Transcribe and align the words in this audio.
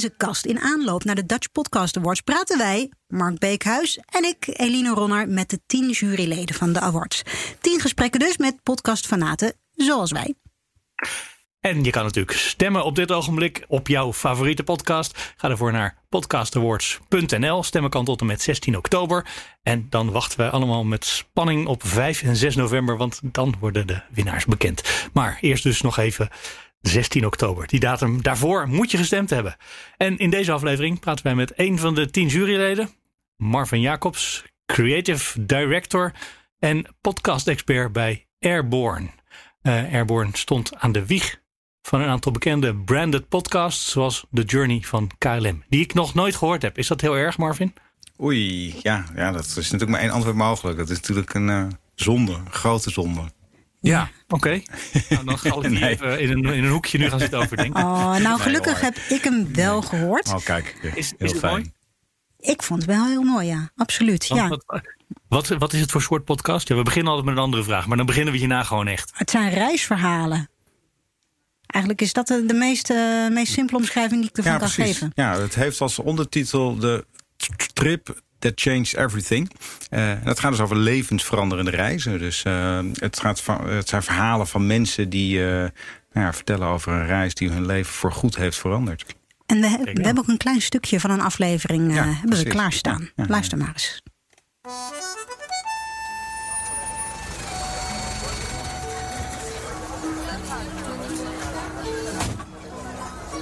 Welkom 0.00 0.18
bij 0.18 0.28
de 0.28 0.40
prijzenkast. 0.40 0.46
In 0.46 0.78
aanloop 0.78 1.04
naar 1.04 1.14
de 1.14 1.26
Dutch 1.26 1.52
Podcast 1.52 1.96
Awards 1.96 2.20
praten 2.20 2.58
wij, 2.58 2.90
Mark 3.06 3.38
Beekhuis 3.38 3.98
en 3.98 4.24
ik, 4.24 4.46
Eline 4.46 4.94
Ronner, 4.94 5.28
met 5.28 5.50
de 5.50 5.60
tien 5.66 5.90
juryleden 5.90 6.54
van 6.54 6.72
de 6.72 6.80
awards. 6.80 7.22
Tien 7.60 7.80
gesprekken 7.80 8.20
dus 8.20 8.36
met 8.36 8.62
podcastfanaten 8.62 9.52
zoals 9.72 10.10
wij. 10.10 10.34
En 11.60 11.84
je 11.84 11.90
kan 11.90 12.04
natuurlijk 12.04 12.38
stemmen 12.38 12.84
op 12.84 12.96
dit 12.96 13.12
ogenblik 13.12 13.64
op 13.68 13.88
jouw 13.88 14.12
favoriete 14.12 14.62
podcast. 14.62 15.34
Ga 15.36 15.48
ervoor 15.48 15.72
naar 15.72 15.98
podcastawards.nl. 16.08 17.62
Stemmen 17.62 17.90
kan 17.90 18.04
tot 18.04 18.20
en 18.20 18.26
met 18.26 18.42
16 18.42 18.76
oktober. 18.76 19.26
En 19.62 19.86
dan 19.90 20.10
wachten 20.10 20.38
wij 20.38 20.50
allemaal 20.50 20.84
met 20.84 21.04
spanning 21.04 21.66
op 21.66 21.86
5 21.86 22.22
en 22.22 22.36
6 22.36 22.56
november, 22.56 22.96
want 22.96 23.20
dan 23.22 23.54
worden 23.60 23.86
de 23.86 24.02
winnaars 24.10 24.44
bekend. 24.44 25.08
Maar 25.12 25.38
eerst 25.40 25.62
dus 25.62 25.80
nog 25.80 25.98
even 25.98 26.28
16 26.80 27.26
oktober. 27.26 27.66
Die 27.66 27.80
datum 27.80 28.22
daarvoor 28.22 28.68
moet 28.68 28.90
je 28.90 28.96
gestemd 28.96 29.30
hebben. 29.30 29.56
En 29.96 30.18
in 30.18 30.30
deze 30.30 30.52
aflevering 30.52 31.00
praten 31.00 31.24
wij 31.24 31.34
met 31.34 31.52
een 31.56 31.78
van 31.78 31.94
de 31.94 32.10
tien 32.10 32.28
juryleden, 32.28 32.90
Marvin 33.36 33.80
Jacobs, 33.80 34.44
creative 34.66 35.46
director 35.46 36.12
en 36.58 36.86
podcast-expert 37.00 37.92
bij 37.92 38.26
Airborne. 38.40 39.08
Uh, 39.62 39.92
Airborne 39.92 40.30
stond 40.32 40.76
aan 40.76 40.92
de 40.92 41.06
wieg 41.06 41.40
van 41.82 42.00
een 42.00 42.08
aantal 42.08 42.32
bekende 42.32 42.74
branded 42.74 43.28
podcasts, 43.28 43.90
zoals 43.90 44.26
The 44.32 44.42
Journey 44.42 44.80
van 44.80 45.10
KLM, 45.18 45.64
die 45.68 45.80
ik 45.80 45.94
nog 45.94 46.14
nooit 46.14 46.36
gehoord 46.36 46.62
heb. 46.62 46.78
Is 46.78 46.86
dat 46.86 47.00
heel 47.00 47.16
erg, 47.16 47.38
Marvin? 47.38 47.74
Oei, 48.22 48.74
ja, 48.82 49.04
ja 49.14 49.32
dat 49.32 49.44
is 49.44 49.54
natuurlijk 49.54 49.90
maar 49.90 50.00
één 50.00 50.10
antwoord 50.10 50.36
mogelijk. 50.36 50.78
Dat 50.78 50.90
is 50.90 50.96
natuurlijk 50.96 51.34
een 51.34 51.48
uh, 51.48 51.66
zonde, 51.94 52.32
een 52.32 52.52
grote 52.52 52.90
zonde. 52.90 53.22
Ja, 53.80 54.10
oké. 54.28 54.60
Nou, 55.08 55.24
dan 55.24 55.38
zal 55.38 55.64
ik 55.64 55.70
nee. 55.80 55.88
even 55.88 56.20
in 56.20 56.30
een, 56.30 56.44
in 56.44 56.64
een 56.64 56.70
hoekje 56.70 56.98
nu 56.98 57.08
gaan 57.08 57.18
zitten 57.20 57.38
overdenken. 57.38 57.82
Oh, 57.90 58.16
nou, 58.16 58.40
gelukkig 58.40 58.80
heb 58.80 58.96
ik 58.96 59.24
hem 59.24 59.54
wel 59.54 59.80
nee. 59.80 59.88
gehoord. 59.88 60.28
Oh, 60.28 60.44
kijk. 60.44 60.78
Is, 60.82 60.94
is 60.94 61.12
heel 61.18 61.28
het 61.28 61.38
fijn. 61.38 61.52
mooi? 61.52 61.72
Ik 62.38 62.62
vond 62.62 62.82
het 62.82 62.90
wel 62.90 63.06
heel 63.06 63.22
mooi, 63.22 63.46
ja. 63.46 63.70
Absoluut, 63.76 64.26
ja. 64.26 64.48
Wat, 64.48 64.64
wat, 65.28 65.48
wat 65.48 65.72
is 65.72 65.80
het 65.80 65.90
voor 65.90 66.02
soort 66.02 66.24
podcast? 66.24 66.68
Ja, 66.68 66.74
we 66.76 66.82
beginnen 66.82 67.08
altijd 67.12 67.28
met 67.28 67.36
een 67.36 67.42
andere 67.42 67.64
vraag, 67.64 67.86
maar 67.86 67.96
dan 67.96 68.06
beginnen 68.06 68.32
we 68.32 68.38
hierna 68.38 68.62
gewoon 68.62 68.86
echt. 68.86 69.10
Het 69.14 69.30
zijn 69.30 69.50
reisverhalen. 69.50 70.48
Eigenlijk 71.66 72.02
is 72.02 72.12
dat 72.12 72.26
de, 72.26 72.46
de 72.46 72.54
meest, 72.54 72.90
uh, 72.90 73.28
meest 73.28 73.52
simpele 73.52 73.78
omschrijving 73.78 74.20
die 74.20 74.30
ik 74.30 74.36
ervan 74.36 74.52
Ja, 74.52 74.58
kan 74.58 74.68
precies. 74.70 74.92
geven. 74.98 75.12
Ja, 75.14 75.40
het 75.40 75.54
heeft 75.54 75.80
als 75.80 75.98
ondertitel 75.98 76.76
de 76.76 77.06
trip 77.72 78.22
that 78.40 78.52
changed 78.54 78.96
everything. 78.96 79.50
Uh, 79.90 80.12
dat 80.24 80.40
gaat 80.40 80.50
dus 80.50 80.60
over 80.60 80.76
levensveranderende 80.76 81.70
reizen. 81.70 82.18
Dus 82.18 82.44
uh, 82.46 82.78
het, 82.92 83.20
gaat 83.20 83.40
van, 83.40 83.68
het 83.68 83.88
zijn 83.88 84.02
verhalen 84.02 84.46
van 84.46 84.66
mensen 84.66 85.08
die 85.08 85.38
uh, 85.38 85.46
nou 85.46 85.70
ja, 86.12 86.32
vertellen 86.32 86.68
over 86.68 86.92
een 86.92 87.06
reis 87.06 87.34
die 87.34 87.50
hun 87.50 87.66
leven 87.66 87.92
voorgoed 87.92 88.36
heeft 88.36 88.58
veranderd. 88.58 89.04
En 89.46 89.60
we, 89.60 89.68
we 89.94 90.02
hebben 90.02 90.22
ook 90.22 90.28
een 90.28 90.36
klein 90.36 90.60
stukje 90.60 91.00
van 91.00 91.10
een 91.10 91.20
aflevering 91.20 91.94
Ja, 91.94 92.04
hebben 92.04 92.38
we 92.38 92.44
klaarstaan. 92.44 93.00
Ja, 93.00 93.10
ja, 93.16 93.24
Luister 93.28 93.58
maar 93.58 93.72
eens. 93.72 94.02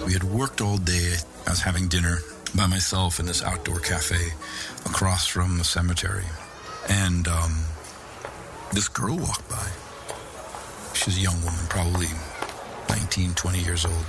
We 0.07 0.13
had 0.13 0.23
worked 0.23 0.61
all 0.61 0.79
day. 0.83 1.19
I 1.47 1.51
was 1.51 1.63
having 1.63 1.89
dinner 1.89 2.23
by 2.55 2.67
myself 2.67 3.19
in 3.19 3.27
this 3.27 3.43
outdoor 3.43 3.81
cafe 3.81 4.33
across 4.89 5.27
from 5.27 5.59
the 5.59 5.65
cemetery. 5.65 6.25
And 6.89 7.29
um, 7.29 7.65
this 8.73 8.89
girl 8.89 9.17
walked 9.17 9.49
by. 9.49 9.69
She's 10.95 11.19
a 11.19 11.21
young 11.21 11.41
woman, 11.45 11.61
probably 11.69 12.09
19, 12.89 13.35
20 13.35 13.59
years 13.61 13.85
old. 13.85 14.05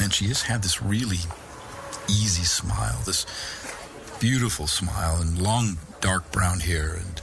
And 0.00 0.12
she 0.12 0.26
just 0.26 0.44
had 0.44 0.62
this 0.62 0.82
really 0.82 1.20
easy 2.08 2.44
smile, 2.44 3.00
this 3.04 3.26
beautiful 4.18 4.66
smile, 4.66 5.20
and 5.20 5.40
long 5.40 5.78
dark 6.00 6.32
brown 6.32 6.60
hair. 6.60 6.94
And 6.94 7.20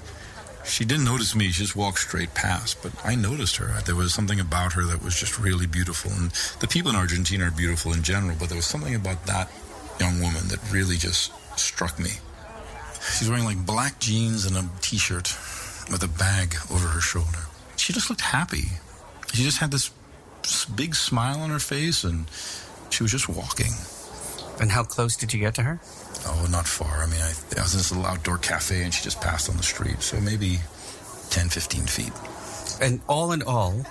she 0.64 0.86
didn't 0.86 1.06
notice 1.06 1.36
me. 1.36 1.48
She 1.48 1.64
just 1.64 1.76
walked 1.76 2.00
straight 2.00 2.34
past. 2.36 2.82
But 2.82 2.94
I 3.04 3.16
noticed 3.16 3.58
her. 3.58 3.82
There 3.86 3.96
was 3.96 4.14
something 4.14 4.40
about 4.40 4.74
her 4.74 4.84
that 4.84 5.04
was 5.04 5.20
just 5.20 5.40
really 5.40 5.68
beautiful. 5.68 6.12
And 6.12 6.32
the 6.60 6.68
people 6.68 6.92
in 6.92 6.96
Argentina 6.96 7.48
are 7.48 7.52
beautiful 7.52 7.92
in 7.92 8.04
general, 8.04 8.36
but 8.40 8.50
there 8.50 8.56
was 8.56 8.66
something 8.66 8.96
about 8.96 9.26
that 9.26 9.52
young 10.00 10.22
woman 10.22 10.48
that 10.48 10.60
really 10.72 10.96
just 10.96 11.32
struck 11.60 12.00
me. 12.00 12.12
She's 13.18 13.30
wearing 13.30 13.46
like 13.46 13.66
black 13.66 14.00
jeans 14.00 14.46
and 14.46 14.58
a 14.58 14.70
t 14.82 14.98
shirt 14.98 15.28
with 15.92 16.04
a 16.04 16.08
bag 16.08 16.56
over 16.72 16.88
her 16.88 17.02
shoulder. 17.02 17.46
She 17.78 17.94
just 17.94 18.10
looked 18.10 18.22
happy. 18.22 18.66
She 19.34 19.44
just 19.44 19.60
had 19.60 19.72
this 19.72 19.92
big 20.76 20.96
smile 20.96 21.40
on 21.42 21.50
her 21.50 21.60
face 21.60 22.04
and 22.04 22.26
she 22.90 23.04
was 23.04 23.12
just 23.12 23.30
walking. 23.30 23.72
And 24.60 24.72
how 24.72 24.84
close 24.84 25.16
did 25.16 25.34
you 25.34 25.40
get 25.40 25.56
to 25.56 25.64
her? 25.64 25.80
Oh, 26.26 26.48
not 26.52 26.68
far. 26.68 27.02
I 27.02 27.06
mean, 27.06 27.22
I, 27.22 27.32
I 27.58 27.62
was 27.62 27.74
in 27.74 27.80
this 27.80 27.92
little 27.92 28.06
outdoor 28.06 28.38
cafe 28.38 28.84
and 28.84 28.94
she 28.94 29.04
just 29.04 29.22
passed 29.22 29.50
on 29.50 29.58
the 29.58 29.64
street. 29.64 30.02
So 30.02 30.20
maybe 30.20 30.60
10, 31.30 31.50
15 31.50 31.86
feet. 31.86 32.12
And 32.82 33.02
all 33.08 33.32
in 33.32 33.42
all, 33.42 33.84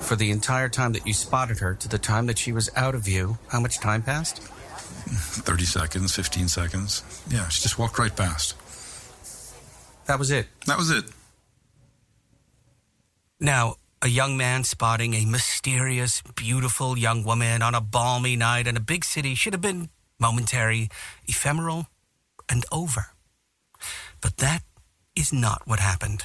for 0.00 0.16
the 0.16 0.30
entire 0.30 0.68
time 0.68 0.92
that 0.92 1.06
you 1.06 1.12
spotted 1.12 1.58
her 1.58 1.74
to 1.74 1.88
the 1.88 1.98
time 1.98 2.26
that 2.26 2.38
she 2.38 2.52
was 2.52 2.70
out 2.76 2.94
of 2.94 3.02
view, 3.02 3.38
how 3.48 3.60
much 3.60 3.80
time 3.80 4.02
passed? 4.02 4.40
30 5.08 5.64
seconds, 5.64 6.14
15 6.14 6.48
seconds. 6.48 7.02
Yeah, 7.30 7.48
she 7.48 7.62
just 7.62 7.78
walked 7.78 7.98
right 7.98 8.14
past. 8.14 8.54
That 10.06 10.18
was 10.18 10.30
it. 10.30 10.46
That 10.66 10.78
was 10.78 10.90
it. 10.90 11.04
Now, 13.40 13.76
a 14.02 14.08
young 14.08 14.36
man 14.36 14.64
spotting 14.64 15.14
a 15.14 15.26
mysterious, 15.26 16.22
beautiful 16.34 16.96
young 16.96 17.24
woman 17.24 17.62
on 17.62 17.74
a 17.74 17.80
balmy 17.80 18.36
night 18.36 18.66
in 18.66 18.76
a 18.76 18.80
big 18.80 19.04
city 19.04 19.34
should 19.34 19.52
have 19.52 19.62
been 19.62 19.90
momentary, 20.18 20.88
ephemeral, 21.26 21.86
and 22.48 22.64
over. 22.72 23.08
But 24.20 24.38
that 24.38 24.62
is 25.14 25.32
not 25.32 25.62
what 25.66 25.80
happened. 25.80 26.24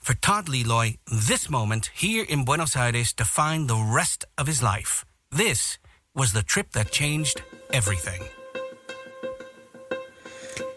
For 0.00 0.14
Todd 0.14 0.46
Leloy, 0.46 0.98
this 1.06 1.50
moment 1.50 1.90
here 1.94 2.24
in 2.28 2.44
Buenos 2.44 2.76
Aires 2.76 3.12
defined 3.12 3.68
the 3.68 3.76
rest 3.76 4.24
of 4.36 4.46
his 4.46 4.62
life. 4.62 5.04
This 5.30 5.78
was 6.14 6.32
the 6.32 6.42
trip 6.42 6.72
that 6.72 6.90
changed 6.90 7.42
everything. 7.70 8.22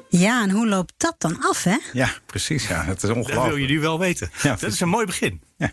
Ja, 0.10 0.42
en 0.44 0.50
hoe 0.50 0.68
loopt 0.68 0.94
dat 0.98 1.16
dan 1.18 1.38
af, 1.42 1.64
hè? 1.64 1.78
Ja, 1.94 2.10
precies. 2.26 2.68
Ja, 2.68 2.84
het 2.84 2.96
is 2.96 3.02
Dat 3.02 3.12
wil 3.12 3.24
ongelooflijk. 3.24 3.60
je 3.60 3.68
nu 3.68 3.80
wel 3.80 4.00
weten. 4.00 4.32
Ja, 4.42 4.50
dat 4.56 4.72
is 4.72 4.80
een 4.80 4.90
mooi 4.90 5.06
begin. 5.06 5.42
Ja. 5.58 5.72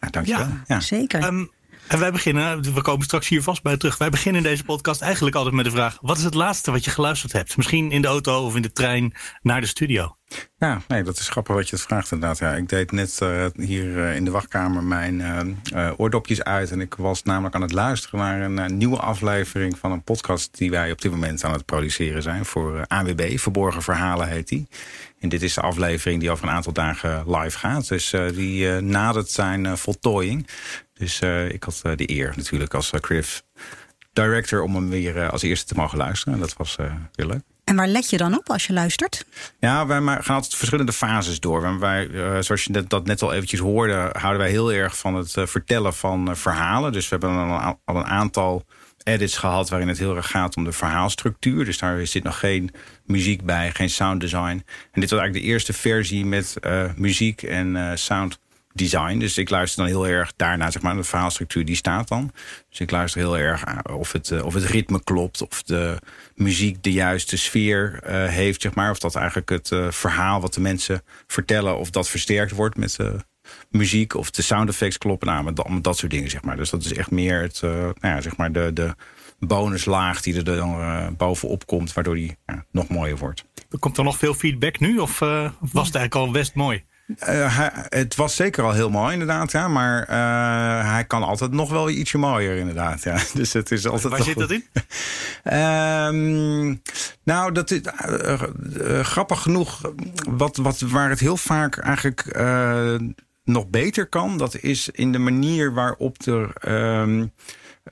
Nou, 0.00 0.12
dankjewel. 0.12 0.46
Ja. 0.46 0.62
Ja. 0.66 0.80
Zeker. 0.80 1.20
Ehm, 1.20 1.44
en 1.88 1.98
wij 1.98 2.12
beginnen, 2.12 2.74
we 2.74 2.82
komen 2.82 3.04
straks 3.04 3.28
hier 3.28 3.42
vast 3.42 3.62
bij 3.62 3.76
terug. 3.76 3.98
Wij 3.98 4.10
beginnen 4.10 4.42
in 4.42 4.48
deze 4.48 4.64
podcast 4.64 5.00
eigenlijk 5.00 5.36
altijd 5.36 5.54
met 5.54 5.64
de 5.64 5.70
vraag: 5.70 5.98
wat 6.00 6.16
is 6.16 6.24
het 6.24 6.34
laatste 6.34 6.70
wat 6.70 6.84
je 6.84 6.90
geluisterd 6.90 7.32
hebt? 7.32 7.56
Misschien 7.56 7.90
in 7.90 8.02
de 8.02 8.08
auto 8.08 8.44
of 8.44 8.56
in 8.56 8.62
de 8.62 8.72
trein 8.72 9.14
naar 9.42 9.60
de 9.60 9.66
studio. 9.66 10.16
Ja, 10.58 10.80
nee, 10.88 11.02
dat 11.02 11.18
is 11.18 11.28
grappig 11.28 11.54
wat 11.54 11.68
je 11.68 11.76
het 11.76 11.84
vraagt 11.84 12.12
inderdaad. 12.12 12.38
Ja, 12.38 12.54
ik 12.54 12.68
deed 12.68 12.92
net 12.92 13.18
eh, 13.20 13.46
hier 13.56 14.04
eh, 14.04 14.16
in 14.16 14.24
de 14.24 14.30
wachtkamer 14.30 14.82
mijn 14.82 15.20
eh, 15.20 15.90
oordopjes 15.96 16.42
uit. 16.42 16.70
En 16.70 16.80
ik 16.80 16.94
was 16.94 17.22
namelijk 17.22 17.54
aan 17.54 17.62
het 17.62 17.72
luisteren 17.72 18.54
naar 18.54 18.70
een 18.70 18.76
nieuwe 18.76 18.98
aflevering 18.98 19.78
van 19.78 19.92
een 19.92 20.02
podcast... 20.02 20.58
die 20.58 20.70
wij 20.70 20.90
op 20.90 21.00
dit 21.00 21.10
moment 21.10 21.44
aan 21.44 21.52
het 21.52 21.64
produceren 21.64 22.22
zijn 22.22 22.44
voor 22.44 22.84
AWB. 22.86 23.38
Verborgen 23.38 23.82
Verhalen 23.82 24.28
heet 24.28 24.48
die. 24.48 24.68
En 25.20 25.28
dit 25.28 25.42
is 25.42 25.54
de 25.54 25.60
aflevering 25.60 26.20
die 26.20 26.30
over 26.30 26.48
een 26.48 26.54
aantal 26.54 26.72
dagen 26.72 27.36
live 27.36 27.58
gaat. 27.58 27.88
Dus 27.88 28.14
die 28.34 28.68
nadert 28.80 29.30
zijn 29.30 29.78
voltooiing. 29.78 30.46
Dus 31.04 31.20
eh, 31.20 31.48
ik 31.48 31.62
had 31.62 31.80
eh, 31.82 31.92
de 31.96 32.10
eer 32.10 32.32
natuurlijk 32.36 32.74
als 32.74 32.90
eh, 32.90 33.00
creative 33.00 33.42
director... 34.12 34.62
om 34.62 34.74
hem 34.74 34.88
weer 34.88 35.30
als 35.30 35.42
eerste 35.42 35.66
te 35.66 35.80
mogen 35.80 35.98
luisteren. 35.98 36.34
En 36.34 36.40
dat 36.40 36.56
was 36.56 36.76
weer 37.12 37.26
leuk. 37.26 37.42
En 37.64 37.76
waar 37.76 37.88
let 37.88 38.10
je 38.10 38.16
dan 38.16 38.38
op 38.38 38.50
als 38.50 38.66
je 38.66 38.72
luistert? 38.72 39.26
Ja, 39.58 39.86
wij 39.86 39.98
gaan 40.00 40.34
altijd 40.34 40.54
verschillende 40.54 40.92
fases 40.92 41.40
door. 41.40 41.78
Wij, 41.78 42.08
zoals 42.42 42.64
je 42.64 42.84
dat 42.86 43.06
net 43.06 43.22
al 43.22 43.32
eventjes 43.32 43.60
hoorde, 43.60 44.10
houden 44.12 44.40
wij 44.40 44.50
heel 44.50 44.72
erg 44.72 44.98
van 44.98 45.14
het 45.14 45.32
vertellen 45.32 45.94
van 45.94 46.36
verhalen. 46.36 46.92
Dus 46.92 47.08
we 47.08 47.16
hebben 47.18 47.38
al 47.38 47.60
een, 47.60 47.76
al 47.84 47.96
een 47.96 48.04
aantal 48.04 48.64
edits 49.02 49.36
gehad 49.36 49.68
waarin 49.68 49.88
het 49.88 49.98
heel 49.98 50.16
erg 50.16 50.30
gaat 50.30 50.56
om 50.56 50.64
de 50.64 50.72
verhaalstructuur. 50.72 51.64
Dus 51.64 51.78
daar 51.78 52.06
zit 52.06 52.22
nog 52.22 52.38
geen 52.38 52.70
muziek 53.06 53.44
bij, 53.44 53.70
geen 53.70 53.90
sounddesign. 53.90 54.62
En 54.92 55.00
dit 55.00 55.10
was 55.10 55.18
eigenlijk 55.18 55.46
de 55.46 55.52
eerste 55.52 55.72
versie 55.72 56.26
met 56.26 56.56
muziek 56.96 57.42
en 57.42 57.76
eh 57.76 57.90
sound 57.94 58.38
design. 58.74 59.18
Dus 59.18 59.38
ik 59.38 59.50
luister 59.50 59.82
dan 59.82 59.92
heel 59.92 60.06
erg 60.06 60.32
daarna, 60.36 60.70
zeg 60.70 60.82
maar, 60.82 60.96
de 60.96 61.04
verhaalstructuur 61.04 61.64
die 61.64 61.76
staat 61.76 62.08
dan. 62.08 62.32
Dus 62.68 62.80
ik 62.80 62.90
luister 62.90 63.20
heel 63.20 63.38
erg 63.38 63.64
of 63.82 64.12
het, 64.12 64.30
eh, 64.30 64.44
of 64.44 64.54
het 64.54 64.64
ritme 64.64 65.04
klopt, 65.04 65.42
of 65.42 65.62
de 65.62 65.98
muziek 66.34 66.82
de 66.82 66.92
juiste 66.92 67.36
sfeer 67.36 68.00
eh, 68.02 68.28
heeft, 68.28 68.62
zeg 68.62 68.74
maar. 68.74 68.90
Of 68.90 68.98
dat 68.98 69.14
eigenlijk 69.14 69.48
het 69.48 69.72
eh, 69.72 69.90
verhaal 69.90 70.40
wat 70.40 70.54
de 70.54 70.60
mensen 70.60 71.02
vertellen, 71.26 71.78
of 71.78 71.90
dat 71.90 72.08
versterkt 72.08 72.52
wordt 72.52 72.76
met 72.76 72.96
de 72.96 73.16
muziek, 73.70 74.14
of 74.14 74.30
de 74.30 74.42
sound 74.42 74.68
effects 74.68 74.98
kloppen. 74.98 75.28
Nou, 75.28 75.44
met 75.44 75.84
dat, 75.84 75.98
soort 75.98 76.12
dingen, 76.12 76.30
zeg 76.30 76.42
maar. 76.42 76.56
Dus 76.56 76.70
dat 76.70 76.84
is 76.84 76.92
echt 76.92 77.10
meer 77.10 77.40
het, 77.40 77.60
nou 77.62 77.94
ja, 78.00 78.20
zeg 78.20 78.36
maar, 78.36 78.52
de, 78.52 78.70
de 78.72 78.94
bonuslaag 79.38 80.20
die 80.20 80.36
er 80.36 80.44
dan 80.44 81.16
bovenop 81.16 81.66
komt, 81.66 81.92
waardoor 81.92 82.14
die 82.14 82.36
nog 82.70 82.88
mooier 82.88 83.16
wordt. 83.16 83.44
Komt 83.78 83.98
er 83.98 84.04
nog 84.04 84.18
veel 84.18 84.34
feedback 84.34 84.80
nu? 84.80 84.98
Of 84.98 85.18
was 85.18 85.50
het 85.60 85.74
eigenlijk 85.74 86.14
al 86.14 86.30
best 86.30 86.54
mooi? 86.54 86.84
Uh, 87.06 87.56
hij, 87.56 87.70
het 87.88 88.14
was 88.14 88.36
zeker 88.36 88.64
al 88.64 88.72
heel 88.72 88.90
mooi, 88.90 89.12
inderdaad. 89.12 89.52
Ja, 89.52 89.68
maar 89.68 90.00
uh, 90.00 90.90
hij 90.92 91.04
kan 91.04 91.22
altijd 91.22 91.52
nog 91.52 91.70
wel 91.70 91.90
ietsje 91.90 92.18
mooier, 92.18 92.56
inderdaad. 92.56 93.02
Ja. 93.02 93.18
Dus 93.34 93.52
het 93.52 93.70
is 93.70 93.86
altijd 93.86 94.12
Waar 94.12 94.22
zit 94.22 94.38
dat 94.38 94.50
in? 94.50 94.64
um, 95.52 96.82
nou, 97.32 97.52
dat 97.52 97.70
is 97.70 97.80
uh, 97.80 99.00
grappig 99.00 99.42
genoeg. 99.42 99.80
Wat, 100.28 100.56
wat, 100.56 100.80
waar 100.80 101.08
het 101.08 101.20
heel 101.20 101.36
vaak 101.36 101.78
eigenlijk 101.78 102.38
nog 103.44 103.68
beter 103.68 104.06
kan, 104.06 104.38
dat 104.38 104.56
is 104.60 104.88
in 104.88 105.12
de 105.12 105.18
manier 105.18 105.74
waarop 105.74 106.16
er. 106.26 106.52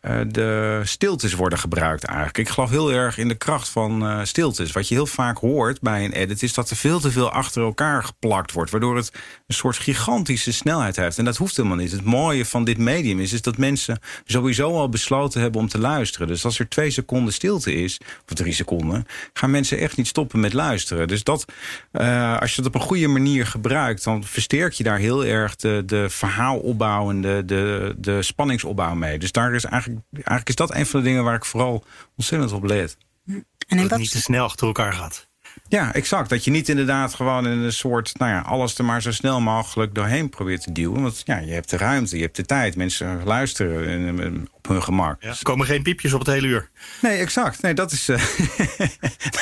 Uh, 0.00 0.20
de 0.28 0.80
stiltes 0.84 1.34
worden 1.34 1.58
gebruikt 1.58 2.04
eigenlijk. 2.04 2.38
Ik 2.38 2.48
geloof 2.48 2.70
heel 2.70 2.92
erg 2.92 3.18
in 3.18 3.28
de 3.28 3.34
kracht 3.34 3.68
van 3.68 4.04
uh, 4.04 4.20
stiltes. 4.22 4.72
Wat 4.72 4.88
je 4.88 4.94
heel 4.94 5.06
vaak 5.06 5.38
hoort 5.38 5.80
bij 5.80 6.04
een 6.04 6.12
edit 6.12 6.42
is 6.42 6.54
dat 6.54 6.70
er 6.70 6.76
veel 6.76 7.00
te 7.00 7.10
veel 7.10 7.30
achter 7.30 7.62
elkaar 7.62 8.04
geplakt 8.04 8.52
wordt. 8.52 8.70
Waardoor 8.70 8.96
het 8.96 9.12
een 9.46 9.54
soort 9.54 9.76
gigantische 9.76 10.52
snelheid 10.52 10.96
heeft. 10.96 11.18
En 11.18 11.24
dat 11.24 11.36
hoeft 11.36 11.56
helemaal 11.56 11.76
niet. 11.76 11.92
Het 11.92 12.04
mooie 12.04 12.44
van 12.44 12.64
dit 12.64 12.78
medium 12.78 13.20
is, 13.20 13.32
is 13.32 13.42
dat 13.42 13.58
mensen 13.58 13.98
sowieso 14.24 14.70
al 14.70 14.88
besloten 14.88 15.40
hebben 15.40 15.60
om 15.60 15.68
te 15.68 15.78
luisteren. 15.78 16.26
Dus 16.26 16.44
als 16.44 16.58
er 16.58 16.68
twee 16.68 16.90
seconden 16.90 17.32
stilte 17.32 17.74
is, 17.74 18.00
of 18.28 18.34
drie 18.34 18.52
seconden, 18.52 19.06
gaan 19.32 19.50
mensen 19.50 19.78
echt 19.78 19.96
niet 19.96 20.06
stoppen 20.06 20.40
met 20.40 20.52
luisteren. 20.52 21.08
Dus 21.08 21.24
dat, 21.24 21.44
uh, 21.92 22.38
als 22.38 22.50
je 22.50 22.56
het 22.56 22.66
op 22.66 22.74
een 22.74 22.86
goede 22.86 23.08
manier 23.08 23.46
gebruikt, 23.46 24.04
dan 24.04 24.24
versterk 24.24 24.72
je 24.72 24.84
daar 24.84 24.98
heel 24.98 25.24
erg 25.24 25.56
de, 25.56 25.82
de 25.86 26.10
verhaalopbouw 26.10 27.10
en 27.10 27.20
de, 27.20 27.42
de, 27.46 27.94
de 27.98 28.22
spanningsopbouw 28.22 28.94
mee. 28.94 29.18
Dus 29.18 29.32
daar 29.32 29.54
is 29.54 29.64
eigenlijk 29.64 29.80
eigenlijk, 29.87 30.49
is 30.49 30.55
dat 30.55 30.75
een 30.75 30.87
van 30.87 31.00
de 31.00 31.06
dingen 31.06 31.25
waar 31.25 31.34
ik 31.34 31.44
vooral 31.44 31.84
ontzettend 32.17 32.52
op 32.52 32.64
let. 32.64 32.96
En 33.26 33.44
dat 33.69 33.90
het 33.90 33.99
niet 33.99 34.11
te 34.11 34.20
snel 34.20 34.44
achter 34.44 34.67
elkaar 34.67 34.93
gaat. 34.93 35.29
Ja, 35.69 35.94
exact. 35.94 36.28
Dat 36.28 36.44
je 36.44 36.50
niet 36.50 36.69
inderdaad 36.69 37.14
gewoon 37.14 37.46
in 37.46 37.58
een 37.58 37.72
soort, 37.72 38.19
nou 38.19 38.31
ja, 38.31 38.40
alles 38.40 38.78
er 38.78 38.84
maar 38.84 39.02
zo 39.02 39.12
snel 39.12 39.40
mogelijk 39.40 39.94
doorheen 39.94 40.28
probeert 40.28 40.62
te 40.62 40.72
duwen. 40.72 41.02
Want 41.02 41.22
ja, 41.25 41.38
je 41.38 41.52
hebt 41.52 41.70
de 41.70 41.76
ruimte, 41.76 42.16
je 42.16 42.22
hebt 42.22 42.37
de 42.37 42.44
tijd. 42.44 42.76
Mensen 42.76 43.25
luisteren 43.25 44.49
op 44.52 44.69
hun 44.69 44.82
gemak. 44.82 45.22
Ja, 45.22 45.28
er 45.28 45.38
komen 45.43 45.66
geen 45.66 45.82
piepjes 45.82 46.12
op 46.12 46.19
het 46.19 46.28
hele 46.28 46.46
uur. 46.46 46.70
Nee, 47.00 47.19
exact. 47.19 47.62
Nee, 47.62 47.75
dat 47.75 47.93
is. 47.93 48.08
Uh, 48.08 48.16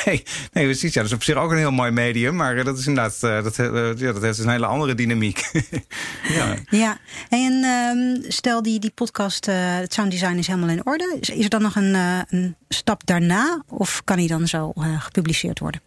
nee, 0.05 0.23
nee, 0.51 0.65
precies. 0.65 0.93
Ja, 0.93 1.01
dat 1.01 1.09
is 1.09 1.15
op 1.15 1.23
zich 1.23 1.35
ook 1.35 1.51
een 1.51 1.57
heel 1.57 1.71
mooi 1.71 1.91
medium. 1.91 2.35
Maar 2.35 2.57
eh, 2.57 2.65
dat 2.65 2.77
is 2.77 2.87
inderdaad. 2.87 3.19
Uh, 3.23 3.43
dat, 3.43 3.55
ja, 3.99 4.11
dat 4.11 4.21
heeft 4.21 4.39
een 4.39 4.49
hele 4.49 4.65
andere 4.65 4.95
dynamiek. 4.95 5.51
ja. 6.37 6.55
ja. 6.69 6.97
En 7.29 7.53
um, 7.63 8.31
stel 8.31 8.61
die, 8.61 8.79
die 8.79 8.91
podcast, 8.95 9.45
het 9.45 9.93
sound 9.93 10.11
design 10.11 10.37
is 10.37 10.47
helemaal 10.47 10.69
in 10.69 10.85
orde. 10.85 11.17
Is, 11.19 11.29
is 11.29 11.43
er 11.43 11.49
dan 11.49 11.61
nog 11.61 11.75
een, 11.75 11.93
een 12.29 12.55
stap 12.69 13.05
daarna? 13.05 13.63
Of 13.67 14.01
kan 14.03 14.17
die 14.17 14.27
dan 14.27 14.47
zo 14.47 14.73
gepubliceerd 14.75 15.59
worden? 15.59 15.81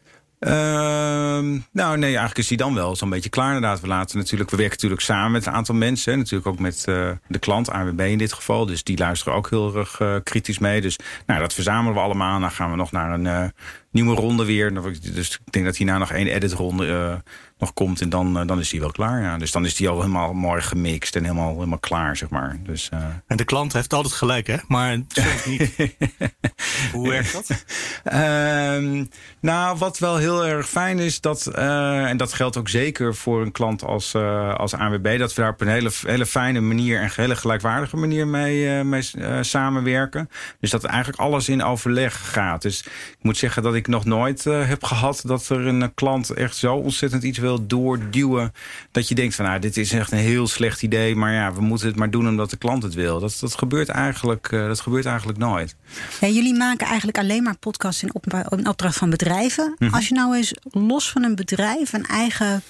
Uh, 0.47 1.61
nou, 1.73 1.99
nee, 1.99 2.09
eigenlijk 2.09 2.39
is 2.39 2.49
die 2.49 2.57
dan 2.57 2.75
wel 2.75 2.97
zo'n 2.97 3.11
beetje 3.11 3.31
klaar 3.31 3.55
inderdaad. 3.55 3.81
We, 3.81 3.87
laten 3.87 4.19
natuurlijk, 4.19 4.51
we 4.51 4.57
werken 4.57 4.75
natuurlijk 4.75 5.03
samen 5.03 5.33
met 5.33 5.47
een 5.47 5.53
aantal 5.53 5.75
mensen. 5.75 6.19
Natuurlijk 6.19 6.47
ook 6.47 6.59
met 6.59 6.85
uh, 6.89 7.11
de 7.29 7.39
klant, 7.39 7.71
AWB 7.71 8.01
in 8.01 8.19
dit 8.19 8.33
geval. 8.33 8.67
Dus 8.67 8.85
die 8.85 8.99
luisteren 8.99 9.35
ook 9.35 9.51
heel 9.51 9.77
erg 9.77 10.01
uh, 10.01 10.17
kritisch 10.23 10.59
mee. 10.59 10.81
Dus 10.81 10.99
nou, 11.27 11.41
dat 11.41 11.55
verzamelen 11.55 11.95
we 11.95 12.01
allemaal. 12.01 12.41
Dan 12.41 12.51
gaan 12.51 12.71
we 12.71 12.77
nog 12.77 12.93
naar 12.93 13.13
een 13.13 13.25
uh, 13.25 13.45
nieuwe 13.91 14.15
ronde 14.15 14.45
weer. 14.45 14.75
Dus 15.15 15.41
ik 15.45 15.53
denk 15.53 15.65
dat 15.65 15.77
hierna 15.77 15.99
nog 15.99 16.13
één 16.13 16.27
editronde 16.27 17.23
nog 17.65 17.75
komt. 17.75 18.01
En 18.01 18.09
dan, 18.09 18.41
uh, 18.41 18.47
dan 18.47 18.59
is 18.59 18.69
die 18.69 18.81
wel 18.81 18.91
klaar. 18.91 19.23
Ja. 19.23 19.39
Dus 19.39 19.53
dan 19.53 19.65
is 19.65 19.75
die 19.75 19.89
al 19.89 20.01
helemaal 20.01 20.33
mooi 20.33 20.63
gemixt 20.63 21.17
en 21.17 21.23
helemaal, 21.23 21.55
helemaal 21.55 21.79
klaar, 21.79 22.17
zeg 22.17 22.29
maar. 22.29 22.57
Dus, 22.63 22.91
uh... 22.95 23.01
En 23.27 23.37
de 23.37 23.45
klant 23.45 23.73
heeft 23.73 23.93
altijd 23.93 24.15
gelijk, 24.15 24.47
hè? 24.47 24.57
Maar 24.69 25.01
soms 25.09 25.45
niet. 25.45 25.75
Hoe 26.93 27.09
werkt 27.09 27.33
dat? 27.33 27.65
Uh, 28.13 29.05
nou, 29.41 29.79
wat 29.79 29.99
wel 29.99 30.17
heel 30.17 30.47
erg 30.47 30.69
fijn 30.69 30.99
is, 30.99 31.21
dat, 31.21 31.51
uh, 31.57 32.09
en 32.09 32.17
dat 32.17 32.33
geldt 32.33 32.57
ook 32.57 32.69
zeker 32.69 33.15
voor 33.15 33.43
een 33.43 33.53
klant 33.53 33.85
als, 33.85 34.15
als 34.57 34.75
ANWB, 34.75 35.19
dat 35.19 35.35
we 35.35 35.41
daar 35.41 35.51
op 35.51 35.61
een 35.61 35.69
hele, 35.69 35.91
hele 36.07 36.27
fijne 36.27 36.61
manier 36.61 37.01
en 37.01 37.11
hele 37.15 37.37
gelijkwaardige 37.37 37.97
manier 37.97 38.27
mee, 38.27 38.85
mee 38.85 39.03
samenwerken. 39.41 40.31
Dus 40.61 40.71
dat 40.71 40.85
eigenlijk 40.85 41.19
alles 41.19 41.49
in 41.49 41.63
overleg 41.63 42.33
gaat. 42.33 42.63
Dus 42.63 42.81
ik 42.81 43.19
moet 43.21 43.37
zeggen 43.37 43.63
dat 43.63 43.75
ik 43.75 43.87
nog 43.87 44.05
nooit 44.05 44.45
heb 44.45 44.85
gehad 44.85 45.23
dat 45.27 45.49
er 45.49 45.67
een 45.67 45.95
klant 45.95 46.31
echt 46.31 46.57
zo 46.57 46.75
ontzettend 46.75 47.23
iets 47.23 47.39
wil 47.39 47.54
doorduwen. 47.63 48.53
Dat 48.91 49.09
je 49.09 49.15
denkt 49.15 49.35
van 49.35 49.45
nou, 49.45 49.59
dit 49.59 49.77
is 49.77 49.93
echt 49.93 50.13
een 50.13 50.19
heel 50.19 50.47
slecht 50.47 50.83
idee. 50.83 51.17
Maar 51.17 51.33
ja, 51.33 51.53
we 51.53 51.61
moeten 51.61 51.87
het 51.87 51.97
maar 51.97 52.11
doen 52.11 52.29
omdat 52.29 52.51
de 52.51 52.57
klant 52.57 52.83
het 52.83 52.95
wil. 52.95 53.21
Dat, 53.21 53.37
dat, 53.41 53.55
gebeurt, 53.55 53.89
eigenlijk, 53.89 54.51
uh, 54.51 54.67
dat 54.67 54.81
gebeurt 54.81 55.07
eigenlijk 55.07 55.39
nooit. 55.39 55.77
Ja, 56.21 56.29
jullie 56.29 56.55
maken 56.55 56.87
eigenlijk 56.87 57.19
alleen 57.19 57.43
maar 57.43 57.57
podcasts 57.57 58.03
in, 58.03 58.15
op, 58.15 58.47
in 58.49 58.69
opdracht 58.69 58.97
van 58.97 59.11
bedrijven. 59.11 59.67
Mm 59.69 59.87
-hmm. 59.87 59.95
Als 59.95 60.09
je 60.09 60.15
nou 60.15 60.37
eens 60.37 60.55
los 60.63 61.11
van 61.11 61.23
een 61.23 61.35
bedrijf 61.35 61.93
een 61.93 62.07
eigen 62.07 62.63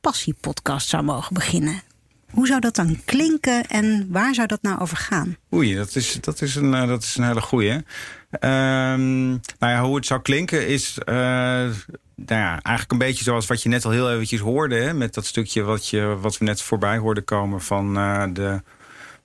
passiepodcast 0.00 0.88
zou 0.88 1.02
mogen 1.02 1.34
beginnen. 1.34 1.82
Hoe 2.30 2.46
zou 2.46 2.60
dat 2.60 2.74
dan 2.74 3.00
klinken 3.04 3.66
en 3.66 4.06
waar 4.10 4.34
zou 4.34 4.46
dat 4.46 4.62
nou 4.62 4.80
over 4.80 4.96
gaan? 4.96 5.36
Oei, 5.52 5.74
dat 5.74 5.96
is, 5.96 6.18
dat 6.20 6.42
is, 6.42 6.54
een, 6.54 6.72
uh, 6.72 6.86
dat 6.86 7.02
is 7.02 7.16
een 7.16 7.24
hele 7.24 7.40
goeie. 7.40 7.72
Um, 7.72 9.28
nou 9.58 9.72
ja, 9.72 9.82
hoe 9.82 9.96
het 9.96 10.06
zou 10.06 10.22
klinken 10.22 10.68
is... 10.68 10.98
Uh, 11.08 11.68
nou 12.16 12.40
ja, 12.40 12.50
eigenlijk 12.50 12.92
een 12.92 12.98
beetje 12.98 13.24
zoals 13.24 13.46
wat 13.46 13.62
je 13.62 13.68
net 13.68 13.84
al 13.84 13.90
heel 13.90 14.12
eventjes 14.12 14.40
hoorde... 14.40 14.76
Hè, 14.76 14.94
met 14.94 15.14
dat 15.14 15.26
stukje 15.26 15.62
wat, 15.62 15.88
je, 15.88 16.16
wat 16.20 16.38
we 16.38 16.44
net 16.44 16.62
voorbij 16.62 16.98
hoorden 16.98 17.24
komen 17.24 17.60
van 17.60 17.98
uh, 17.98 18.24
de 18.32 18.62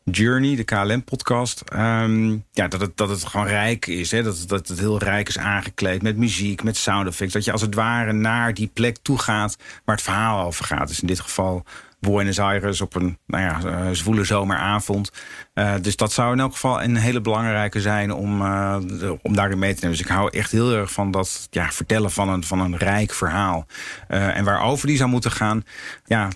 Journey, 0.04 0.56
de 0.56 0.64
KLM-podcast. 0.64 1.64
Um, 1.74 2.46
ja, 2.52 2.68
dat 2.68 2.82
het, 2.82 2.98
dat 2.98 3.10
het 3.10 3.26
gewoon 3.26 3.48
rijk 3.48 3.86
is. 3.86 4.12
Hè? 4.12 4.24
Dat, 4.24 4.44
dat 4.48 4.68
het 4.68 4.80
heel 4.80 5.00
rijk 5.00 5.28
is 5.28 5.38
aangekleed 5.38 6.02
met 6.02 6.18
muziek, 6.18 6.64
met 6.64 6.78
sound 6.78 7.08
effects. 7.08 7.34
Dat 7.34 7.46
je 7.46 7.52
als 7.52 7.62
het 7.62 7.76
ware 7.76 8.14
naar 8.14 8.54
die 8.54 8.70
plek 8.74 8.98
toe 9.02 9.20
gaat 9.20 9.58
waar 9.86 9.96
het 9.96 10.04
verhaal 10.04 10.46
over 10.46 10.66
gaat. 10.66 10.88
Dus 10.88 11.02
in 11.02 11.08
dit 11.08 11.20
geval 11.20 11.66
Buenos 12.02 12.40
Aires 12.40 12.82
op 12.82 12.96
een 12.96 13.18
nou 13.26 13.44
ja, 13.44 13.60
uh, 13.66 13.90
zwoele 13.92 14.24
zomeravond. 14.24 15.12
Uh, 15.54 15.74
dus 15.82 15.96
dat 15.96 16.12
zou 16.12 16.34
in 16.34 16.40
elk 16.40 16.52
geval 16.52 16.84
een 16.84 16.96
hele 16.96 17.22
belangrijke 17.22 17.82
zijn 17.82 18.14
om, 18.14 18.42
uh, 18.42 18.78
om 19.22 19.36
daarin 19.36 19.60
mee 19.60 19.74
te 19.74 19.80
nemen. 19.82 19.98
Dus 19.98 20.08
ik 20.08 20.12
hou 20.12 20.30
echt 20.38 20.52
heel 20.52 20.74
erg 20.74 20.92
van 20.92 21.12
dat 21.12 21.48
ja, 21.50 21.72
vertellen 21.72 22.12
van 22.12 22.30
een, 22.30 22.44
van 22.44 22.60
een 22.60 22.78
rijk 22.78 23.14
verhaal. 23.14 23.66
en 24.08 24.44
waarover 24.44 24.88
die 24.88 24.98
zou 24.98 25.10
moeten 25.10 25.32
gaan, 25.32 25.64
ja, 26.06 26.28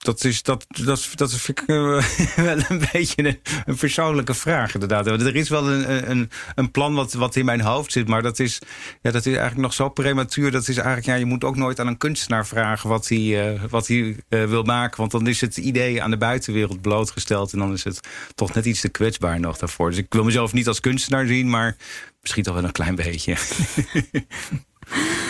dat 0.00 0.24
is, 0.24 0.42
dat, 0.42 0.66
dat, 0.68 1.08
dat 1.14 1.34
vind 1.34 1.62
uh, 1.66 2.02
wel 2.36 2.58
een 2.68 2.82
beetje 2.92 3.38
een, 3.66 3.76
persoonlijke 3.76 4.34
vraag, 4.34 4.74
inderdaad. 4.74 5.06
Er 5.06 5.36
is 5.36 5.48
wel 5.48 5.70
een, 5.70 6.10
een, 6.10 6.30
een 6.54 6.70
plan 6.70 6.94
wat, 6.94 7.12
wat 7.12 7.36
in 7.36 7.44
mijn 7.44 7.60
hoofd 7.60 7.92
zit, 7.92 8.08
maar 8.08 8.22
dat 8.22 8.38
is, 8.38 8.58
ja, 9.02 9.10
dat 9.10 9.26
is 9.26 9.32
eigenlijk 9.32 9.62
nog 9.62 9.72
zo 9.72 9.88
prematuur. 9.88 10.50
Dat 10.50 10.68
is 10.68 10.76
eigenlijk, 10.76 11.06
ja, 11.06 11.14
je 11.14 11.24
moet 11.24 11.44
ook 11.44 11.56
nooit 11.56 11.80
aan 11.80 11.86
een 11.86 11.96
kunstenaar 11.96 12.46
vragen 12.46 12.88
wat 12.88 13.08
hij, 13.08 13.54
uh, 13.54 13.62
wat 13.70 13.86
hij 13.86 14.16
uh, 14.28 14.44
wil 14.44 14.62
maken. 14.62 14.96
Want 14.96 15.10
dan 15.10 15.26
is 15.26 15.40
het 15.40 15.56
idee 15.56 16.02
aan 16.02 16.10
de 16.10 16.16
buitenwereld 16.16 16.80
blootgesteld 16.80 17.52
en 17.52 17.58
dan 17.58 17.72
is 17.72 17.84
het 17.84 18.00
toch 18.34 18.54
net 18.54 18.64
iets 18.64 18.80
te 18.80 18.88
kwetsbaar 18.88 19.40
nog 19.40 19.58
daarvoor. 19.58 19.90
Dus 19.90 19.98
ik 19.98 20.12
wil 20.12 20.24
mezelf 20.24 20.52
niet 20.52 20.68
als 20.68 20.80
kunstenaar 20.80 21.26
zien, 21.26 21.50
maar 21.50 21.76
misschien 22.20 22.42
toch 22.42 22.54
wel 22.54 22.64
een 22.64 22.72
klein 22.72 22.94
beetje. 22.94 23.36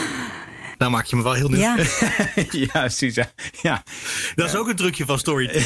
Nou 0.81 0.93
maak 0.93 1.05
je 1.05 1.17
me 1.17 1.23
wel 1.23 1.33
heel 1.33 1.49
nieuw. 1.49 1.61
Ja, 1.61 1.77
ja 2.51 2.81
precies. 2.81 3.15
Ja. 3.63 3.83
Dat 4.35 4.49
is 4.49 4.57
ook 4.57 4.69
een 4.69 4.77
drukje 4.77 5.05
van 5.05 5.19
story. 5.19 5.51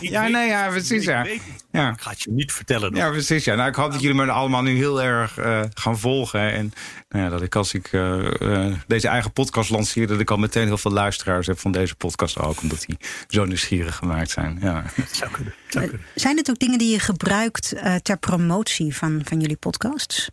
ja, 0.00 0.28
nee, 0.28 0.48
ja, 0.48 0.68
precies. 0.68 1.04
Ja. 1.04 1.26
ja. 1.70 1.90
Ik 1.90 2.00
ga 2.00 2.10
het 2.10 2.22
je 2.22 2.30
niet 2.30 2.52
vertellen. 2.52 2.94
Ja, 2.94 3.10
precies. 3.10 3.44
Ja. 3.44 3.54
Nou, 3.54 3.68
ik 3.68 3.74
hoop 3.74 3.92
dat 3.92 4.00
jullie 4.00 4.16
me 4.16 4.30
allemaal 4.30 4.62
nu 4.62 4.76
heel 4.76 5.02
erg 5.02 5.38
uh, 5.38 5.62
gaan 5.74 5.98
volgen. 5.98 6.52
En 6.52 6.72
nou 7.08 7.24
ja, 7.24 7.30
dat 7.30 7.42
ik 7.42 7.54
als 7.54 7.74
ik 7.74 7.92
uh, 7.92 8.30
uh, 8.40 8.74
deze 8.86 9.08
eigen 9.08 9.32
podcast 9.32 9.70
lanceer... 9.70 10.06
dat 10.06 10.20
ik 10.20 10.30
al 10.30 10.36
meteen 10.36 10.66
heel 10.66 10.78
veel 10.78 10.92
luisteraars 10.92 11.46
heb 11.46 11.58
van 11.58 11.72
deze 11.72 11.94
podcast 11.94 12.38
ook. 12.38 12.60
Omdat 12.62 12.84
die 12.86 12.96
zo 13.28 13.44
nieuwsgierig 13.44 13.96
gemaakt 13.96 14.30
zijn. 14.30 14.58
Ja. 14.60 14.84
Zou 15.12 15.30
kunnen. 15.30 15.54
Zou 15.68 15.86
kunnen. 15.86 16.06
Zijn 16.14 16.36
het 16.36 16.50
ook 16.50 16.58
dingen 16.58 16.78
die 16.78 16.90
je 16.90 17.00
gebruikt 17.00 17.74
ter 18.02 18.18
promotie 18.18 18.96
van, 18.96 19.20
van 19.24 19.40
jullie 19.40 19.56
podcasts? 19.56 20.30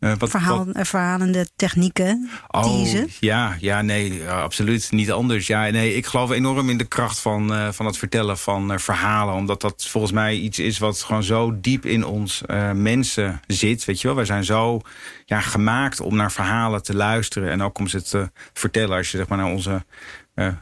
Uh, 0.00 0.12
wat, 0.18 0.30
Verhaal, 0.30 0.64
wat... 0.64 0.88
Verhalende 0.88 1.48
technieken, 1.56 2.30
oh. 2.48 2.86
Ja, 3.20 3.56
ja, 3.58 3.82
nee, 3.82 4.28
absoluut 4.28 4.90
niet 4.90 5.12
anders. 5.12 5.46
Ja, 5.46 5.70
nee, 5.70 5.94
ik 5.94 6.06
geloof 6.06 6.30
enorm 6.30 6.70
in 6.70 6.78
de 6.78 6.84
kracht 6.84 7.20
van, 7.20 7.52
uh, 7.52 7.68
van 7.72 7.86
het 7.86 7.96
vertellen 7.96 8.38
van 8.38 8.72
uh, 8.72 8.78
verhalen. 8.78 9.34
Omdat 9.34 9.60
dat 9.60 9.86
volgens 9.88 10.12
mij 10.12 10.36
iets 10.36 10.58
is 10.58 10.78
wat 10.78 11.02
gewoon 11.02 11.22
zo 11.22 11.60
diep 11.60 11.86
in 11.86 12.04
ons 12.04 12.42
mensen 12.74 13.40
zit. 13.46 13.84
Weet 13.84 14.00
je 14.00 14.06
wel, 14.06 14.16
wij 14.16 14.24
zijn 14.24 14.44
zo 14.44 14.80
ja, 15.24 15.40
gemaakt 15.40 16.00
om 16.00 16.16
naar 16.16 16.32
verhalen 16.32 16.82
te 16.82 16.94
luisteren. 16.94 17.50
En 17.50 17.62
ook 17.62 17.78
om 17.78 17.86
ze 17.86 18.02
te 18.02 18.30
vertellen. 18.52 18.96
Als 18.96 19.10
je 19.10 19.16
zeg 19.16 19.28
maar 19.28 19.38
naar 19.38 19.52
onze 19.52 19.84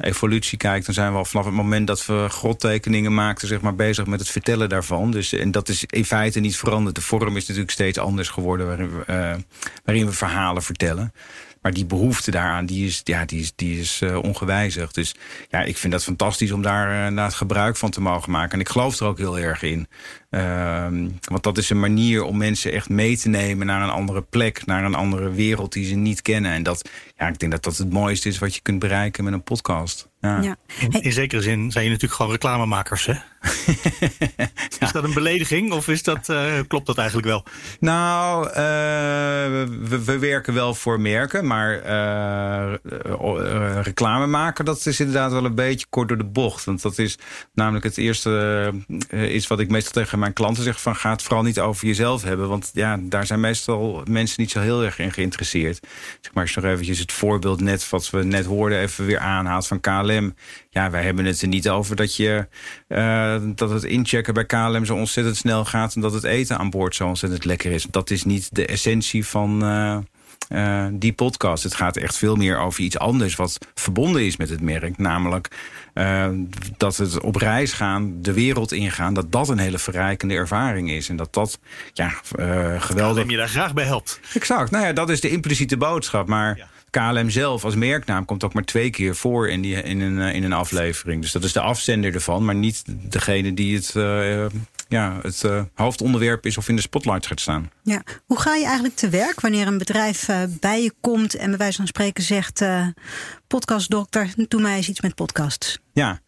evolutie 0.00 0.58
kijkt, 0.58 0.86
dan 0.86 0.94
zijn 0.94 1.12
we 1.12 1.18
al 1.18 1.24
vanaf 1.24 1.44
het 1.44 1.54
moment 1.54 1.86
dat 1.86 2.06
we 2.06 2.26
grottekeningen 2.28 3.14
maakten, 3.14 3.48
zeg 3.48 3.60
maar, 3.60 3.74
bezig 3.74 4.06
met 4.06 4.20
het 4.20 4.28
vertellen 4.28 4.68
daarvan. 4.68 5.10
Dus, 5.10 5.32
en 5.32 5.50
dat 5.50 5.68
is 5.68 5.84
in 5.84 6.04
feite 6.04 6.40
niet 6.40 6.56
veranderd. 6.56 6.94
De 6.94 7.00
vorm 7.00 7.36
is 7.36 7.46
natuurlijk 7.46 7.72
steeds 7.72 7.98
anders 7.98 8.28
geworden 8.28 8.66
waarin 8.66 8.90
we, 8.90 9.04
uh, 9.10 9.34
waarin 9.84 10.06
we 10.06 10.12
verhalen 10.12 10.62
vertellen. 10.62 11.12
Maar 11.68 11.76
die 11.76 11.86
behoefte 11.86 12.30
daaraan, 12.30 12.66
die 12.66 12.86
is, 12.86 13.00
ja, 13.04 13.24
die 13.24 13.40
is, 13.40 13.52
die 13.54 13.80
is 13.80 14.00
uh, 14.00 14.22
ongewijzigd. 14.22 14.94
Dus 14.94 15.14
ja, 15.50 15.62
ik 15.62 15.76
vind 15.76 15.92
dat 15.92 16.04
fantastisch 16.04 16.52
om 16.52 16.62
daar 16.62 17.12
uh, 17.12 17.24
het 17.24 17.34
gebruik 17.34 17.76
van 17.76 17.90
te 17.90 18.00
mogen 18.00 18.30
maken. 18.30 18.52
En 18.52 18.60
ik 18.60 18.68
geloof 18.68 19.00
er 19.00 19.06
ook 19.06 19.18
heel 19.18 19.38
erg 19.38 19.62
in. 19.62 19.88
Uh, 20.30 20.86
want 21.20 21.42
dat 21.42 21.58
is 21.58 21.70
een 21.70 21.80
manier 21.80 22.22
om 22.22 22.36
mensen 22.36 22.72
echt 22.72 22.88
mee 22.88 23.16
te 23.16 23.28
nemen 23.28 23.66
naar 23.66 23.82
een 23.82 23.90
andere 23.90 24.22
plek, 24.22 24.66
naar 24.66 24.84
een 24.84 24.94
andere 24.94 25.30
wereld 25.30 25.72
die 25.72 25.86
ze 25.86 25.94
niet 25.94 26.22
kennen. 26.22 26.52
En 26.52 26.62
dat, 26.62 26.90
ja, 27.16 27.28
ik 27.28 27.38
denk 27.38 27.52
dat 27.52 27.62
dat 27.62 27.76
het 27.76 27.92
mooiste 27.92 28.28
is 28.28 28.38
wat 28.38 28.54
je 28.54 28.60
kunt 28.60 28.78
bereiken 28.78 29.24
met 29.24 29.32
een 29.32 29.42
podcast. 29.42 30.08
Ja. 30.20 30.40
Ja. 30.42 30.56
In, 30.78 31.02
in 31.02 31.12
zekere 31.12 31.42
zin 31.42 31.70
zijn 31.70 31.84
je 31.84 31.90
natuurlijk 31.90 32.16
gewoon 32.16 32.32
reclamemakers, 32.32 33.06
hè? 33.06 33.14
Is 34.80 34.92
dat 34.92 35.04
een 35.04 35.14
belediging 35.14 35.72
of 35.72 35.88
is 35.88 36.02
dat, 36.02 36.28
eh, 36.28 36.52
klopt 36.68 36.86
dat 36.86 36.98
eigenlijk 36.98 37.28
wel? 37.28 37.44
Nou, 37.80 38.46
eh, 38.46 38.54
we, 39.88 40.02
we 40.04 40.18
werken 40.18 40.54
wel 40.54 40.74
voor 40.74 41.00
merken, 41.00 41.46
maar 41.46 41.80
eh, 41.82 42.74
reclame 43.82 44.26
maken, 44.26 44.64
dat 44.64 44.86
is 44.86 45.00
inderdaad 45.00 45.32
wel 45.32 45.44
een 45.44 45.54
beetje 45.54 45.86
kort 45.90 46.08
door 46.08 46.18
de 46.18 46.24
bocht. 46.24 46.64
Want 46.64 46.82
dat 46.82 46.98
is 46.98 47.18
namelijk 47.54 47.84
het 47.84 47.96
eerste 47.96 48.72
is 49.10 49.46
wat 49.46 49.60
ik 49.60 49.70
meestal 49.70 49.92
tegen 49.92 50.18
mijn 50.18 50.32
klanten 50.32 50.62
zeg: 50.62 50.80
van 50.80 50.96
ga 50.96 51.16
vooral 51.18 51.42
niet 51.42 51.60
over 51.60 51.86
jezelf 51.86 52.22
hebben. 52.22 52.48
Want 52.48 52.70
ja, 52.72 52.98
daar 53.00 53.26
zijn 53.26 53.40
meestal 53.40 54.02
mensen 54.10 54.40
niet 54.40 54.50
zo 54.50 54.60
heel 54.60 54.84
erg 54.84 54.98
in 54.98 55.12
geïnteresseerd. 55.12 55.86
Zeg 56.20 56.34
maar, 56.34 56.44
je 56.44 56.60
nog 56.60 56.70
eventjes 56.70 56.98
het 56.98 57.12
voorbeeld 57.12 57.60
net 57.60 57.90
wat 57.90 58.10
we 58.10 58.24
net 58.24 58.44
hoorden, 58.44 58.78
even 58.78 59.06
weer 59.06 59.18
aanhaalt 59.18 59.66
van 59.66 59.80
KLM. 59.80 60.34
Ja, 60.70 60.90
wij 60.90 61.02
hebben 61.02 61.24
het 61.24 61.42
er 61.42 61.48
niet 61.48 61.68
over 61.68 61.96
dat 61.96 62.16
je 62.16 62.46
eh, 62.88 63.36
dat 63.44 63.70
het 63.70 63.84
inchecken 63.84 64.34
bij 64.34 64.44
KLM 64.44 64.84
zo 64.84 64.94
ontzettend 64.94 65.36
snel 65.36 65.64
gaat 65.64 65.94
en 65.94 66.00
dat 66.00 66.12
het 66.12 66.24
eten 66.24 66.58
aan 66.58 66.70
boord 66.70 66.94
zo 66.94 67.06
ontzettend 67.06 67.44
lekker 67.44 67.72
is. 67.72 67.86
Dat 67.90 68.10
is 68.10 68.24
niet 68.24 68.54
de 68.54 68.66
essentie 68.66 69.26
van 69.26 69.62
eh, 69.62 69.98
eh, 70.48 70.92
die 70.92 71.12
podcast. 71.12 71.62
Het 71.62 71.74
gaat 71.74 71.96
echt 71.96 72.16
veel 72.16 72.36
meer 72.36 72.58
over 72.58 72.80
iets 72.80 72.98
anders 72.98 73.36
wat 73.36 73.58
verbonden 73.74 74.26
is 74.26 74.36
met 74.36 74.48
het 74.48 74.60
merk. 74.60 74.98
Namelijk 74.98 75.48
dat 76.76 76.96
het 76.96 77.20
op 77.20 77.36
reis 77.36 77.72
gaan, 77.72 78.22
de 78.22 78.32
wereld 78.32 78.72
ingaan, 78.72 79.14
dat 79.14 79.32
dat 79.32 79.48
een 79.48 79.58
hele 79.58 79.78
verrijkende 79.78 80.34
ervaring 80.34 80.90
is. 80.90 81.08
En 81.08 81.16
dat 81.16 81.34
dat 81.34 81.58
ja, 81.92 82.12
eh, 82.36 82.82
geweldig. 82.82 83.22
KLM 83.22 83.30
je 83.30 83.36
daar 83.36 83.48
graag 83.48 83.74
bij 83.74 83.84
helpt. 83.84 84.20
Exact. 84.34 84.70
Nou 84.70 84.84
ja, 84.84 84.92
dat 84.92 85.10
is 85.10 85.20
de 85.20 85.30
impliciete 85.30 85.76
boodschap. 85.76 86.28
Maar 86.28 86.68
KLM 86.90 87.30
zelf 87.30 87.64
als 87.64 87.74
merknaam 87.74 88.24
komt 88.24 88.44
ook 88.44 88.54
maar 88.54 88.64
twee 88.64 88.90
keer 88.90 89.16
voor 89.16 89.48
in, 89.48 89.60
die, 89.60 89.82
in, 89.82 90.00
een, 90.00 90.20
eh, 90.20 90.34
in 90.34 90.44
een 90.44 90.52
aflevering. 90.52 91.22
Dus 91.22 91.32
dat 91.32 91.44
is 91.44 91.52
de 91.52 91.60
afzender 91.60 92.14
ervan, 92.14 92.44
maar 92.44 92.54
niet 92.54 92.84
degene 93.10 93.54
die 93.54 93.76
het, 93.76 93.96
eh, 93.96 94.46
ja, 94.88 95.18
het 95.22 95.44
eh, 95.44 95.62
hoofdonderwerp 95.74 96.46
is 96.46 96.58
of 96.58 96.68
in 96.68 96.76
de 96.76 96.82
spotlight 96.82 97.26
gaat 97.26 97.40
staan. 97.40 97.70
ja. 97.82 98.02
Hoe 98.26 98.40
ga 98.40 98.54
je 98.54 98.64
eigenlijk 98.64 98.96
te 98.96 99.08
werk 99.08 99.40
wanneer 99.40 99.66
een 99.66 99.78
bedrijf 99.78 100.28
eh, 100.28 100.42
bij 100.60 100.82
je 100.82 100.92
komt 101.00 101.34
en 101.34 101.48
bij 101.48 101.58
wijze 101.58 101.76
van 101.76 101.86
spreken 101.86 102.22
zegt: 102.22 102.60
eh 102.60 102.86
podcastdokter, 103.46 104.32
doe 104.48 104.60
mij 104.60 104.76
eens 104.76 104.88
iets 104.88 105.00
met 105.00 105.14
podcasts? 105.14 105.78
Ja. 105.92 106.20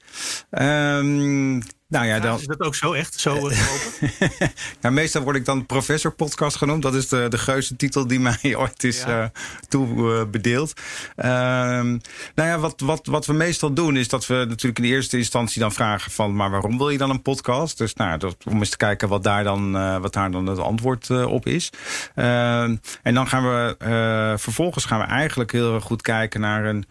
Ehm, 0.51 1.61
nou 1.91 2.07
ja, 2.07 2.15
Ja, 2.15 2.21
dan, 2.21 2.39
is 2.39 2.47
dat 2.47 2.61
ook 2.61 2.75
zo 2.75 2.93
echt? 2.93 3.21
Zo 3.21 3.49
eh, 3.49 3.59
ja, 4.81 4.91
meestal 4.91 5.23
word 5.23 5.37
ik 5.37 5.45
dan 5.45 5.67
professor 5.67 6.13
podcast 6.13 6.57
genoemd. 6.57 6.83
Dat 6.83 6.95
is 6.95 7.09
de, 7.09 7.27
de 7.29 7.39
geuze 7.39 7.77
titel 7.77 8.07
die 8.07 8.21
mij 8.43 8.57
ooit 8.57 8.85
is 8.85 9.03
Ja. 9.03 9.23
eh 9.23 9.29
toe 9.69 10.29
eh. 10.33 10.63
Ehm, 11.17 11.89
nou 12.35 12.49
ja, 12.49 12.59
wat, 12.59 12.81
wat, 12.81 13.07
wat 13.07 13.27
we 13.27 13.33
meestal 13.33 13.73
doen 13.73 13.97
is 13.97 14.09
dat 14.09 14.27
we 14.27 14.35
natuurlijk 14.35 14.79
in 14.79 14.85
de 14.85 14.95
eerste 14.95 15.17
instantie 15.17 15.61
dan 15.61 15.73
vragen 15.73 16.11
van... 16.11 16.37
maar 16.37 16.51
waarom 16.51 16.79
wil 16.79 16.91
je 16.91 16.99
dan 16.99 17.11
een 17.11 17.23
podcast? 17.23 17.79
Dus 17.79 17.95
nou, 17.95 18.19
dat, 18.19 18.37
om 18.45 18.59
eens 18.59 18.71
te 18.71 18.77
kijken 18.77 19.09
wat 19.09 19.23
daar 19.23 19.45
dan, 19.45 19.73
wat 20.01 20.13
daar 20.13 20.31
dan 20.31 20.47
het 20.47 20.59
antwoord 20.59 21.11
op 21.11 21.47
is. 21.47 21.71
Ehm, 22.15 22.77
en 23.03 23.15
dan 23.15 23.29
gaan 23.29 23.43
we 23.43 23.77
vervolgens 24.39 24.85
gaan 24.85 25.01
we 25.01 25.07
eigenlijk 25.07 25.53
heel 25.53 25.75
erg 25.75 25.85
goed 25.85 26.03
kijken 26.03 26.41
naar 26.41 26.65
een 26.65 26.85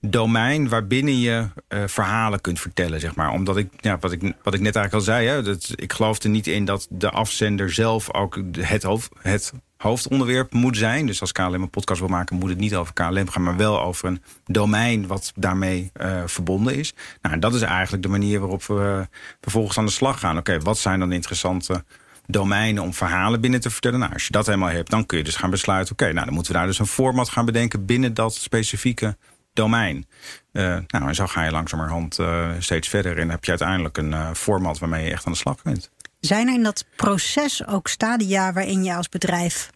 domein 0.00 0.68
waarbinnen 0.68 1.18
je 1.18 1.48
eh, 1.68 1.82
verhalen 1.86 2.40
kunt 2.40 2.60
vertellen, 2.60 3.00
zeg 3.00 3.14
maar. 3.14 3.30
Omdat 3.30 3.56
ik, 3.56 3.68
ja, 3.76 3.98
wat 3.98 4.12
ik, 4.12 4.20
wat 4.20 4.54
ik 4.54 4.60
net 4.60 4.76
eigenlijk 4.76 4.94
al 4.94 5.00
zei, 5.00 5.26
hè, 5.26 5.42
dat, 5.42 5.72
ik 5.74 5.92
geloof 5.92 6.22
er 6.22 6.30
niet 6.30 6.46
in 6.46 6.64
dat 6.64 6.86
de 6.90 7.10
afzender 7.10 7.72
zelf 7.72 8.14
ook 8.14 8.40
het, 8.58 8.82
hoofd, 8.82 9.10
het 9.22 9.52
hoofdonderwerp 9.76 10.52
moet 10.52 10.76
zijn. 10.76 11.06
Dus 11.06 11.20
als 11.20 11.32
KLM 11.32 11.54
een 11.54 11.70
podcast 11.70 12.00
wil 12.00 12.08
maken, 12.08 12.36
moet 12.36 12.48
het 12.48 12.58
niet 12.58 12.74
over 12.74 12.94
KLM 12.94 13.28
gaan, 13.28 13.42
maar 13.42 13.56
wel 13.56 13.82
over 13.82 14.08
een 14.08 14.22
domein 14.44 15.06
wat 15.06 15.32
daarmee 15.36 15.90
eh, 15.92 16.22
verbonden 16.26 16.74
is. 16.74 16.94
Nou, 17.22 17.38
dat 17.38 17.54
is 17.54 17.62
eigenlijk 17.62 18.02
de 18.02 18.08
manier 18.08 18.40
waarop 18.40 18.64
we 18.64 18.96
eh, 19.00 19.16
vervolgens 19.40 19.78
aan 19.78 19.86
de 19.86 19.92
slag 19.92 20.20
gaan. 20.20 20.38
Oké, 20.38 20.58
wat 20.58 20.78
zijn 20.78 20.98
dan 20.98 21.12
interessante 21.12 21.84
domeinen 22.26 22.82
om 22.82 22.94
verhalen 22.94 23.40
binnen 23.40 23.60
te 23.60 23.70
vertellen. 23.70 23.98
Nou, 23.98 24.12
als 24.12 24.26
je 24.26 24.32
dat 24.32 24.46
helemaal 24.46 24.68
hebt, 24.68 24.90
dan 24.90 25.06
kun 25.06 25.18
je 25.18 25.24
dus 25.24 25.36
gaan 25.36 25.50
besluiten... 25.50 25.92
oké, 25.92 26.12
nou, 26.12 26.24
dan 26.24 26.34
moeten 26.34 26.52
we 26.52 26.58
daar 26.58 26.66
dus 26.66 26.78
een 26.78 26.86
format 26.86 27.28
gaan 27.28 27.44
bedenken... 27.44 27.84
binnen 27.84 28.14
dat 28.14 28.34
specifieke 28.34 29.16
domein. 29.52 30.06
Eh, 30.52 30.62
nou, 30.86 31.08
en 31.08 31.14
zo 31.14 31.26
ga 31.26 31.44
je 31.44 31.50
langzamerhand 31.50 32.18
eh, 32.18 32.50
steeds 32.58 32.88
verder... 32.88 33.18
en 33.18 33.30
heb 33.30 33.44
je 33.44 33.50
uiteindelijk 33.50 33.98
een 33.98 34.12
eh, 34.12 34.30
format 34.32 34.78
waarmee 34.78 35.04
je 35.04 35.10
echt 35.10 35.26
aan 35.26 35.32
de 35.32 35.38
slag 35.38 35.62
kunt. 35.62 35.90
Zijn 36.20 36.48
er 36.48 36.54
in 36.54 36.62
dat 36.62 36.84
proces 36.96 37.66
ook 37.66 37.88
stadia 37.88 38.52
waarin 38.52 38.84
je 38.84 38.94
als 38.94 39.08
bedrijf 39.08 39.70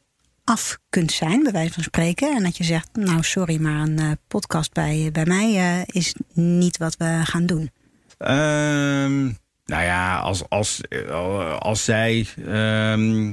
af 0.45 0.79
kunt 0.89 1.13
zijn, 1.13 1.43
bij 1.43 1.53
wijze 1.53 1.73
van 1.73 1.83
spreken? 1.83 2.37
En 2.37 2.43
dat 2.43 2.57
je 2.57 2.65
zegt: 2.65 2.89
Nou, 2.93 3.23
sorry, 3.23 3.61
maar 3.61 3.81
een 3.81 4.19
podcast 4.29 4.73
bij, 4.73 5.09
bij 5.13 5.25
mij 5.27 5.85
is 5.87 6.15
niet 6.33 6.77
wat 6.77 6.97
we 6.97 7.21
gaan 7.25 7.47
doen. 7.47 7.71
Ehm, 8.19 9.31
nou 9.65 9.83
ja, 9.83 10.19
als, 10.19 10.49
als, 10.49 10.81
eh, 10.81 11.59
als 11.59 11.85
zij 11.85 12.27
ehm, 12.47 13.33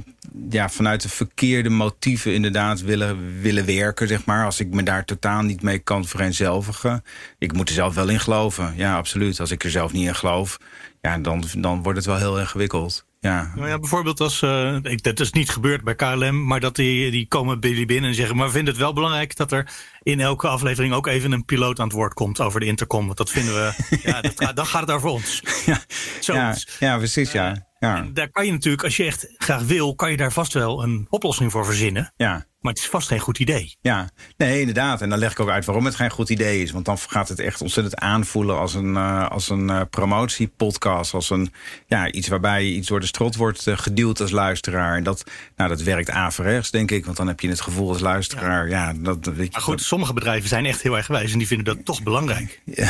ja, 0.49 0.69
vanuit 0.69 1.01
de 1.01 1.09
verkeerde 1.09 1.69
motieven 1.69 2.33
inderdaad 2.33 2.81
willen, 2.81 3.41
willen 3.41 3.65
werken, 3.65 4.07
zeg 4.07 4.25
maar. 4.25 4.45
Als 4.45 4.59
ik 4.59 4.73
me 4.73 4.83
daar 4.83 5.05
totaal 5.05 5.41
niet 5.41 5.61
mee 5.61 5.79
kan 5.79 6.05
vereenzelvigen. 6.05 7.03
Ik 7.37 7.53
moet 7.53 7.69
er 7.69 7.75
zelf 7.75 7.95
wel 7.95 8.09
in 8.09 8.19
geloven. 8.19 8.73
Ja, 8.75 8.95
absoluut. 8.95 9.39
Als 9.39 9.51
ik 9.51 9.63
er 9.63 9.71
zelf 9.71 9.91
niet 9.91 10.07
in 10.07 10.15
geloof, 10.15 10.57
ja, 11.01 11.17
dan, 11.17 11.43
dan 11.57 11.83
wordt 11.83 11.97
het 11.97 12.07
wel 12.07 12.17
heel 12.17 12.39
ingewikkeld. 12.39 13.05
Ja, 13.23 13.51
Nou 13.55 13.67
ja, 13.67 13.79
bijvoorbeeld 13.79 14.19
als, 14.19 14.41
eh, 14.41 14.75
ik, 14.81 15.03
dat 15.03 15.19
is 15.19 15.31
niet 15.31 15.49
gebeurd 15.49 15.83
bij 15.83 15.95
KLM, 15.95 16.45
maar 16.47 16.59
dat 16.59 16.75
die, 16.75 17.11
die 17.11 17.27
komen 17.27 17.57
jullie 17.59 17.85
binnen 17.85 18.09
en 18.09 18.15
zeggen, 18.15 18.35
maar 18.35 18.45
we 18.45 18.51
vinden 18.53 18.73
het 18.73 18.81
wel 18.83 18.93
belangrijk 18.93 19.35
dat 19.35 19.51
er 19.51 19.71
in 20.03 20.19
elke 20.19 20.47
aflevering 20.47 20.93
ook 20.93 21.07
even 21.07 21.31
een 21.31 21.45
piloot 21.45 21.79
aan 21.79 21.87
het 21.87 21.95
woord 21.95 22.13
komt 22.13 22.39
over 22.39 22.59
de 22.59 22.65
intercom. 22.65 23.05
Want 23.05 23.17
dat 23.17 23.29
vinden 23.29 23.53
we, 23.53 23.73
ja, 24.03 24.21
dat, 24.21 24.33
gaat- 24.35 24.55
dan 24.55 24.65
gaat 24.65 24.81
het 24.81 24.91
over 24.91 25.09
ons. 25.09 25.41
ja, 25.65 25.79
Zo. 26.19 26.33
ja, 26.33 26.55
ja 26.79 26.97
precies, 26.97 27.31
ja. 27.31 27.67
Ja, 27.79 27.97
En 27.97 28.13
daar 28.13 28.29
kan 28.29 28.45
je 28.45 28.51
natuurlijk, 28.51 28.83
als 28.83 28.97
je 28.97 29.03
echt 29.03 29.27
graag 29.37 29.61
wil, 29.63 29.95
kan 29.95 30.11
je 30.11 30.17
daar 30.17 30.31
vast 30.31 30.53
wel 30.53 30.83
een 30.83 31.07
oplossing 31.09 31.51
voor 31.51 31.65
verzinnen. 31.65 32.13
ja. 32.17 32.45
Maar 32.61 32.71
het 32.73 32.81
is 32.81 32.87
vast 32.89 33.07
geen 33.07 33.19
goed 33.19 33.39
idee. 33.39 33.75
Ja, 33.81 34.09
nee, 34.37 34.59
inderdaad. 34.59 35.01
En 35.01 35.09
dan 35.09 35.19
leg 35.19 35.31
ik 35.31 35.39
ook 35.39 35.49
uit 35.49 35.65
waarom 35.65 35.85
het 35.85 35.95
geen 35.95 36.09
goed 36.09 36.29
idee 36.29 36.61
is. 36.61 36.71
Want 36.71 36.85
dan 36.85 36.97
gaat 36.97 37.29
het 37.29 37.39
echt 37.39 37.61
ontzettend 37.61 37.95
aanvoelen 38.01 38.57
als 38.57 38.73
een, 38.73 38.95
eh, 38.95 39.29
als 39.29 39.49
een 39.49 39.69
eh, 39.69 39.81
promotiepodcast. 39.89 41.13
Als 41.13 41.29
een, 41.29 41.53
ja, 41.87 42.11
iets 42.11 42.27
waarbij 42.27 42.63
je 42.65 42.73
iets 42.73 42.87
door 42.87 42.99
de 42.99 43.05
strot 43.05 43.35
wordt 43.35 43.67
eh, 43.67 43.77
geduwd 43.77 44.21
als 44.21 44.31
luisteraar. 44.31 44.95
En 44.95 45.03
dat, 45.03 45.23
nou, 45.55 45.69
dat 45.69 45.81
werkt 45.81 46.09
averechts, 46.09 46.71
denk 46.71 46.91
ik. 46.91 47.05
Want 47.05 47.17
dan 47.17 47.27
heb 47.27 47.39
je 47.39 47.47
het 47.49 47.61
gevoel 47.61 47.89
als 47.89 47.99
luisteraar. 47.99 48.69
Ja, 48.69 48.93
dat, 48.93 49.23
dat 49.23 49.33
weet 49.35 49.45
je. 49.45 49.51
Maar 49.51 49.61
goed, 49.61 49.81
sommige 49.81 50.13
bedrijven 50.13 50.49
zijn 50.49 50.65
echt 50.65 50.81
heel 50.81 50.97
erg 50.97 51.07
wijs 51.07 51.31
en 51.31 51.37
die 51.37 51.47
vinden 51.47 51.65
dat 51.75 51.85
toch 51.85 52.03
belangrijk. 52.03 52.61
Ja, 52.75 52.89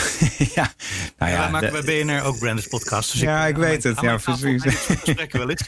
ja, 0.55 0.73
nou 1.17 1.31
Ja, 1.31 1.37
wij 1.37 1.49
maken 1.49 1.83
bij 1.85 2.03
BNR 2.03 2.23
ook 2.23 2.39
branded 2.39 2.69
podcasts. 2.69 3.11
Dus 3.11 3.21
Ja, 3.21 3.45
ik 3.47 3.55
weet 3.55 3.83
mijn- 3.83 3.95
het. 3.95 4.03
Ja, 4.03 4.11
tafel 4.17 4.37
precies. 4.37 4.63
wel 5.31 5.49
eens. 5.49 5.61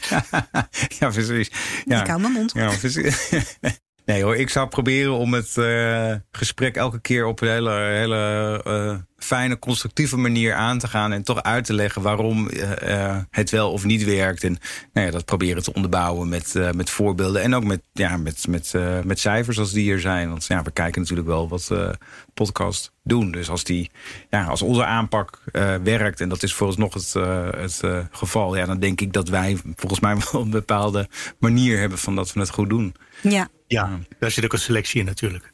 ja, 0.98 1.08
precies. 1.10 1.50
Ja. 1.84 2.00
Ik 2.00 2.06
hou 2.06 2.20
mijn 2.20 2.32
mond. 2.32 2.52
Ja, 2.54 2.70
precies. 2.80 3.28
Nee 4.04 4.22
hoor, 4.22 4.36
ik 4.36 4.48
zou 4.48 4.68
proberen 4.68 5.12
om 5.12 5.34
het 5.34 5.56
eh, 5.56 6.14
gesprek 6.32 6.76
elke 6.76 7.00
keer 7.00 7.26
op 7.26 7.40
een 7.40 7.48
hele, 7.48 7.70
hele 7.70 8.60
eh, 8.64 8.96
fijne, 9.24 9.58
constructieve 9.58 10.16
manier 10.16 10.54
aan 10.54 10.78
te 10.78 10.88
gaan. 10.88 11.12
En 11.12 11.22
toch 11.22 11.42
uit 11.42 11.64
te 11.64 11.74
leggen 11.74 12.02
waarom 12.02 12.48
eh, 12.48 13.08
eh, 13.10 13.22
het 13.30 13.50
wel 13.50 13.72
of 13.72 13.84
niet 13.84 14.04
werkt. 14.04 14.44
En 14.44 14.58
nou 14.92 15.06
ja, 15.06 15.12
dat 15.12 15.24
proberen 15.24 15.62
te 15.62 15.72
onderbouwen 15.72 16.28
met, 16.28 16.56
eh, 16.56 16.70
met 16.70 16.90
voorbeelden. 16.90 17.42
En 17.42 17.54
ook 17.54 17.64
met, 17.64 17.80
ja, 17.92 18.16
met, 18.16 18.46
met, 18.48 18.74
eh, 18.74 19.00
met 19.04 19.18
cijfers 19.18 19.58
als 19.58 19.72
die 19.72 19.92
er 19.92 20.00
zijn. 20.00 20.28
Want 20.28 20.46
ja, 20.46 20.62
we 20.62 20.70
kijken 20.70 21.00
natuurlijk 21.00 21.28
wel 21.28 21.48
wat 21.48 21.68
eh 21.70 21.88
podcasts 22.34 22.90
doen. 23.02 23.30
Dus 23.30 23.48
als, 23.48 23.64
die, 23.64 23.90
ja, 24.30 24.44
als 24.44 24.62
onze 24.62 24.84
aanpak 24.84 25.40
eh, 25.52 25.74
werkt, 25.82 26.20
en 26.20 26.28
dat 26.28 26.42
is 26.42 26.54
vooralsnog 26.54 26.94
het, 26.94 27.14
eh, 27.16 27.48
het 27.50 27.80
eh, 27.82 27.98
geval. 28.10 28.56
Ja, 28.56 28.66
dan 28.66 28.78
denk 28.78 29.00
ik 29.00 29.12
dat 29.12 29.28
wij 29.28 29.56
volgens 29.76 30.00
mij 30.00 30.16
wel 30.32 30.42
een 30.42 30.50
bepaalde 30.50 31.08
manier 31.38 31.78
hebben 31.78 31.98
van 31.98 32.16
dat 32.16 32.32
we 32.32 32.40
het 32.40 32.50
goed 32.50 32.68
doen. 32.68 32.94
Ja, 33.22 33.48
Ja, 33.66 33.98
daar 34.18 34.30
zit 34.30 34.44
ook 34.44 34.52
een 34.52 34.58
selectie 34.58 35.00
in 35.00 35.06
natuurlijk. 35.06 35.52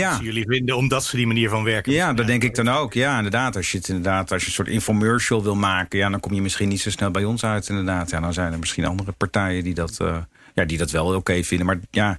Ja, 0.00 0.18
jullie 0.22 0.44
vinden 0.46 0.76
omdat 0.76 1.04
ze 1.04 1.16
die 1.16 1.26
manier 1.26 1.48
van 1.48 1.64
werken. 1.64 1.92
Ja, 1.92 2.12
dat 2.12 2.26
denk 2.26 2.42
ik 2.44 2.54
dan 2.54 2.68
ook. 2.68 2.92
Ja, 2.94 3.16
inderdaad. 3.16 3.56
Als 3.56 3.72
je 3.72 3.78
het 3.78 3.88
inderdaad, 3.88 4.32
als 4.32 4.42
je 4.42 4.48
een 4.48 4.54
soort 4.54 4.68
infomercial 4.68 5.42
wil 5.42 5.54
maken, 5.54 5.98
ja, 5.98 6.10
dan 6.10 6.20
kom 6.20 6.32
je 6.34 6.42
misschien 6.42 6.68
niet 6.68 6.80
zo 6.80 6.90
snel 6.90 7.10
bij 7.10 7.24
ons 7.24 7.44
uit. 7.44 7.68
Inderdaad. 7.68 8.10
Ja, 8.10 8.20
dan 8.20 8.32
zijn 8.32 8.52
er 8.52 8.58
misschien 8.58 8.84
andere 8.84 9.12
partijen 9.12 9.64
die 9.64 9.74
dat, 9.74 9.96
eh, 10.00 10.16
ja, 10.54 10.64
die 10.64 10.78
dat 10.78 10.90
wel 10.90 11.14
oké 11.14 11.42
vinden. 11.42 11.66
Maar 11.66 11.78
ja, 11.90 12.18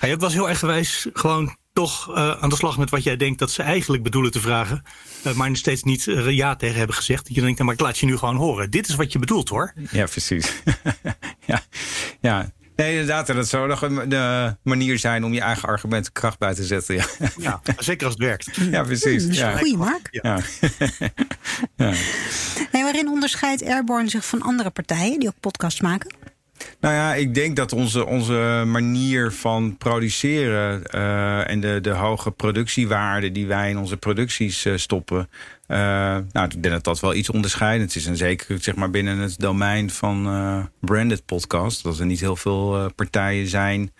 ook 0.00 0.08
wel 0.08 0.18
eens 0.22 0.32
heel 0.32 0.48
erg 0.48 0.58
gewijs 0.58 1.06
gewoon 1.12 1.56
toch 1.72 2.14
eh, 2.14 2.30
aan 2.30 2.48
de 2.48 2.56
slag 2.56 2.78
met 2.78 2.90
wat 2.90 3.02
jij 3.02 3.16
denkt 3.16 3.38
dat 3.38 3.50
ze 3.50 3.62
eigenlijk 3.62 4.02
bedoelen 4.02 4.30
te 4.30 4.40
vragen. 4.40 4.82
eh, 5.22 5.32
maar 5.34 5.56
steeds 5.56 5.82
niet 5.82 6.04
ja 6.28 6.56
tegen 6.56 6.76
hebben 6.78 6.96
gezegd. 6.96 7.26
Dat 7.26 7.34
je 7.34 7.40
denkt, 7.40 7.58
nou, 7.58 7.64
maar 7.64 7.78
ik 7.78 7.84
laat 7.86 7.98
je 7.98 8.06
nu 8.06 8.16
gewoon 8.16 8.36
horen. 8.36 8.70
Dit 8.70 8.88
is 8.88 8.94
wat 8.94 9.12
je 9.12 9.18
bedoelt 9.18 9.48
hoor. 9.48 9.72
ja, 9.90 10.06
precies. 10.06 10.62
ja, 11.46 11.62
ja. 12.20 12.52
Nee, 12.80 12.90
inderdaad. 12.92 13.26
Dat 13.26 13.48
zou 13.48 13.68
nog 13.68 13.82
een 13.82 14.08
de 14.08 14.56
manier 14.62 14.98
zijn 14.98 15.24
om 15.24 15.32
je 15.32 15.40
eigen 15.40 15.68
argumenten 15.68 16.12
kracht 16.12 16.38
bij 16.38 16.54
te 16.54 16.64
zetten. 16.64 16.94
Ja, 16.94 17.04
Ja, 17.36 17.60
zeker 17.78 18.06
als 18.06 18.14
het 18.14 18.22
werkt. 18.22 18.56
ja 18.70 18.82
precies. 18.82 19.22
dat 19.22 19.30
is 19.32 19.38
een 19.40 19.48
Ja. 19.50 19.56
goeie, 19.56 19.76
Mark. 19.76 20.08
Ja. 20.10 20.38
ja. 21.76 21.92
Nee, 22.72 22.82
waarin 22.82 23.08
onderscheidt 23.08 23.64
Airborne 23.64 24.08
zich 24.08 24.24
van 24.26 24.42
andere 24.42 24.70
partijen 24.70 25.18
die 25.18 25.28
ook 25.28 25.40
podcasts 25.40 25.80
maken? 25.80 26.14
Nou 26.80 26.94
ja, 26.94 27.14
ik 27.14 27.34
denk 27.34 27.56
dat 27.56 27.72
onze, 27.72 28.06
onze 28.06 28.62
manier 28.66 29.32
van 29.32 29.76
produceren 29.76 30.82
uh, 30.94 31.50
en 31.50 31.60
de, 31.60 31.78
de 31.80 31.90
hoge 31.90 32.30
productiewaarde 32.30 33.32
die 33.32 33.46
wij 33.46 33.70
in 33.70 33.78
onze 33.78 33.96
producties 33.96 34.64
uh, 34.66 34.76
stoppen. 34.76 35.28
Uh, 35.70 35.76
nou, 36.32 36.46
ik 36.46 36.62
denk 36.62 36.74
dat 36.74 36.84
dat 36.84 37.00
wel 37.00 37.14
iets 37.14 37.30
onderscheidends 37.30 37.96
is. 37.96 38.06
En 38.06 38.16
zeker 38.16 38.62
zeg 38.62 38.74
maar, 38.74 38.90
binnen 38.90 39.18
het 39.18 39.38
domein 39.38 39.90
van 39.90 40.22
branded 40.80 41.24
podcast. 41.24 41.82
Dat 41.82 41.98
er 41.98 42.06
niet 42.06 42.20
heel 42.20 42.36
veel 42.36 42.90
partijen 42.94 43.46
zijn 43.46 43.92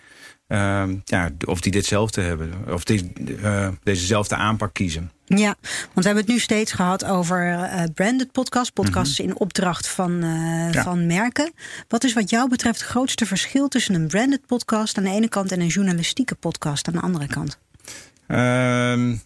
Ehm, 0.51 0.95
ja, 1.03 1.29
of 1.45 1.61
die 1.61 1.71
ditzelfde 1.71 2.21
hebben. 2.21 2.53
Of 2.67 2.83
die, 2.83 3.13
uh, 3.41 3.67
dezezelfde 3.83 4.35
aanpak 4.35 4.73
kiezen. 4.73 5.11
Ja, 5.25 5.55
want 5.61 5.93
we 5.93 6.01
hebben 6.03 6.23
het 6.23 6.33
nu 6.33 6.39
steeds 6.39 6.71
gehad 6.71 7.05
over 7.05 7.47
uh, 7.47 7.83
branded 7.93 8.31
podcasts. 8.31 8.69
Podcasts 8.69 9.19
mhm. 9.19 9.29
in 9.29 9.37
opdracht 9.37 9.87
van, 9.87 10.23
van 10.71 11.05
merken. 11.05 11.51
Wat 11.87 12.03
is 12.03 12.13
wat 12.13 12.29
jou 12.29 12.49
betreft 12.49 12.79
het 12.79 12.89
grootste 12.89 13.25
verschil 13.25 13.67
tussen 13.67 13.95
een 13.95 14.07
branded 14.07 14.45
podcast 14.45 14.97
aan 14.97 15.03
de 15.03 15.09
ene 15.09 15.29
kant... 15.29 15.51
en 15.51 15.59
een 15.59 15.67
journalistieke 15.67 16.35
podcast 16.35 16.87
aan 16.87 16.93
de 16.93 17.01
andere 17.01 17.27
kant? 17.27 17.59
Um, 18.27 19.21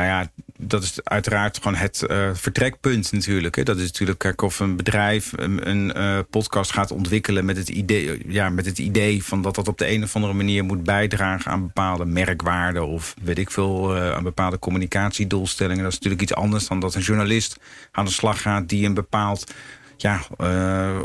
nou 0.00 0.12
ja, 0.12 0.30
dat 0.56 0.82
is 0.82 1.04
uiteraard 1.04 1.56
gewoon 1.56 1.74
het 1.74 2.04
uh, 2.10 2.30
vertrekpunt 2.32 3.12
natuurlijk. 3.12 3.56
Hè. 3.56 3.62
Dat 3.62 3.76
is 3.76 3.86
natuurlijk, 3.86 4.18
kijk, 4.18 4.42
of 4.42 4.60
een 4.60 4.76
bedrijf 4.76 5.32
een, 5.36 5.68
een 5.68 5.92
uh, 5.96 6.18
podcast 6.30 6.72
gaat 6.72 6.90
ontwikkelen 6.90 7.44
met 7.44 7.56
het, 7.56 7.68
idee, 7.68 8.22
ja, 8.26 8.48
met 8.48 8.66
het 8.66 8.78
idee 8.78 9.24
van 9.24 9.42
dat 9.42 9.54
dat 9.54 9.68
op 9.68 9.78
de 9.78 9.90
een 9.90 10.02
of 10.02 10.14
andere 10.14 10.32
manier 10.32 10.64
moet 10.64 10.82
bijdragen 10.82 11.50
aan 11.50 11.66
bepaalde 11.66 12.04
merkwaarden 12.04 12.86
of 12.86 13.14
weet 13.22 13.38
ik 13.38 13.50
veel, 13.50 13.96
uh, 13.96 14.12
aan 14.12 14.22
bepaalde 14.22 14.58
communicatiedoelstellingen. 14.58 15.82
Dat 15.82 15.92
is 15.92 15.98
natuurlijk 15.98 16.22
iets 16.22 16.34
anders 16.34 16.68
dan 16.68 16.80
dat 16.80 16.94
een 16.94 17.00
journalist 17.00 17.56
aan 17.92 18.04
de 18.04 18.10
slag 18.10 18.42
gaat 18.42 18.68
die 18.68 18.86
een 18.86 18.94
bepaald 18.94 19.52
ja, 19.96 20.20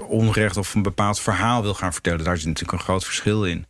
onrecht 0.07 0.57
of 0.57 0.73
een 0.73 0.81
bepaald 0.81 1.19
verhaal 1.19 1.61
wil 1.61 1.73
gaan 1.73 1.93
vertellen. 1.93 2.23
Daar 2.23 2.37
zit 2.37 2.45
natuurlijk 2.45 2.77
een 2.79 2.85
groot 2.85 3.05
verschil 3.05 3.45
in. 3.45 3.65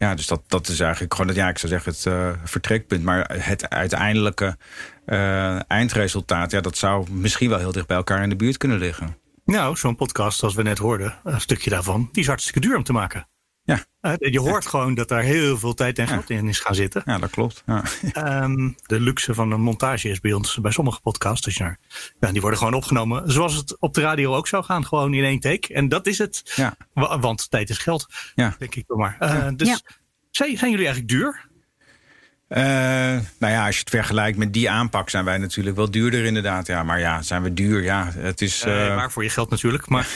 Ja, 0.00 0.14
dus 0.14 0.26
dat, 0.26 0.42
dat 0.46 0.68
is 0.68 0.80
eigenlijk 0.80 1.12
gewoon 1.14 1.28
het, 1.28 1.36
ja, 1.36 1.48
ik 1.48 1.58
zou 1.58 1.72
zeggen, 1.72 1.92
het 1.92 2.04
uh, 2.04 2.30
vertrekpunt. 2.44 3.02
Maar 3.02 3.30
het 3.42 3.68
uiteindelijke 3.68 4.56
uh, 5.06 5.70
eindresultaat, 5.70 6.50
ja, 6.50 6.60
dat 6.60 6.76
zou 6.76 7.10
misschien 7.10 7.48
wel 7.48 7.58
heel 7.58 7.72
dicht 7.72 7.86
bij 7.86 7.96
elkaar 7.96 8.22
in 8.22 8.28
de 8.28 8.36
buurt 8.36 8.56
kunnen 8.56 8.78
liggen. 8.78 9.16
Nou, 9.44 9.76
zo'n 9.76 9.96
podcast, 9.96 10.38
zoals 10.38 10.54
we 10.54 10.62
net 10.62 10.78
hoorden, 10.78 11.14
een 11.24 11.40
stukje 11.40 11.70
daarvan, 11.70 12.08
die 12.12 12.22
is 12.22 12.28
hartstikke 12.28 12.60
duur 12.60 12.76
om 12.76 12.82
te 12.82 12.92
maken. 12.92 13.26
Ja. 13.70 13.84
Uh, 14.18 14.32
je 14.32 14.40
hoort 14.40 14.66
gewoon 14.66 14.94
dat 14.94 15.08
daar 15.08 15.22
heel 15.22 15.58
veel 15.58 15.74
tijd 15.74 15.98
en 15.98 16.08
geld 16.08 16.30
in 16.30 16.48
is 16.48 16.58
gaan 16.58 16.74
zitten. 16.74 17.02
Ja, 17.04 17.18
dat 17.18 17.30
klopt. 17.30 17.62
Ja. 17.66 18.42
Um, 18.42 18.76
de 18.86 19.00
luxe 19.00 19.34
van 19.34 19.50
een 19.50 19.60
montage 19.60 20.08
is 20.08 20.20
bij 20.20 20.32
ons, 20.32 20.58
bij 20.60 20.70
sommige 20.70 21.00
podcasts, 21.00 21.56
ja, 21.56 21.76
die 22.32 22.40
worden 22.40 22.58
gewoon 22.58 22.74
opgenomen 22.74 23.32
zoals 23.32 23.56
het 23.56 23.80
op 23.80 23.94
de 23.94 24.00
radio 24.00 24.34
ook 24.34 24.48
zou 24.48 24.64
gaan, 24.64 24.86
gewoon 24.86 25.14
in 25.14 25.24
één 25.24 25.40
take. 25.40 25.74
En 25.74 25.88
dat 25.88 26.06
is 26.06 26.18
het. 26.18 26.52
Ja. 26.56 26.76
Want 26.94 27.50
tijd 27.50 27.70
is 27.70 27.78
geld, 27.78 28.06
ja. 28.34 28.54
denk 28.58 28.74
ik 28.74 28.84
maar. 28.86 29.16
Uh, 29.20 29.28
ja. 29.28 29.50
Dus 29.50 29.68
ja. 29.68 29.78
zijn, 30.30 30.58
zijn 30.58 30.70
jullie 30.70 30.86
eigenlijk 30.86 31.08
duur? 31.08 31.48
Uh, 32.50 32.58
nou 33.38 33.52
ja, 33.52 33.66
als 33.66 33.74
je 33.74 33.80
het 33.80 33.90
vergelijkt 33.90 34.38
met 34.38 34.52
die 34.52 34.70
aanpak, 34.70 35.10
zijn 35.10 35.24
wij 35.24 35.38
natuurlijk 35.38 35.76
wel 35.76 35.90
duurder 35.90 36.24
inderdaad. 36.24 36.66
Ja, 36.66 36.82
maar 36.82 37.00
ja, 37.00 37.22
zijn 37.22 37.42
we 37.42 37.54
duur? 37.54 37.82
Ja, 37.82 38.10
het 38.16 38.40
is. 38.40 38.64
Uh, 38.66 38.86
uh... 38.86 38.96
maar 38.96 39.10
voor 39.10 39.22
je 39.22 39.28
geld 39.28 39.50
natuurlijk. 39.50 39.88
Maar... 39.88 40.08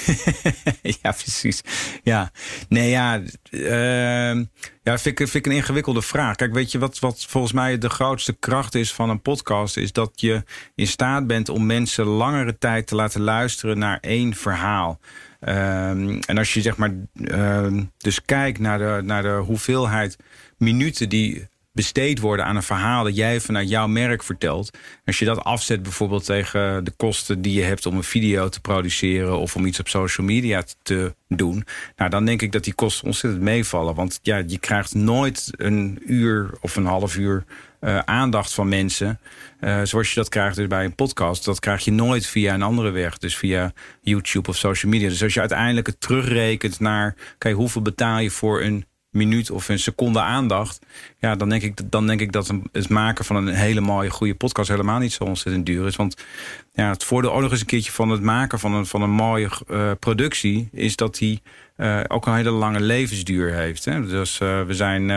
ja, 1.03 1.13
precies. 1.13 1.61
Ja, 2.03 2.31
nee, 2.69 2.91
ja. 2.91 3.21
Uh, 3.51 4.45
ja, 4.83 4.99
vind 4.99 5.07
ik, 5.07 5.17
vind 5.17 5.35
ik 5.35 5.47
een 5.47 5.59
ingewikkelde 5.59 6.03
vraag. 6.03 6.37
Kijk, 6.37 6.53
weet 6.53 6.73
je 6.73 6.79
wat, 6.79 6.99
wat 6.99 7.27
volgens 7.29 7.53
mij 7.53 7.79
de 7.79 7.91
grootste 7.91 8.33
kracht 8.33 8.75
is 8.75 8.93
van 8.93 9.11
een 9.11 9.23
podcast? 9.23 9.77
Is 9.77 9.93
dat 9.93 10.11
je 10.15 10.43
in 10.75 10.87
staat 10.87 11.27
bent 11.27 11.49
om 11.49 11.67
mensen 11.67 12.05
langere 12.05 12.59
tijd 12.59 12.87
te 12.87 12.95
laten 12.95 13.21
luisteren 13.21 13.79
naar 13.79 13.99
één 14.01 14.35
verhaal. 14.35 15.01
Ehm, 15.41 16.21
en 16.27 16.39
als 16.39 16.55
je 16.55 16.61
zeg 16.61 16.77
maar 16.77 16.95
ehm, 17.25 17.83
dus 17.99 18.25
kijkt 18.25 18.59
naar 18.59 18.79
de, 18.79 19.01
naar 19.05 19.23
de 19.23 19.43
hoeveelheid 19.47 20.17
minuten 20.59 21.09
die 21.09 21.49
besteed 21.75 22.21
worden 22.21 22.45
aan 22.45 22.57
een 22.57 22.63
verhaal 22.63 23.05
dat 23.05 23.17
jij 23.17 23.41
vanuit 23.41 23.69
jouw 23.69 23.87
merk 23.87 24.23
vertelt. 24.23 24.79
Als 25.05 25.19
je 25.19 25.25
dat 25.25 25.45
afzet 25.45 25.83
bijvoorbeeld 25.83 26.25
tegen 26.25 26.85
de 26.85 26.93
kosten 26.97 27.43
die 27.43 27.53
je 27.53 27.63
hebt 27.63 27.87
om 27.87 27.97
een 27.97 28.05
video 28.05 28.49
te 28.49 28.61
produceren 28.61 29.39
of 29.39 29.57
om 29.57 29.67
iets 29.67 29.81
op 29.81 29.89
social 29.89 30.27
media 30.27 30.65
te 30.83 31.15
doen, 31.29 31.65
nou 31.97 32.11
dan 32.11 32.25
denk 32.25 32.43
ik 32.43 32.53
dat 32.53 32.65
die 32.65 32.75
kosten 32.75 33.07
ontzettend 33.07 33.43
meevallen. 33.43 33.95
Want 33.95 34.19
ja, 34.23 34.43
je 34.47 34.59
krijgt 34.59 34.95
nooit 34.95 35.51
een 35.53 35.99
uur 36.07 36.51
of 36.61 36.77
een 36.77 36.87
half 36.87 37.17
uur 37.17 37.45
uh, 37.81 37.99
aandacht 37.99 38.55
van 38.55 38.69
mensen. 38.69 39.21
Uh, 39.61 39.81
zoals 39.83 40.09
je 40.09 40.15
dat 40.15 40.29
krijgt 40.29 40.57
dus 40.57 40.67
bij 40.67 40.85
een 40.85 40.95
podcast. 40.95 41.45
Dat 41.45 41.61
krijg 41.61 41.85
je 41.85 41.93
nooit 41.93 42.27
via 42.27 42.55
een 42.55 42.63
andere 42.63 42.91
weg. 42.91 43.19
Dus 43.19 43.37
via 43.37 43.73
YouTube 44.01 44.49
of 44.49 44.57
social 44.57 44.93
media. 44.93 45.09
Dus 45.09 45.23
als 45.23 45.35
je 45.35 45.41
uiteindelijk 45.41 45.87
het 45.87 46.01
terugrekent 46.01 46.81
naar... 46.81 47.15
Kijk, 47.39 47.55
hoeveel 47.55 47.83
betaal 47.83 48.19
je 48.19 48.31
voor 48.31 48.63
een 48.63 48.85
minuut 49.15 49.51
of 49.51 49.69
een 49.69 49.79
seconde 49.79 50.21
aandacht. 50.21 50.81
Ja, 51.19 51.37
dan 51.37 51.49
denk 51.49 51.63
ik, 51.63 51.91
dan 51.91 52.07
denk 52.07 52.21
ik 52.21 52.33
dat 52.33 52.53
het 52.73 52.89
maken 52.89 53.25
van 53.25 53.37
een 53.37 53.49
hele 53.49 53.81
mooie, 53.81 54.11
goede 54.11 54.35
podcast 54.35 54.69
helemaal 54.69 54.99
niet 54.99 55.13
zo 55.13 55.25
ontzettend 55.25 55.67
duur 55.67 55.87
is. 55.87 55.97
Want 55.97 56.25
ja, 56.73 56.91
het 56.91 57.05
voordeel 57.05 57.33
ook 57.33 57.41
nog 57.41 57.51
eens 57.51 57.61
een 57.61 57.67
keertje 57.67 57.93
van 57.93 58.11
het 58.11 58.23
maken 58.23 58.59
van 58.59 58.75
een, 58.75 58.87
van 58.87 59.03
een 59.03 59.11
mooie 59.11 59.51
uh, 59.71 59.91
productie 59.99 60.69
is 60.73 60.97
dat 60.97 61.15
die 61.15 61.43
uh, 61.77 62.01
ook 62.09 62.27
een 62.27 62.35
hele 62.35 62.51
lange 62.51 62.81
levensduur 62.81 63.53
heeft. 63.55 63.85
Hè? 63.85 64.07
Dus 64.07 64.41
uh, 64.41 64.63
we 64.63 64.75
zijn. 64.75 65.11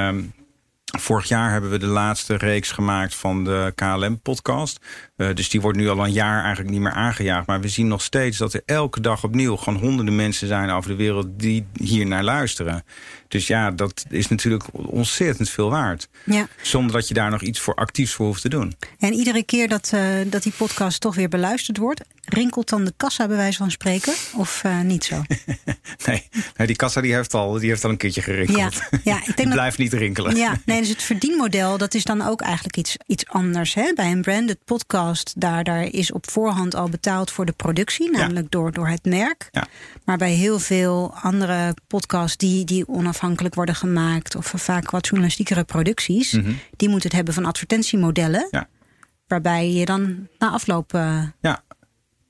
Vorig 0.95 1.27
jaar 1.27 1.51
hebben 1.51 1.69
we 1.69 1.77
de 1.77 1.85
laatste 1.85 2.35
reeks 2.35 2.71
gemaakt 2.71 3.15
van 3.15 3.43
de 3.43 3.71
KLM-podcast. 3.75 4.79
Uh, 5.17 5.35
dus 5.35 5.49
die 5.49 5.61
wordt 5.61 5.77
nu 5.77 5.89
al 5.89 6.05
een 6.05 6.11
jaar 6.11 6.43
eigenlijk 6.43 6.69
niet 6.69 6.81
meer 6.81 6.91
aangejaagd. 6.91 7.47
Maar 7.47 7.61
we 7.61 7.67
zien 7.67 7.87
nog 7.87 8.01
steeds 8.01 8.37
dat 8.37 8.53
er 8.53 8.61
elke 8.65 9.01
dag 9.01 9.23
opnieuw 9.23 9.55
gewoon 9.55 9.79
honderden 9.79 10.15
mensen 10.15 10.47
zijn 10.47 10.69
over 10.69 10.89
de 10.89 10.95
wereld 10.95 11.27
die 11.31 11.65
hier 11.73 12.05
naar 12.05 12.23
luisteren. 12.23 12.83
Dus 13.27 13.47
ja, 13.47 13.71
dat 13.71 14.05
is 14.09 14.27
natuurlijk 14.27 14.63
ontzettend 14.71 15.49
veel 15.49 15.69
waard. 15.69 16.07
Ja. 16.23 16.47
Zonder 16.61 16.91
dat 16.91 17.07
je 17.07 17.13
daar 17.13 17.31
nog 17.31 17.41
iets 17.41 17.59
voor 17.59 17.75
actiefs 17.75 18.13
voor 18.13 18.25
hoeft 18.25 18.41
te 18.41 18.49
doen. 18.49 18.75
En 18.99 19.13
iedere 19.13 19.43
keer 19.43 19.67
dat, 19.67 19.91
uh, 19.93 20.01
dat 20.25 20.43
die 20.43 20.53
podcast 20.57 21.01
toch 21.01 21.15
weer 21.15 21.29
beluisterd 21.29 21.77
wordt, 21.77 22.01
rinkelt 22.29 22.69
dan 22.69 22.83
de 22.83 22.93
kassa 22.97 23.27
bij 23.27 23.37
wijze 23.37 23.57
van 23.57 23.71
spreken? 23.71 24.13
Of 24.35 24.63
uh, 24.65 24.81
niet 24.81 25.03
zo? 25.03 25.21
nee, 26.05 26.27
nee, 26.57 26.67
die 26.67 26.75
kassa 26.75 27.01
die 27.01 27.13
heeft, 27.13 27.33
al, 27.33 27.51
die 27.59 27.69
heeft 27.69 27.83
al 27.83 27.89
een 27.89 27.97
keertje 27.97 28.21
gerinkeld. 28.21 28.57
Ja, 28.57 28.99
ja, 29.03 29.17
ik 29.17 29.25
denk 29.25 29.37
die 29.37 29.51
blijft 29.51 29.77
niet 29.77 29.93
rinkelen. 29.93 30.35
Ja, 30.35 30.57
nee, 30.65 30.79
dus 30.79 30.89
het 30.89 31.01
verdienmodel 31.03 31.77
dat 31.77 31.93
is 31.93 32.03
dan 32.03 32.21
ook 32.21 32.41
eigenlijk 32.41 32.77
iets, 32.77 32.97
iets 33.05 33.27
anders. 33.27 33.73
Hè? 33.73 33.93
Bij 33.93 34.11
een 34.11 34.21
branded 34.21 34.57
podcast, 34.65 35.33
daar, 35.37 35.63
daar 35.63 35.83
is 35.83 36.11
op 36.11 36.29
voorhand 36.29 36.75
al 36.75 36.89
betaald 36.89 37.31
voor 37.31 37.45
de 37.45 37.51
productie, 37.51 38.11
namelijk 38.11 38.41
ja. 38.53 38.59
door, 38.59 38.71
door 38.71 38.87
het 38.87 39.05
merk. 39.05 39.47
Ja. 39.51 39.67
Maar 40.05 40.17
bij 40.17 40.31
heel 40.31 40.59
veel 40.59 41.13
andere 41.21 41.73
podcasts 41.87 42.37
die, 42.37 42.65
die 42.65 42.87
onafhankelijk 42.87 43.55
worden 43.55 43.75
gemaakt, 43.75 44.35
of 44.35 44.53
vaak 44.55 44.91
wat 44.91 45.05
journalistiekere 45.07 45.63
producties, 45.63 46.31
Mhm. 46.31 46.51
die 46.75 46.89
moeten 46.89 47.07
het 47.07 47.17
hebben 47.17 47.33
van 47.33 47.45
advertentiemodellen. 47.45 48.47
Ja. 48.51 48.67
Waarbij 49.27 49.71
je 49.71 49.85
dan 49.85 50.27
na 50.39 50.49
afloop 50.49 50.93
uh, 50.93 51.23
Ja, 51.41 51.63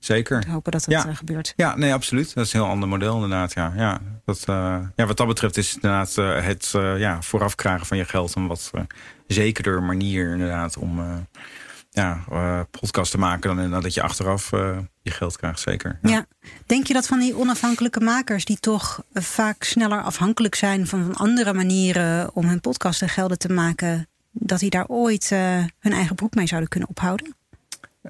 zeker. 0.08 0.48
hopen 0.50 0.72
dat 0.72 0.84
dat 0.86 1.04
Ja. 1.04 1.10
uh, 1.10 1.16
gebeurt. 1.16 1.54
Ja, 1.56 1.76
nee, 1.76 1.94
absoluut. 1.94 2.34
Dat 2.34 2.46
is 2.46 2.54
een 2.54 2.60
heel 2.60 2.70
ander 2.70 2.90
model 2.90 3.14
inderdaad. 3.14 3.54
Ja, 3.54 3.74
ja, 3.76 4.00
dat, 4.26 4.46
uh, 4.50 4.78
ja 4.96 5.06
wat 5.06 5.18
dat 5.18 5.28
betreft 5.28 5.58
is 5.58 5.76
inderdaad 5.76 6.16
uh, 6.20 6.44
het 6.44 6.72
ja, 6.98 7.22
vooraf 7.22 7.56
krijgen 7.56 7.86
van 7.86 7.98
je 7.98 8.06
geld 8.06 8.36
een 8.36 8.48
wat 8.48 8.72
zekerder 9.28 9.84
manier 9.84 10.32
inderdaad 10.32 10.78
om 10.78 11.26
ja, 11.98 12.24
uh, 12.32 12.60
podcast 12.72 13.12
te 13.12 13.18
maken 13.18 13.42
dan 13.42 13.58
inderdaad 13.58 13.84
dat 13.84 13.94
je 13.94 14.02
achteraf 14.02 14.52
uh, 14.52 14.78
je 15.02 15.12
geld 15.12 15.38
krijgt. 15.38 15.60
Zeker. 15.60 16.00
Ja. 16.02 16.26
Denk 16.66 16.88
je 16.88 16.94
dat 16.94 17.08
van 17.08 17.20
die 17.20 17.38
onafhankelijke 17.38 18.00
makers, 18.00 18.46
die 18.46 18.60
toch 18.60 19.04
vaak 19.14 19.64
sneller 19.64 20.02
afhankelijk 20.02 20.56
zijn 20.56 20.88
van, 20.88 21.04
van 21.06 21.16
andere 21.16 21.54
manieren 21.54 22.36
om 22.36 22.46
hun 22.46 22.60
podcast 22.62 23.02
en 23.02 23.10
gelden 23.10 23.38
te 23.38 23.50
maken, 23.50 24.08
dat 24.32 24.60
die 24.60 24.70
daar 24.70 24.88
ooit 24.88 25.30
uh, 25.34 25.40
hun 25.80 25.94
eigen 25.94 26.16
broek 26.16 26.36
mee 26.36 26.48
zouden 26.48 26.70
kunnen 26.70 26.90
ophouden? 26.90 27.36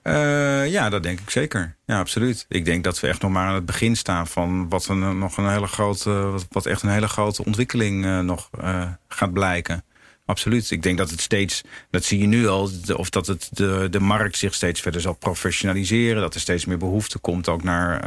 Uh, 0.03 0.71
ja, 0.71 0.89
dat 0.89 1.03
denk 1.03 1.19
ik 1.19 1.29
zeker. 1.29 1.75
Ja, 1.85 1.99
absoluut. 1.99 2.45
Ik 2.49 2.65
denk 2.65 2.83
dat 2.83 2.99
we 2.99 3.07
echt 3.07 3.21
nog 3.21 3.31
maar 3.31 3.47
aan 3.47 3.55
het 3.55 3.65
begin 3.65 3.95
staan 3.95 4.27
van 4.27 4.69
wat, 4.69 4.87
een, 4.87 5.17
nog 5.17 5.37
een 5.37 5.49
hele 5.49 5.67
grote, 5.67 6.33
wat, 6.49 6.65
echt 6.65 6.81
een 6.81 6.89
hele 6.89 7.07
grote 7.07 7.45
ontwikkeling 7.45 8.05
uh, 8.05 8.19
nog 8.19 8.49
uh, 8.61 8.91
gaat 9.07 9.33
blijken. 9.33 9.83
Absoluut. 10.25 10.71
Ik 10.71 10.83
denk 10.83 10.97
dat 10.97 11.09
het 11.09 11.21
steeds, 11.21 11.63
dat 11.89 12.03
zie 12.03 12.19
je 12.19 12.27
nu 12.27 12.47
al, 12.47 12.69
of 12.95 13.09
dat 13.09 13.27
het 13.27 13.49
de, 13.51 13.87
de 13.91 13.99
markt 13.99 14.37
zich 14.37 14.53
steeds 14.53 14.81
verder 14.81 15.01
zal 15.01 15.13
professionaliseren. 15.13 16.21
Dat 16.21 16.33
er 16.33 16.39
steeds 16.39 16.65
meer 16.65 16.77
behoefte 16.77 17.19
komt 17.19 17.49
ook 17.49 17.63
naar 17.63 18.01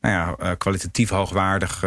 nou 0.00 0.36
ja, 0.38 0.54
kwalitatief 0.54 1.08
hoogwaardig 1.08 1.84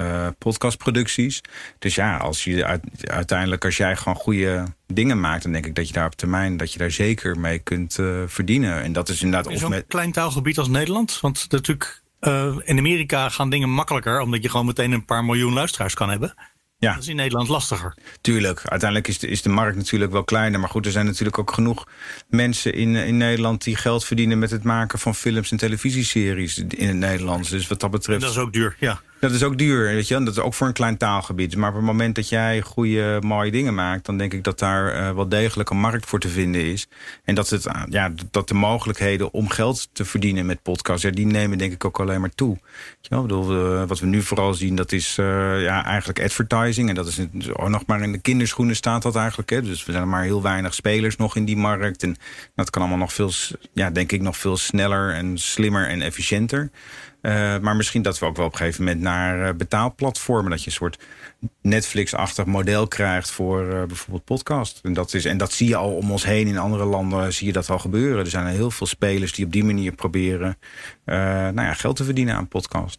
uh, 0.00 0.26
podcastproducties. 0.38 1.40
Dus 1.78 1.94
ja, 1.94 2.16
als 2.16 2.44
je 2.44 2.64
uit, 2.64 2.82
uiteindelijk 3.00 3.64
als 3.64 3.76
jij 3.76 3.96
gewoon 3.96 4.16
goede 4.16 4.64
dingen 4.86 5.20
maakt, 5.20 5.42
dan 5.42 5.52
denk 5.52 5.66
ik 5.66 5.74
dat 5.74 5.86
je 5.86 5.92
daar 5.92 6.06
op 6.06 6.14
termijn 6.14 6.56
dat 6.56 6.72
je 6.72 6.78
daar 6.78 6.90
zeker 6.90 7.38
mee 7.38 7.58
kunt 7.58 7.98
uh, 7.98 8.22
verdienen. 8.26 8.82
En 8.82 8.92
dat 8.92 9.08
is 9.08 9.22
inderdaad 9.22 9.52
in 9.52 9.58
zo'n 9.58 9.70
met... 9.70 9.84
klein 9.88 10.12
taalgebied 10.12 10.58
als 10.58 10.68
Nederland, 10.68 11.20
want 11.20 11.46
natuurlijk 11.48 12.02
uh, 12.20 12.56
in 12.64 12.78
Amerika 12.78 13.28
gaan 13.28 13.50
dingen 13.50 13.70
makkelijker, 13.70 14.20
omdat 14.20 14.42
je 14.42 14.50
gewoon 14.50 14.66
meteen 14.66 14.92
een 14.92 15.04
paar 15.04 15.24
miljoen 15.24 15.52
luisteraars 15.52 15.94
kan 15.94 16.10
hebben. 16.10 16.34
Ja. 16.78 16.92
Dat 16.92 17.02
is 17.02 17.08
in 17.08 17.16
Nederland 17.16 17.48
lastiger. 17.48 17.94
Tuurlijk. 18.20 18.60
Uiteindelijk 18.64 19.08
is 19.08 19.18
de, 19.18 19.26
is 19.26 19.42
de 19.42 19.48
markt 19.48 19.76
natuurlijk 19.76 20.12
wel 20.12 20.24
kleiner. 20.24 20.60
Maar 20.60 20.68
goed, 20.68 20.86
er 20.86 20.92
zijn 20.92 21.06
natuurlijk 21.06 21.38
ook 21.38 21.52
genoeg 21.52 21.88
mensen 22.28 22.74
in, 22.74 22.94
in 22.94 23.16
Nederland... 23.16 23.64
die 23.64 23.76
geld 23.76 24.04
verdienen 24.04 24.38
met 24.38 24.50
het 24.50 24.62
maken 24.62 24.98
van 24.98 25.14
films 25.14 25.50
en 25.50 25.56
televisieseries 25.56 26.58
in 26.58 26.88
het 26.88 26.96
Nederlands. 26.96 27.48
Dus 27.48 27.66
wat 27.66 27.80
dat 27.80 27.90
betreft... 27.90 28.20
En 28.20 28.26
dat 28.26 28.36
is 28.36 28.42
ook 28.42 28.52
duur, 28.52 28.76
ja. 28.78 29.00
Dat 29.24 29.32
is 29.32 29.42
ook 29.42 29.58
duur, 29.58 29.82
weet 29.82 30.08
je. 30.08 30.22
Dat 30.22 30.36
is 30.36 30.42
ook 30.42 30.54
voor 30.54 30.66
een 30.66 30.72
klein 30.72 30.96
taalgebied. 30.96 31.56
Maar 31.56 31.68
op 31.68 31.74
het 31.74 31.84
moment 31.84 32.14
dat 32.14 32.28
jij 32.28 32.60
goede, 32.60 33.18
mooie 33.20 33.50
dingen 33.50 33.74
maakt... 33.74 34.06
dan 34.06 34.18
denk 34.18 34.32
ik 34.32 34.44
dat 34.44 34.58
daar 34.58 34.94
uh, 34.94 35.14
wel 35.14 35.28
degelijk 35.28 35.70
een 35.70 35.78
markt 35.78 36.06
voor 36.06 36.20
te 36.20 36.28
vinden 36.28 36.64
is. 36.64 36.86
En 37.24 37.34
dat, 37.34 37.50
het, 37.50 37.66
ja, 37.88 38.12
dat 38.30 38.48
de 38.48 38.54
mogelijkheden 38.54 39.32
om 39.32 39.48
geld 39.48 39.88
te 39.92 40.04
verdienen 40.04 40.46
met 40.46 40.62
podcasts... 40.62 41.02
Ja, 41.02 41.10
die 41.10 41.26
nemen 41.26 41.58
denk 41.58 41.72
ik 41.72 41.84
ook 41.84 42.00
alleen 42.00 42.20
maar 42.20 42.34
toe. 42.34 42.58
Ja, 43.00 43.20
bedoel, 43.20 43.86
wat 43.86 44.00
we 44.00 44.06
nu 44.06 44.22
vooral 44.22 44.54
zien, 44.54 44.74
dat 44.74 44.92
is 44.92 45.14
ja, 45.14 45.84
eigenlijk 45.84 46.22
advertising. 46.22 46.88
En 46.88 46.94
dat 46.94 47.06
is 47.06 47.18
ook 47.52 47.68
nog 47.68 47.86
maar 47.86 48.02
in 48.02 48.12
de 48.12 48.20
kinderschoenen 48.20 48.76
staat 48.76 49.02
dat 49.02 49.16
eigenlijk. 49.16 49.50
Hè. 49.50 49.62
Dus 49.62 49.84
we 49.84 49.92
zijn 49.92 50.08
maar 50.08 50.22
heel 50.22 50.42
weinig 50.42 50.74
spelers 50.74 51.16
nog 51.16 51.36
in 51.36 51.44
die 51.44 51.56
markt. 51.56 52.02
En 52.02 52.16
dat 52.54 52.70
kan 52.70 52.82
allemaal 52.82 53.00
nog 53.00 53.12
veel, 53.12 53.30
ja, 53.72 53.90
denk 53.90 54.12
ik, 54.12 54.20
nog 54.20 54.36
veel 54.36 54.56
sneller 54.56 55.14
en 55.14 55.38
slimmer 55.38 55.88
en 55.88 56.02
efficiënter. 56.02 56.70
Uh, 57.24 57.58
maar 57.58 57.76
misschien 57.76 58.02
dat 58.02 58.18
we 58.18 58.26
ook 58.26 58.36
wel 58.36 58.46
op 58.46 58.52
een 58.52 58.58
gegeven 58.58 58.84
moment 58.84 59.02
naar 59.02 59.48
uh, 59.48 59.54
betaalplatformen... 59.54 60.50
dat 60.50 60.60
je 60.60 60.66
een 60.66 60.72
soort 60.72 60.98
Netflix-achtig 61.62 62.44
model 62.44 62.88
krijgt 62.88 63.30
voor 63.30 63.64
uh, 63.64 63.84
bijvoorbeeld 63.84 64.24
podcast. 64.24 64.80
En 64.82 64.92
dat, 64.92 65.14
is, 65.14 65.24
en 65.24 65.36
dat 65.36 65.52
zie 65.52 65.68
je 65.68 65.76
al 65.76 65.96
om 65.96 66.10
ons 66.10 66.24
heen 66.24 66.46
in 66.46 66.58
andere 66.58 66.84
landen, 66.84 67.32
zie 67.32 67.46
je 67.46 67.52
dat 67.52 67.70
al 67.70 67.78
gebeuren. 67.78 68.24
Er 68.24 68.30
zijn 68.30 68.46
heel 68.46 68.70
veel 68.70 68.86
spelers 68.86 69.32
die 69.32 69.44
op 69.44 69.52
die 69.52 69.64
manier 69.64 69.92
proberen 69.92 70.58
nou 71.04 71.62
ja, 71.62 71.74
geld 71.74 71.96
te 71.96 72.04
verdienen 72.04 72.34
aan 72.34 72.48
podcast. 72.48 72.98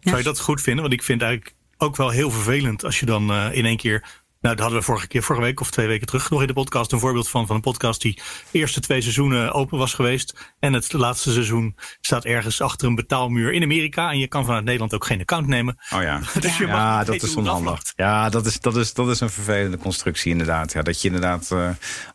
Zou 0.00 0.16
je 0.16 0.22
dat 0.22 0.40
goed 0.40 0.60
vinden? 0.60 0.82
Want 0.82 0.94
ik 0.94 1.02
vind 1.02 1.22
eigenlijk 1.22 1.54
ook 1.76 1.96
wel 1.96 2.10
heel 2.10 2.30
vervelend 2.30 2.84
als 2.84 3.00
je 3.00 3.06
dan 3.06 3.32
in 3.32 3.64
één 3.64 3.76
keer 3.76 4.19
nou, 4.40 4.54
daar 4.54 4.64
hadden 4.64 4.78
we 4.78 4.86
vorige, 4.86 5.06
keer, 5.06 5.22
vorige 5.22 5.44
week 5.44 5.60
of 5.60 5.70
twee 5.70 5.86
weken 5.86 6.06
terug 6.06 6.30
nog 6.30 6.40
in 6.40 6.46
de 6.46 6.52
podcast 6.52 6.92
een 6.92 6.98
voorbeeld 6.98 7.28
van. 7.28 7.46
Van 7.46 7.56
een 7.56 7.62
podcast 7.62 8.00
die 8.00 8.20
eerste 8.50 8.80
twee 8.80 9.00
seizoenen 9.00 9.52
open 9.52 9.78
was 9.78 9.94
geweest. 9.94 10.54
En 10.58 10.72
het 10.72 10.92
laatste 10.92 11.32
seizoen 11.32 11.76
staat 12.00 12.24
ergens 12.24 12.60
achter 12.60 12.88
een 12.88 12.94
betaalmuur 12.94 13.52
in 13.52 13.62
Amerika. 13.62 14.10
En 14.10 14.18
je 14.18 14.28
kan 14.28 14.44
vanuit 14.44 14.64
Nederland 14.64 14.94
ook 14.94 15.04
geen 15.04 15.20
account 15.20 15.46
nemen. 15.46 15.78
Oh 15.94 16.02
ja, 16.02 16.20
dus 16.40 16.58
je 16.58 16.66
ja 16.66 17.04
dat 17.04 17.22
is 17.22 17.36
onhandig. 17.36 17.82
Ja, 17.96 18.28
dat 18.28 18.46
is, 18.46 18.60
dat, 18.60 18.76
is, 18.76 18.94
dat 18.94 19.08
is 19.08 19.20
een 19.20 19.30
vervelende 19.30 19.78
constructie 19.78 20.30
inderdaad. 20.30 20.72
Ja, 20.72 20.82
dat 20.82 21.00
je 21.02 21.06
inderdaad 21.06 21.50
uh, 21.52 21.68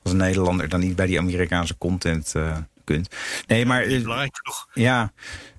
als 0.04 0.14
Nederlander 0.14 0.70
dan 0.70 0.80
niet 0.80 0.96
bij 0.96 1.06
die 1.06 1.20
Amerikaanse 1.20 1.78
content 1.78 2.34
uh, 2.38 2.58
kunt. 2.84 3.10
Nee, 3.48 3.66
maar. 3.66 3.84
is 3.84 4.02
belangrijk 4.02 4.40
toch? 4.44 4.68
Ja. 4.74 5.12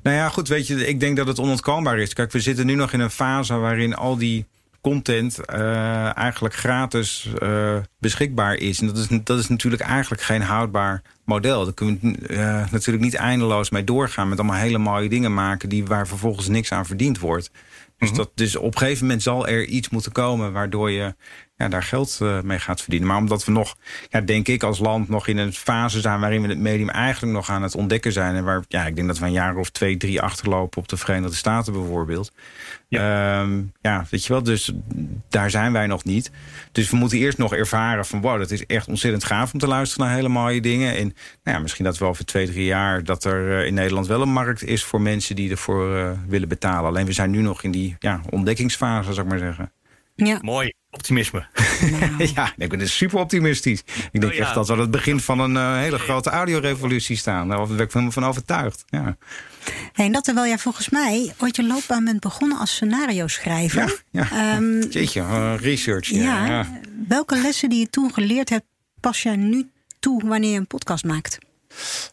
Nou 0.02 0.16
ja, 0.16 0.28
goed, 0.28 0.48
weet 0.48 0.66
je, 0.66 0.86
ik 0.86 1.00
denk 1.00 1.16
dat 1.16 1.26
het 1.26 1.38
onontkoombaar 1.38 1.98
is. 1.98 2.12
Kijk, 2.12 2.32
we 2.32 2.40
zitten 2.40 2.66
nu 2.66 2.74
nog 2.74 2.92
in 2.92 3.00
een 3.00 3.10
fase 3.10 3.54
waarin 3.54 3.94
al 3.94 4.16
die 4.16 4.46
content 4.90 5.38
uh, 5.52 6.16
eigenlijk 6.16 6.54
gratis 6.54 7.28
uh, 7.42 7.76
beschikbaar 7.98 8.54
is. 8.54 8.80
En 8.80 8.86
dat 8.86 8.96
is, 8.96 9.08
dat 9.24 9.38
is 9.38 9.48
natuurlijk 9.48 9.82
eigenlijk 9.82 10.22
geen 10.22 10.42
houdbaar 10.42 11.02
model. 11.24 11.64
Daar 11.64 11.74
kunnen 11.74 11.98
we 12.00 12.28
uh, 12.28 12.70
natuurlijk 12.70 13.04
niet 13.04 13.14
eindeloos 13.14 13.70
mee 13.70 13.84
doorgaan... 13.84 14.28
met 14.28 14.38
allemaal 14.38 14.56
hele 14.56 14.78
mooie 14.78 15.08
dingen 15.08 15.34
maken... 15.34 15.68
Die, 15.68 15.84
waar 15.84 16.08
vervolgens 16.08 16.48
niks 16.48 16.72
aan 16.72 16.86
verdiend 16.86 17.18
wordt. 17.18 17.50
Dus, 17.98 18.08
mhm. 18.08 18.18
dat, 18.18 18.30
dus 18.34 18.56
op 18.56 18.72
een 18.72 18.78
gegeven 18.78 19.04
moment 19.04 19.22
zal 19.22 19.46
er 19.46 19.64
iets 19.64 19.88
moeten 19.88 20.12
komen... 20.12 20.52
waardoor 20.52 20.90
je 20.90 21.14
ja, 21.56 21.68
daar 21.68 21.82
geld 21.82 22.18
uh, 22.22 22.40
mee 22.40 22.58
gaat 22.58 22.80
verdienen. 22.80 23.08
Maar 23.08 23.16
omdat 23.16 23.44
we 23.44 23.52
nog, 23.52 23.76
ja, 24.10 24.20
denk 24.20 24.48
ik, 24.48 24.62
als 24.62 24.78
land 24.78 25.08
nog 25.08 25.28
in 25.28 25.38
een 25.38 25.52
fase 25.52 26.00
zijn... 26.00 26.20
waarin 26.20 26.42
we 26.42 26.48
het 26.48 26.58
medium 26.58 26.90
eigenlijk 26.90 27.32
nog 27.32 27.50
aan 27.50 27.62
het 27.62 27.74
ontdekken 27.74 28.12
zijn... 28.12 28.34
en 28.34 28.44
waar 28.44 28.64
ja, 28.68 28.86
ik 28.86 28.96
denk 28.96 29.06
dat 29.06 29.18
we 29.18 29.24
een 29.24 29.32
jaar 29.32 29.56
of 29.56 29.70
twee, 29.70 29.96
drie 29.96 30.20
achterlopen... 30.20 30.78
op 30.78 30.88
de 30.88 30.96
Verenigde 30.96 31.36
Staten 31.36 31.72
bijvoorbeeld. 31.72 32.32
Ja. 32.88 33.40
Um, 33.40 33.72
ja, 33.80 34.06
weet 34.10 34.24
je 34.24 34.32
wel, 34.32 34.42
dus 34.42 34.72
daar 35.28 35.50
zijn 35.50 35.72
wij 35.72 35.86
nog 35.86 36.04
niet. 36.04 36.30
Dus 36.72 36.90
we 36.90 36.96
moeten 36.96 37.18
eerst 37.18 37.38
nog 37.38 37.54
ervaren 37.54 38.06
van... 38.06 38.20
wow, 38.20 38.38
dat 38.38 38.50
is 38.50 38.66
echt 38.66 38.88
ontzettend 38.88 39.24
gaaf 39.24 39.52
om 39.52 39.58
te 39.58 39.66
luisteren 39.66 40.06
naar 40.06 40.14
hele 40.14 40.28
mooie 40.28 40.60
dingen. 40.60 40.96
En 40.96 41.14
nou 41.42 41.56
ja, 41.56 41.58
misschien 41.58 41.84
dat 41.84 41.98
we 41.98 42.04
over 42.04 42.24
twee, 42.24 42.46
drie 42.46 42.64
jaar... 42.64 43.04
dat 43.04 43.24
er 43.24 43.60
uh, 43.60 43.66
in 43.66 43.74
Nederland 43.74 44.06
wel 44.06 44.22
een 44.22 44.32
markt 44.32 44.64
is 44.64 44.84
voor 44.84 45.00
mensen 45.00 45.36
die 45.36 45.50
ervoor 45.50 45.96
uh, 45.96 46.10
willen 46.26 46.48
betalen. 46.48 46.88
Alleen 46.88 47.06
we 47.06 47.12
zijn 47.12 47.30
nu 47.30 47.40
nog 47.40 47.62
in 47.62 47.70
die 47.70 47.96
ja, 47.98 48.20
ontdekkingsfase, 48.30 49.12
zou 49.12 49.26
ik 49.26 49.32
maar 49.32 49.42
zeggen. 49.42 49.70
Ja. 50.16 50.38
Mooi. 50.42 50.72
Optimisme. 50.90 51.46
Nou. 51.90 52.28
ja, 52.34 52.52
ik 52.56 52.68
ben 52.68 52.78
dus 52.78 52.96
super 52.96 53.18
optimistisch. 53.18 53.80
Ik 54.12 54.20
denk 54.20 54.32
oh, 54.32 54.38
echt 54.38 54.54
dat 54.54 54.66
we 54.66 54.72
aan 54.72 54.78
het 54.78 54.90
begin 54.90 55.20
van 55.20 55.40
een 55.40 55.54
uh, 55.54 55.76
hele 55.78 55.98
grote 55.98 56.30
audiorevolutie 56.30 57.16
staan. 57.16 57.48
Daar 57.48 57.66
ben 57.66 57.78
ik 57.78 57.92
helemaal 57.92 58.12
van 58.12 58.24
overtuigd. 58.24 58.84
Ja. 58.86 59.16
Hey, 59.92 60.06
en 60.06 60.12
dat 60.12 60.24
terwijl 60.24 60.46
jij 60.46 60.58
volgens 60.58 60.88
mij 60.88 61.34
ooit 61.38 61.56
je 61.56 61.66
loopbaan 61.66 62.04
bent 62.04 62.20
begonnen 62.20 62.58
als 62.58 62.70
scenario 62.70 63.26
schrijver. 63.26 64.02
Ja, 64.10 64.28
ja. 64.30 64.56
Um, 64.56 64.80
Jeetje, 64.90 65.20
uh, 65.20 65.54
research. 65.60 66.08
Ja, 66.08 66.46
ja, 66.46 66.80
Welke 67.08 67.40
lessen 67.40 67.68
die 67.68 67.78
je 67.78 67.90
toen 67.90 68.12
geleerd 68.12 68.48
hebt, 68.48 68.66
pas 69.00 69.22
jij 69.22 69.36
nu 69.36 69.70
toe 69.98 70.26
wanneer 70.26 70.52
je 70.52 70.58
een 70.58 70.66
podcast 70.66 71.04
maakt? 71.04 71.38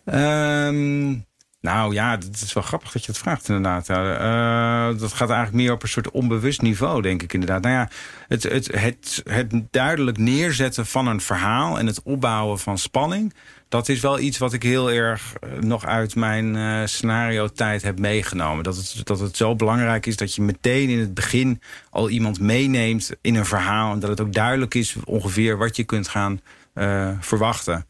Um, 0.05 1.25
nou 1.63 1.93
ja, 1.93 2.11
het 2.11 2.41
is 2.41 2.53
wel 2.53 2.63
grappig 2.63 2.91
dat 2.91 3.05
je 3.05 3.11
het 3.11 3.21
vraagt 3.21 3.49
inderdaad. 3.49 3.89
Uh, 3.89 4.99
dat 4.99 5.13
gaat 5.13 5.29
eigenlijk 5.29 5.63
meer 5.63 5.71
op 5.71 5.83
een 5.83 5.89
soort 5.89 6.11
onbewust 6.11 6.61
niveau, 6.61 7.01
denk 7.01 7.23
ik 7.23 7.33
inderdaad. 7.33 7.61
Nou 7.61 7.73
ja, 7.75 7.89
het, 8.27 8.43
het, 8.43 8.67
het, 8.71 9.21
het 9.29 9.53
duidelijk 9.71 10.17
neerzetten 10.17 10.85
van 10.85 11.07
een 11.07 11.21
verhaal... 11.21 11.79
en 11.79 11.87
het 11.87 12.01
opbouwen 12.03 12.59
van 12.59 12.77
spanning... 12.77 13.33
dat 13.69 13.89
is 13.89 13.99
wel 13.99 14.19
iets 14.19 14.37
wat 14.37 14.53
ik 14.53 14.63
heel 14.63 14.91
erg 14.91 15.33
eh, 15.33 15.49
nog 15.59 15.85
uit 15.85 16.15
mijn 16.15 16.55
uh, 16.55 16.81
scenario-tijd 16.85 17.81
heb 17.81 17.99
meegenomen. 17.99 18.63
Dat 18.63 18.75
het, 18.75 19.01
dat 19.03 19.19
het 19.19 19.37
zo 19.37 19.55
belangrijk 19.55 20.05
is 20.05 20.17
dat 20.17 20.35
je 20.35 20.41
meteen 20.41 20.89
in 20.89 20.99
het 20.99 21.13
begin... 21.13 21.61
al 21.89 22.09
iemand 22.09 22.39
meeneemt 22.39 23.11
in 23.21 23.35
een 23.35 23.45
verhaal... 23.45 23.93
en 23.93 23.99
dat 23.99 24.09
het 24.09 24.21
ook 24.21 24.33
duidelijk 24.33 24.73
is 24.73 24.95
ongeveer 25.05 25.57
wat 25.57 25.75
je 25.75 25.83
kunt 25.83 26.07
gaan 26.07 26.41
uh, 26.75 27.09
verwachten. 27.19 27.85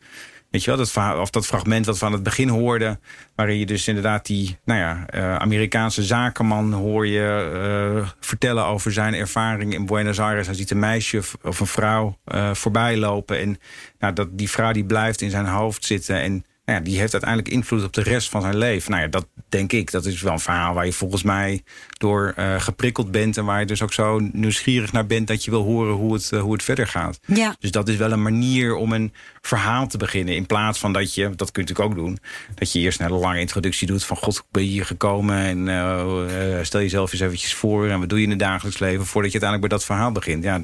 Weet 0.53 0.63
je 0.63 0.75
wel, 0.75 0.85
dat, 0.85 1.17
of 1.19 1.29
dat 1.29 1.45
fragment 1.45 1.85
wat 1.85 1.99
we 1.99 2.05
aan 2.05 2.11
het 2.11 2.23
begin 2.23 2.49
hoorden... 2.49 2.99
waarin 3.35 3.57
je 3.57 3.65
dus 3.65 3.87
inderdaad 3.87 4.25
die 4.25 4.57
nou 4.65 4.79
ja, 4.79 5.05
uh, 5.13 5.35
Amerikaanse 5.35 6.03
zakenman 6.03 6.73
hoor 6.73 7.07
je 7.07 7.51
uh, 7.97 8.09
vertellen 8.19 8.65
over 8.65 8.91
zijn 8.91 9.13
ervaring 9.13 9.73
in 9.73 9.85
Buenos 9.85 10.19
Aires. 10.19 10.45
Hij 10.45 10.55
ziet 10.55 10.71
een 10.71 10.79
meisje 10.79 11.21
of 11.43 11.59
een 11.59 11.67
vrouw 11.67 12.17
uh, 12.33 12.53
voorbij 12.53 12.97
lopen. 12.97 13.39
En 13.39 13.57
nou, 13.99 14.13
dat, 14.13 14.27
die 14.31 14.49
vrouw 14.49 14.71
die 14.71 14.85
blijft 14.85 15.21
in 15.21 15.29
zijn 15.29 15.45
hoofd 15.45 15.85
zitten... 15.85 16.21
en 16.21 16.45
nou 16.65 16.77
ja, 16.77 16.83
die 16.83 16.99
heeft 16.99 17.13
uiteindelijk 17.13 17.53
invloed 17.53 17.83
op 17.83 17.93
de 17.93 18.03
rest 18.03 18.29
van 18.29 18.41
zijn 18.41 18.57
leven. 18.57 18.91
Nou 18.91 19.03
ja, 19.03 19.09
dat 19.09 19.27
denk 19.49 19.71
ik, 19.71 19.91
dat 19.91 20.05
is 20.05 20.21
wel 20.21 20.33
een 20.33 20.39
verhaal 20.39 20.73
waar 20.73 20.85
je 20.85 20.93
volgens 20.93 21.23
mij 21.23 21.63
door 21.97 22.33
uh, 22.37 22.59
geprikkeld 22.59 23.11
bent... 23.11 23.37
en 23.37 23.45
waar 23.45 23.59
je 23.59 23.65
dus 23.65 23.81
ook 23.81 23.93
zo 23.93 24.19
nieuwsgierig 24.31 24.91
naar 24.91 25.05
bent 25.05 25.27
dat 25.27 25.43
je 25.43 25.51
wil 25.51 25.63
horen 25.63 25.93
hoe 25.93 26.13
het, 26.13 26.31
uh, 26.33 26.41
hoe 26.41 26.53
het 26.53 26.63
verder 26.63 26.87
gaat. 26.87 27.19
Ja. 27.25 27.55
Dus 27.59 27.71
dat 27.71 27.87
is 27.87 27.95
wel 27.95 28.11
een 28.11 28.21
manier 28.21 28.75
om 28.75 28.93
een 28.93 29.13
verhaal 29.41 29.87
te 29.87 29.97
beginnen. 29.97 30.35
In 30.35 30.45
plaats 30.45 30.79
van 30.79 30.93
dat 30.93 31.13
je, 31.13 31.29
dat 31.35 31.51
kun 31.51 31.63
je 31.63 31.69
natuurlijk 31.69 31.99
ook 31.99 32.05
doen... 32.05 32.17
dat 32.55 32.71
je 32.71 32.79
eerst 32.79 32.99
een 32.99 33.05
hele 33.05 33.19
lange 33.19 33.39
introductie 33.39 33.87
doet 33.87 34.03
van... 34.03 34.17
god, 34.17 34.45
ben 34.51 34.63
je 34.63 34.69
hier 34.69 34.85
gekomen 34.85 35.37
en 35.37 35.67
uh, 35.67 36.57
stel 36.61 36.81
jezelf 36.81 37.11
eens 37.11 37.21
eventjes 37.21 37.53
voor... 37.53 37.87
en 37.87 37.99
wat 37.99 38.09
doe 38.09 38.17
je 38.17 38.23
in 38.23 38.29
het 38.29 38.39
dagelijks 38.39 38.79
leven 38.79 39.05
voordat 39.05 39.31
je 39.31 39.39
uiteindelijk 39.39 39.69
bij 39.69 39.77
dat 39.77 39.87
verhaal 39.87 40.11
begint. 40.11 40.43
Ja, 40.43 40.61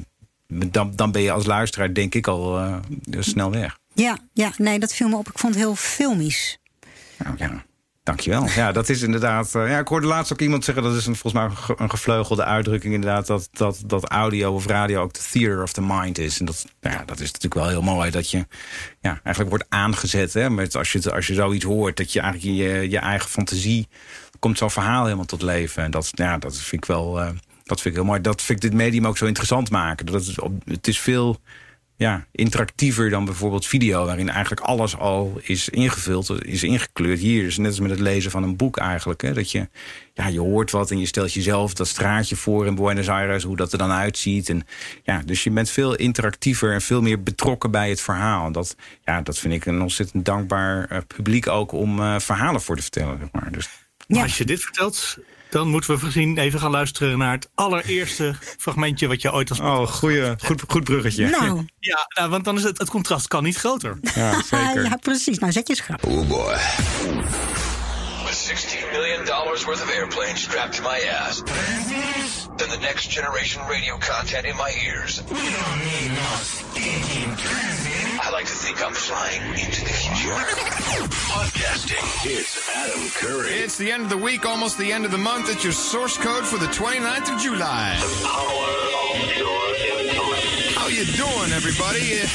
dan, 0.70 0.92
dan 0.96 1.12
ben 1.12 1.22
je 1.22 1.32
als 1.32 1.46
luisteraar 1.46 1.94
denk 1.94 2.14
ik 2.14 2.26
al 2.26 2.60
snel 3.10 3.50
weg. 3.50 3.78
Ja, 4.00 4.18
ja, 4.32 4.52
nee, 4.56 4.78
dat 4.78 4.94
viel 4.94 5.08
me 5.08 5.16
op. 5.16 5.28
Ik 5.28 5.38
vond 5.38 5.54
het 5.54 5.62
heel 5.62 5.74
filmisch. 5.74 6.58
Nou 7.18 7.34
ja, 7.38 7.64
dankjewel. 8.02 8.48
Ja, 8.48 8.72
dat 8.72 8.88
is 8.88 9.02
inderdaad... 9.02 9.54
Uh, 9.54 9.68
ja, 9.68 9.78
ik 9.78 9.88
hoorde 9.88 10.06
laatst 10.06 10.32
ook 10.32 10.40
iemand 10.40 10.64
zeggen... 10.64 10.84
dat 10.84 10.94
is 10.94 11.06
een, 11.06 11.16
volgens 11.16 11.42
mij 11.42 11.76
een 11.76 11.90
gevleugelde 11.90 12.44
uitdrukking 12.44 12.94
inderdaad... 12.94 13.26
Dat, 13.26 13.48
dat, 13.52 13.82
dat 13.86 14.08
audio 14.08 14.54
of 14.54 14.66
radio 14.66 15.02
ook 15.02 15.12
de 15.12 15.26
theater 15.30 15.62
of 15.62 15.72
the 15.72 15.82
mind 15.82 16.18
is. 16.18 16.40
En 16.40 16.44
dat, 16.44 16.66
nou 16.80 16.96
ja, 16.96 17.04
dat 17.04 17.20
is 17.20 17.32
natuurlijk 17.32 17.54
wel 17.54 17.68
heel 17.68 17.82
mooi. 17.82 18.10
Dat 18.10 18.30
je 18.30 18.46
ja, 19.00 19.20
eigenlijk 19.22 19.48
wordt 19.48 19.64
aangezet. 19.68 20.32
Hè, 20.32 20.50
met 20.50 20.76
als, 20.76 20.92
je, 20.92 21.12
als 21.12 21.26
je 21.26 21.34
zoiets 21.34 21.64
hoort, 21.64 21.96
dat 21.96 22.12
je 22.12 22.20
eigenlijk 22.20 22.56
je, 22.56 22.90
je 22.90 22.98
eigen 22.98 23.30
fantasie... 23.30 23.88
komt 24.38 24.58
zo'n 24.58 24.70
verhaal 24.70 25.04
helemaal 25.04 25.24
tot 25.24 25.42
leven. 25.42 25.82
En 25.82 25.90
dat, 25.90 26.10
ja, 26.12 26.38
dat 26.38 26.56
vind 26.56 26.82
ik 26.82 26.88
wel... 26.88 27.20
Uh, 27.20 27.28
dat 27.64 27.80
vind 27.80 27.94
ik 27.94 28.00
heel 28.00 28.10
mooi. 28.10 28.20
Dat 28.20 28.42
vind 28.42 28.64
ik 28.64 28.70
dit 28.70 28.78
medium 28.80 29.06
ook 29.06 29.18
zo 29.18 29.26
interessant 29.26 29.70
maken. 29.70 30.06
Dat 30.06 30.26
het, 30.26 30.36
het 30.64 30.88
is 30.88 30.98
veel 30.98 31.40
ja, 32.00 32.26
interactiever 32.32 33.10
dan 33.10 33.24
bijvoorbeeld 33.24 33.66
video... 33.66 34.04
waarin 34.04 34.28
eigenlijk 34.28 34.60
alles 34.60 34.96
al 34.96 35.40
is 35.42 35.68
ingevuld, 35.68 36.44
is 36.44 36.62
ingekleurd. 36.62 37.18
Hier 37.18 37.46
is 37.46 37.56
net 37.56 37.66
als 37.66 37.80
met 37.80 37.90
het 37.90 38.00
lezen 38.00 38.30
van 38.30 38.42
een 38.42 38.56
boek 38.56 38.76
eigenlijk. 38.76 39.22
Hè, 39.22 39.32
dat 39.32 39.50
je, 39.50 39.68
ja, 40.14 40.26
je 40.26 40.40
hoort 40.40 40.70
wat 40.70 40.90
en 40.90 40.98
je 40.98 41.06
stelt 41.06 41.32
jezelf 41.32 41.74
dat 41.74 41.88
straatje 41.88 42.36
voor 42.36 42.66
in 42.66 42.74
Buenos 42.74 43.08
Aires... 43.08 43.42
hoe 43.42 43.56
dat 43.56 43.72
er 43.72 43.78
dan 43.78 43.90
uitziet. 43.90 44.48
En, 44.48 44.66
ja, 45.02 45.22
dus 45.24 45.44
je 45.44 45.50
bent 45.50 45.70
veel 45.70 45.94
interactiever 45.94 46.72
en 46.72 46.80
veel 46.80 47.02
meer 47.02 47.22
betrokken 47.22 47.70
bij 47.70 47.88
het 47.88 48.00
verhaal. 48.00 48.46
En 48.46 48.52
dat, 48.52 48.76
ja, 49.04 49.20
dat 49.20 49.38
vind 49.38 49.54
ik 49.54 49.66
een 49.66 49.82
ontzettend 49.82 50.24
dankbaar 50.24 50.92
uh, 50.92 50.98
publiek 51.06 51.46
ook 51.46 51.72
om 51.72 51.98
uh, 51.98 52.18
verhalen 52.18 52.60
voor 52.60 52.76
te 52.76 52.82
vertellen. 52.82 53.18
Zeg 53.18 53.28
maar. 53.32 53.52
dus, 53.52 53.68
ja. 54.06 54.22
Als 54.22 54.38
je 54.38 54.44
dit 54.44 54.60
vertelt, 54.60 55.18
dan 55.50 55.68
moeten 55.68 55.94
we 55.94 56.04
misschien 56.04 56.38
even 56.38 56.60
gaan 56.60 56.70
luisteren 56.70 57.18
naar 57.18 57.32
het 57.32 57.48
allereerste 57.54 58.34
fragmentje 58.58 59.06
wat 59.06 59.22
je 59.22 59.32
ooit 59.32 59.50
als. 59.50 59.60
Oh, 59.60 59.86
goeie, 59.86 60.34
goed, 60.44 60.62
goed 60.68 60.84
bruggetje. 60.84 61.28
Nou. 61.28 61.64
Ja, 61.78 62.06
nou, 62.14 62.30
want 62.30 62.44
dan 62.44 62.56
is 62.56 62.62
het, 62.62 62.78
het 62.78 62.90
contrast 62.90 63.28
kan 63.28 63.42
niet 63.42 63.56
groter. 63.56 63.98
Ja, 64.14 64.42
zeker. 64.42 64.84
ja, 64.84 64.96
precies. 64.96 65.38
Nou, 65.38 65.52
zet 65.52 65.68
je 65.68 65.74
schrap. 65.74 66.04
Oh 66.06 66.28
boy. 66.28 66.56
With 69.20 69.28
16 69.28 69.36
million 69.36 69.44
million 69.44 69.44
dollars 69.44 69.66
worth 69.66 69.82
of 69.82 69.90
airplane 69.90 70.36
strapped 70.36 70.74
to 70.74 70.82
my 70.82 70.98
ass. 70.98 71.42
Then 72.56 72.68
the 72.68 72.78
next 72.80 73.10
generation 73.10 73.62
radio 73.68 73.98
content 73.98 74.46
in 74.46 74.56
my 74.56 74.72
ears. 74.84 75.22
We 75.28 75.36
don't 75.36 75.78
need 75.78 76.08
no 76.08 76.36
stinking 76.40 77.36
I 78.22 78.30
like 78.32 78.46
to 78.46 78.52
think 78.52 78.84
I'm 78.84 78.92
flying 78.92 79.42
into 79.52 79.80
the 79.82 79.92
future. 79.92 80.34
Podcasting. 81.32 82.30
It's 82.30 82.68
Adam 82.76 83.08
Curry. 83.14 83.52
It's 83.54 83.78
the 83.78 83.90
end 83.90 84.04
of 84.04 84.10
the 84.10 84.18
week, 84.18 84.44
almost 84.46 84.78
the 84.78 84.92
end 84.92 85.04
of 85.04 85.10
the 85.10 85.18
month. 85.18 85.50
It's 85.50 85.64
your 85.64 85.72
source 85.72 86.16
code 86.16 86.44
for 86.44 86.58
the 86.58 86.66
29th 86.66 87.34
of 87.34 87.40
July. 87.40 87.96
How 87.96 88.70
you 90.90 91.04
doing, 91.04 91.52
everybody? 91.52 92.20
Uh, 92.20 92.26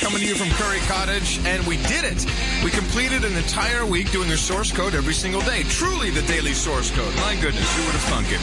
Coming 0.00 0.20
to 0.20 0.26
you 0.26 0.34
from 0.34 0.50
Curry 0.50 0.80
Cottage, 0.80 1.40
and 1.46 1.66
we 1.66 1.76
did 1.88 2.04
it. 2.04 2.26
We 2.62 2.70
completed 2.70 3.24
an 3.24 3.34
entire 3.36 3.86
week 3.86 4.12
doing 4.12 4.30
a 4.30 4.36
source 4.36 4.70
code 4.70 4.94
every 4.94 5.14
single 5.14 5.40
day. 5.40 5.62
Truly 5.64 6.10
the 6.10 6.22
daily 6.22 6.52
source 6.52 6.90
code. 6.90 7.14
My 7.16 7.34
goodness, 7.40 7.66
who 7.76 7.82
would 7.84 7.94
have 7.94 8.02
thunk 8.12 8.26
it? 8.30 8.40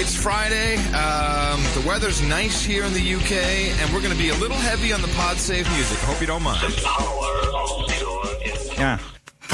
It's 0.00 0.14
Friday. 0.16 0.76
Um, 0.94 1.60
the 1.74 1.84
weather's 1.86 2.22
nice 2.22 2.64
here 2.64 2.84
in 2.84 2.92
the 2.94 3.14
UK, 3.14 3.32
and 3.80 3.92
we're 3.92 4.00
going 4.00 4.12
to 4.16 4.18
be 4.18 4.30
a 4.30 4.34
little 4.36 4.56
heavy 4.56 4.92
on 4.92 5.02
the 5.02 5.08
pod 5.08 5.36
save 5.36 5.70
music. 5.76 5.98
I 6.02 6.06
hope 6.06 6.20
you 6.20 6.26
don't 6.26 6.42
mind. 6.42 6.74
Ja. 8.78 8.98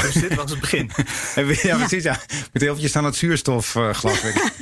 Dus 0.02 0.14
dit 0.14 0.34
was 0.34 0.50
het 0.50 0.60
begin. 0.60 0.90
Ja, 1.68 1.76
precies. 1.76 2.02
Ja. 2.02 2.20
Met 2.52 2.62
heel 2.62 2.76
veel 2.76 2.88
aan 2.92 3.04
het 3.04 3.16
zuurstof, 3.16 3.76
eh, 3.76 3.94
geloof 3.94 4.24
ik. 4.24 4.52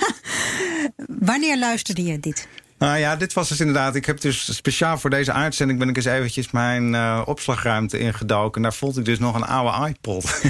Wanneer 1.31 1.59
luisterde 1.59 2.03
je 2.03 2.21
dit? 2.21 2.49
Nou 2.81 2.99
ja, 2.99 3.17
dit 3.17 3.33
was 3.33 3.49
dus 3.49 3.61
inderdaad. 3.61 3.95
Ik 3.95 4.07
heb 4.07 4.21
dus 4.21 4.55
speciaal 4.55 4.99
voor 4.99 5.11
deze 5.11 5.33
uitzending 5.33 5.79
ben 5.79 5.89
ik 5.89 5.97
eens 5.97 6.05
eventjes 6.05 6.51
mijn 6.51 6.95
eh, 6.95 7.23
opslagruimte 7.25 7.99
ingedoken. 7.99 8.57
En 8.57 8.63
daar 8.63 8.75
vond 8.75 8.99
ik 8.99 9.05
dus 9.05 9.19
nog 9.19 9.35
een 9.35 9.45
oude 9.45 9.89
iPod. 9.89 10.41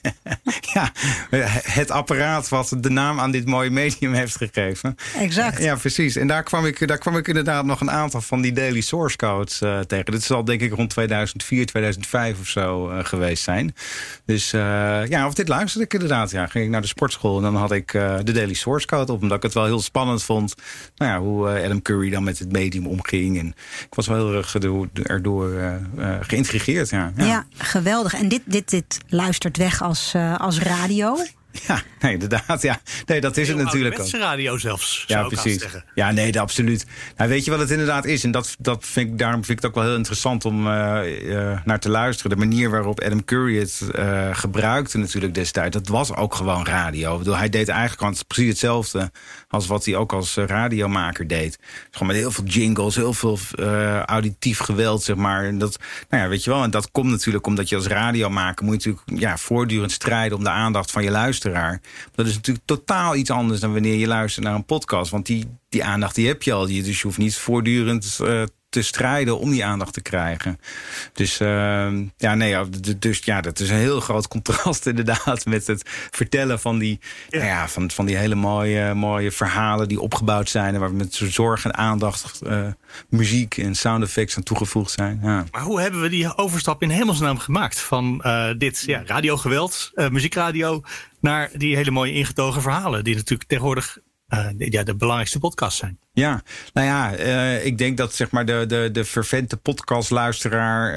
ja, 0.74 0.92
het 1.62 1.90
apparaat 1.90 2.48
wat 2.48 2.76
de 2.80 2.90
naam 2.90 3.20
aan 3.20 3.30
dit 3.30 3.46
mooie 3.46 3.70
medium 3.70 4.12
heeft 4.12 4.36
gegeven. 4.36 4.96
Exact. 5.18 5.62
Ja, 5.62 5.74
precies. 5.76 6.16
En 6.16 6.26
daar 6.26 6.42
kwam 6.42 6.66
ik, 6.66 6.88
daar 6.88 6.98
kwam 6.98 7.16
ik 7.16 7.28
inderdaad 7.28 7.64
nog 7.64 7.80
een 7.80 7.90
aantal 7.90 8.20
van 8.20 8.40
die 8.40 8.52
daily 8.52 8.80
source 8.80 9.16
codes 9.16 9.60
eh, 9.60 9.78
tegen. 9.80 10.12
Dit 10.12 10.22
zal 10.22 10.44
denk 10.44 10.60
ik 10.60 10.72
rond 10.72 10.90
2004, 10.90 11.66
2005 11.66 12.40
of 12.40 12.48
zo 12.48 12.90
eh, 12.90 13.04
geweest 13.04 13.42
zijn. 13.42 13.74
Dus 14.24 14.50
ja, 14.50 15.26
of 15.26 15.34
dit 15.34 15.48
luisterde 15.48 15.84
ik 15.84 15.92
inderdaad. 15.92 16.30
Ja, 16.30 16.46
ging 16.46 16.64
ik 16.64 16.70
naar 16.70 16.80
de 16.80 16.86
sportschool 16.86 17.36
en 17.36 17.42
dan 17.42 17.56
had 17.56 17.72
ik 17.72 17.92
de 17.92 18.32
daily 18.32 18.54
source 18.54 18.86
code 18.86 19.12
op. 19.12 19.22
Omdat 19.22 19.36
ik 19.36 19.42
het 19.42 19.54
wel 19.54 19.64
heel 19.64 19.80
spannend 19.80 20.22
vond. 20.22 20.54
Nou 20.96 21.12
ja, 21.12 21.18
hoe 21.18 21.48
Curry 21.82 22.10
dan 22.10 22.24
met 22.24 22.38
het 22.38 22.52
medium 22.52 22.86
omging. 22.86 23.38
En 23.38 23.46
ik 23.80 23.94
was 23.94 24.06
wel 24.06 24.16
heel 24.16 24.36
erg 24.36 24.54
erdoor, 25.02 25.52
uh, 25.52 25.74
geïntrigeerd. 26.20 26.90
Ja. 26.90 27.12
Ja. 27.16 27.24
ja. 27.24 27.46
geweldig. 27.56 28.14
En 28.14 28.28
dit, 28.28 28.42
dit, 28.44 28.70
dit 28.70 28.98
luistert 29.08 29.56
weg 29.56 29.82
als, 29.82 30.12
uh, 30.16 30.36
als 30.36 30.58
radio. 30.58 31.16
Ja, 31.66 31.82
nee, 32.00 32.12
inderdaad. 32.12 32.62
Ja. 32.62 32.80
Nee, 33.06 33.20
dat 33.20 33.36
is 33.36 33.46
Heel 33.46 33.56
het 33.56 33.64
natuurlijk 33.64 34.00
ook. 34.00 34.10
radio 34.10 34.58
zelfs. 34.58 35.04
Ja, 35.06 35.14
zou 35.14 35.34
ik 35.34 35.40
precies. 35.40 35.60
zeggen. 35.60 35.84
Ja, 35.94 36.10
nee, 36.10 36.32
dat, 36.32 36.42
absoluut. 36.42 36.86
Nou, 37.16 37.30
weet 37.30 37.44
je 37.44 37.50
wat 37.50 37.60
het 37.60 37.70
inderdaad 37.70 38.04
is? 38.04 38.24
En 38.24 38.30
dat, 38.30 38.56
dat 38.58 38.84
vind 38.84 39.10
ik, 39.10 39.18
daarom 39.18 39.44
vind 39.44 39.58
ik 39.58 39.64
het 39.64 39.66
ook 39.66 39.76
wel 39.76 39.84
heel 39.84 39.96
interessant 39.96 40.44
om 40.44 40.66
uh, 40.66 41.00
uh, 41.22 41.58
naar 41.64 41.80
te 41.80 41.90
luisteren. 41.90 42.30
De 42.30 42.46
manier 42.46 42.70
waarop 42.70 43.00
Adam 43.00 43.24
Curry 43.24 43.58
het 43.58 43.80
uh, 43.98 44.28
gebruikte 44.32 44.98
natuurlijk 44.98 45.34
destijds. 45.34 45.76
Dat 45.76 45.88
was 45.88 46.14
ook 46.14 46.34
gewoon 46.34 46.66
radio. 46.66 47.12
Ik 47.12 47.18
bedoel, 47.18 47.36
hij 47.36 47.48
deed 47.48 47.68
eigenlijk 47.68 48.24
precies 48.26 48.48
hetzelfde 48.48 49.10
als 49.48 49.66
wat 49.66 49.84
hij 49.84 49.96
ook 49.96 50.12
als 50.12 50.34
radiomaker 50.34 51.26
deed. 51.26 51.58
Gewoon 51.90 52.08
met 52.08 52.16
heel 52.16 52.30
veel 52.30 52.44
jingles, 52.44 52.96
heel 52.96 53.12
veel 53.12 53.38
auditief 54.04 54.58
geweld, 54.58 55.02
zeg 55.02 55.16
maar. 55.16 55.44
En 55.44 55.58
dat, 55.58 55.78
nou 56.08 56.22
ja, 56.22 56.28
weet 56.28 56.44
je 56.44 56.50
wel. 56.50 56.62
En 56.62 56.70
dat 56.70 56.90
komt 56.90 57.10
natuurlijk 57.10 57.46
omdat 57.46 57.68
je 57.68 57.76
als 57.76 57.86
radiomaker 57.86 58.64
moet 58.64 58.82
je 58.82 58.88
natuurlijk 58.90 59.22
ja, 59.22 59.36
voortdurend 59.36 59.92
strijden 59.92 60.38
om 60.38 60.44
de 60.44 60.50
aandacht 60.50 60.90
van 60.90 61.02
je 61.02 61.10
luisteraar. 61.10 61.45
Dat 62.14 62.26
is 62.26 62.34
natuurlijk 62.34 62.66
totaal 62.66 63.16
iets 63.16 63.30
anders 63.30 63.60
dan 63.60 63.72
wanneer 63.72 63.94
je 63.94 64.06
luistert 64.06 64.44
naar 64.44 64.54
een 64.54 64.64
podcast. 64.64 65.10
Want 65.10 65.26
die, 65.26 65.46
die 65.68 65.84
aandacht 65.84 66.14
die 66.14 66.26
heb 66.26 66.42
je 66.42 66.52
al. 66.52 66.66
Dus 66.66 66.96
je 66.96 67.02
hoeft 67.02 67.18
niet 67.18 67.36
voortdurend 67.36 68.18
uh, 68.22 68.42
te 68.76 68.82
strijden 68.82 69.38
om 69.38 69.50
die 69.50 69.64
aandacht 69.64 69.92
te 69.92 70.00
krijgen. 70.00 70.60
Dus 71.12 71.40
uh, 71.40 71.48
ja, 72.16 72.34
nee, 72.34 72.56
dus 72.98 73.18
ja, 73.18 73.40
dat 73.40 73.60
is 73.60 73.70
een 73.70 73.76
heel 73.76 74.00
groot 74.00 74.28
contrast 74.28 74.86
inderdaad 74.92 75.44
met 75.44 75.66
het 75.66 75.90
vertellen 76.10 76.60
van 76.60 76.78
die, 76.78 77.00
ja. 77.28 77.38
Nou 77.38 77.50
ja, 77.50 77.68
van, 77.68 77.90
van 77.90 78.06
die 78.06 78.16
hele 78.16 78.34
mooie, 78.34 78.94
mooie 78.94 79.30
verhalen 79.30 79.88
die 79.88 80.00
opgebouwd 80.00 80.48
zijn 80.48 80.74
en 80.74 80.80
waar 80.80 80.92
met 80.92 81.14
zorg 81.14 81.64
en 81.64 81.76
aandacht 81.76 82.40
uh, 82.46 82.66
muziek 83.08 83.56
en 83.56 83.74
sound 83.74 84.02
effects 84.02 84.36
aan 84.36 84.42
toegevoegd 84.42 84.90
zijn. 84.90 85.20
Ja. 85.22 85.44
Maar 85.50 85.62
hoe 85.62 85.80
hebben 85.80 86.00
we 86.00 86.08
die 86.08 86.36
overstap 86.36 86.82
in 86.82 86.90
hemelsnaam 86.90 87.38
gemaakt 87.38 87.80
van 87.80 88.22
uh, 88.26 88.48
dit 88.58 88.82
ja, 88.86 89.02
radiogeweld, 89.06 89.92
muziekradio, 90.10 90.82
naar 91.20 91.50
die 91.52 91.76
hele 91.76 91.90
mooie 91.90 92.12
ingetogen 92.12 92.62
verhalen 92.62 93.04
die 93.04 93.14
natuurlijk 93.14 93.48
tegenwoordig 93.48 93.98
ja, 94.58 94.82
de 94.82 94.96
belangrijkste 94.96 95.38
podcast 95.38 95.76
zijn. 95.76 95.98
Ja, 96.16 96.42
nou 96.72 96.86
ja, 96.86 97.18
uh, 97.18 97.66
ik 97.66 97.78
denk 97.78 97.96
dat 97.96 98.14
zeg 98.14 98.30
maar 98.30 98.44
de, 98.44 98.64
de, 98.68 98.88
de 98.92 99.04
fervente 99.04 99.56
podcastluisteraar 99.56 100.94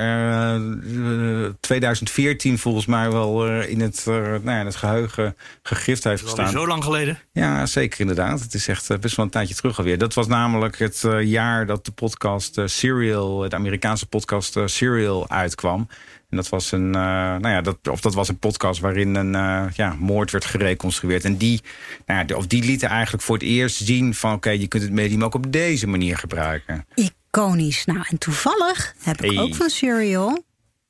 uh, 0.55 1.49
2014 1.59 2.57
volgens 2.57 2.85
mij 2.85 3.11
wel 3.11 3.57
in, 3.61 3.81
het, 3.81 4.03
nou 4.05 4.41
ja, 4.43 4.59
in 4.59 4.65
het 4.65 4.75
geheugen 4.75 5.35
gegrift 5.63 6.03
heeft 6.03 6.21
gestaan. 6.21 6.51
zo 6.51 6.67
lang 6.67 6.83
geleden? 6.83 7.19
Ja, 7.31 7.65
zeker 7.65 7.99
inderdaad. 7.99 8.39
Het 8.39 8.53
is 8.53 8.67
echt 8.67 8.99
best 8.99 9.15
wel 9.15 9.25
een 9.25 9.31
tijdje 9.31 9.55
terug 9.55 9.77
alweer. 9.77 9.97
Dat 9.97 10.13
was 10.13 10.27
namelijk 10.27 10.79
het 10.79 11.05
jaar 11.21 11.65
dat 11.65 11.85
de 11.85 11.91
podcast 11.91 12.61
Serial, 12.65 13.49
de 13.49 13.55
Amerikaanse 13.55 14.05
podcast 14.05 14.59
Serial 14.65 15.29
uitkwam. 15.29 15.87
En 16.29 16.37
dat 16.37 16.49
was 16.49 16.71
een, 16.71 16.85
uh, 16.85 16.91
nou 16.93 17.49
ja, 17.49 17.61
dat, 17.61 17.77
of 17.89 18.01
dat 18.01 18.13
was 18.13 18.29
een 18.29 18.39
podcast 18.39 18.79
waarin 18.79 19.15
een 19.15 19.33
uh, 19.33 19.71
ja, 19.73 19.95
moord 19.99 20.31
werd 20.31 20.45
gereconstrueerd. 20.45 21.23
En 21.23 21.37
die, 21.37 21.61
nou 22.05 22.25
ja, 22.27 22.35
of 22.35 22.47
die 22.47 22.63
lieten 22.63 22.89
eigenlijk 22.89 23.23
voor 23.23 23.35
het 23.35 23.43
eerst 23.43 23.77
zien 23.77 24.13
van 24.13 24.29
oké, 24.29 24.47
okay, 24.47 24.59
je 24.59 24.67
kunt 24.67 24.83
het 24.83 24.91
medium 24.91 25.23
ook 25.23 25.35
op 25.35 25.51
deze 25.51 25.87
manier 25.87 26.17
gebruiken. 26.17 26.85
Iconisch. 26.93 27.85
Nou, 27.85 27.99
en 28.09 28.17
toevallig 28.17 28.93
heb 29.03 29.21
ik 29.21 29.31
Hey. 29.31 29.39
ook 29.39 29.55
van 29.55 29.69
Serial 29.69 30.43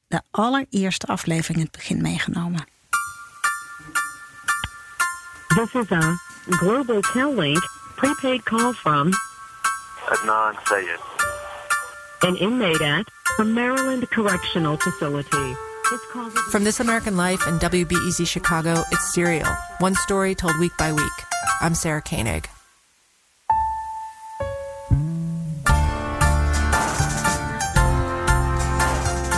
de 0.07 0.21
allereerste 0.31 1.05
aflevering 1.05 1.57
in 1.57 1.63
het 1.63 1.71
begin 1.71 2.01
meegenomen. 2.01 2.65
This 5.47 5.81
is 5.81 5.91
a 5.91 6.17
Global 6.49 6.99
Cal-Link 6.99 7.69
prepaid 7.95 8.43
call 8.43 8.73
from 8.73 9.09
Adnan 10.09 10.55
Sayed. 10.63 11.08
An 12.23 12.35
inmate 12.35 12.81
at 12.81 13.07
a 13.39 13.45
Maryland 13.45 14.09
Correctional 14.09 14.77
Facility. 14.77 15.55
This 15.89 16.05
call 16.11 16.29
From 16.51 16.63
This 16.63 16.79
American 16.79 17.15
Life 17.17 17.47
and 17.47 17.59
WBEZ 17.59 18.27
Chicago, 18.27 18.83
it's 18.91 19.13
Serial, 19.13 19.47
one 19.79 19.95
story 19.95 20.35
told 20.35 20.57
week 20.59 20.73
by 20.77 20.91
week. 20.91 21.11
I'm 21.61 21.73
Sarah 21.73 22.01
Koenig. 22.01 22.49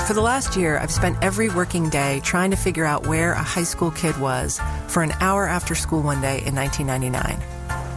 For 0.08 0.16
the 0.16 0.22
last 0.22 0.58
year, 0.58 0.78
I've 0.78 0.92
spent 0.92 1.18
every 1.22 1.50
working 1.50 1.90
day 1.90 2.20
trying 2.24 2.52
to 2.52 2.58
figure 2.58 2.84
out 2.84 3.08
where 3.08 3.32
a 3.32 3.44
high 3.44 3.64
school 3.64 3.92
kid 3.92 4.20
was 4.20 4.60
for 4.88 5.04
an 5.04 5.14
hour 5.22 5.48
after 5.48 5.74
school 5.74 6.02
one 6.02 6.20
day 6.20 6.44
in 6.46 6.56
1999. 6.56 7.51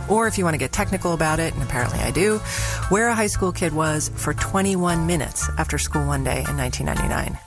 Or 0.09 0.27
if 0.27 0.39
you 0.39 0.45
want 0.45 0.55
to 0.55 0.59
get 0.59 0.73
technical 0.73 1.13
about 1.13 1.41
it, 1.41 1.55
and 1.55 1.63
apparently 1.63 2.01
I 2.01 2.11
do, 2.11 2.39
where 2.89 3.09
a 3.09 3.15
high 3.15 3.29
school 3.29 3.53
kid 3.53 3.73
was 3.73 4.11
for 4.17 4.35
21 4.35 5.07
minutes 5.07 5.49
after 5.59 5.79
school 5.79 6.07
one 6.07 6.25
day 6.25 6.45
in 6.49 6.57
1999. 6.57 7.39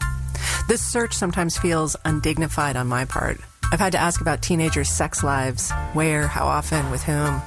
This 0.67 0.81
search 0.81 1.13
sometimes 1.13 1.57
feels 1.57 1.95
undignified 2.05 2.75
on 2.75 2.87
my 2.87 3.05
part. 3.05 3.39
I've 3.71 3.79
had 3.79 3.91
to 3.93 3.97
ask 3.97 4.21
about 4.21 4.41
teenagers' 4.41 4.89
sex 4.89 5.23
lives, 5.23 5.71
where, 5.93 6.27
how 6.27 6.45
often, 6.45 6.89
with 6.89 7.03
whom, 7.03 7.41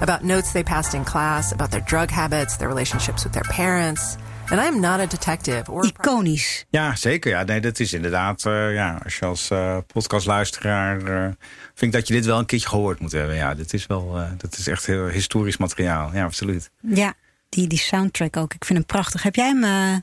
about 0.00 0.24
notes 0.24 0.52
they 0.52 0.62
passed 0.62 0.94
in 0.94 1.04
class, 1.04 1.52
about 1.52 1.70
their 1.70 1.80
drug 1.80 2.10
habits, 2.10 2.56
their 2.56 2.68
relationships 2.68 3.24
with 3.24 3.32
their 3.32 3.44
parents. 3.44 4.18
And 4.50 4.60
I 4.60 4.66
am 4.66 4.80
not 4.80 5.00
a 5.00 5.06
detective 5.06 5.70
or 5.70 5.82
a 5.84 5.88
Iconisch. 5.88 6.64
Ja, 6.70 6.94
zeker. 6.94 7.30
Ja, 7.30 7.42
nee, 7.42 7.60
dat 7.60 7.80
is 7.80 7.92
inderdaad, 7.92 8.44
uh, 8.44 8.74
ja, 8.74 9.00
als 9.04 9.18
je 9.18 9.26
als 9.26 9.50
uh, 9.50 9.76
podcastluisteraar 9.92 11.00
uh, 11.00 11.28
vind 11.74 11.94
ik 11.94 11.98
dat 12.00 12.08
je 12.08 12.14
dit 12.14 12.24
wel 12.24 12.38
een 12.38 12.46
keertje 12.46 12.68
gehoord 12.68 13.00
moet 13.00 13.12
hebben. 13.12 13.36
Ja, 13.36 13.54
dit 13.54 13.72
is 13.72 13.86
wel, 13.86 14.12
dat 14.38 14.58
is 14.58 14.66
echt 14.66 14.86
heel 14.86 15.06
historisch 15.06 15.56
materiaal. 15.56 16.10
Ja, 16.14 16.24
absoluut. 16.24 16.70
Ja, 16.80 17.14
die, 17.48 17.66
die 17.66 17.78
soundtrack 17.78 18.36
ook. 18.36 18.54
Ik 18.54 18.64
vind 18.64 18.78
hem 18.78 18.86
prachtig. 18.86 19.22
Heb 19.22 19.34
jij 19.34 19.48
hem 19.48 20.02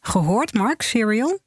gehoord, 0.00 0.54
Mark? 0.54 0.82
Serial? 0.82 1.38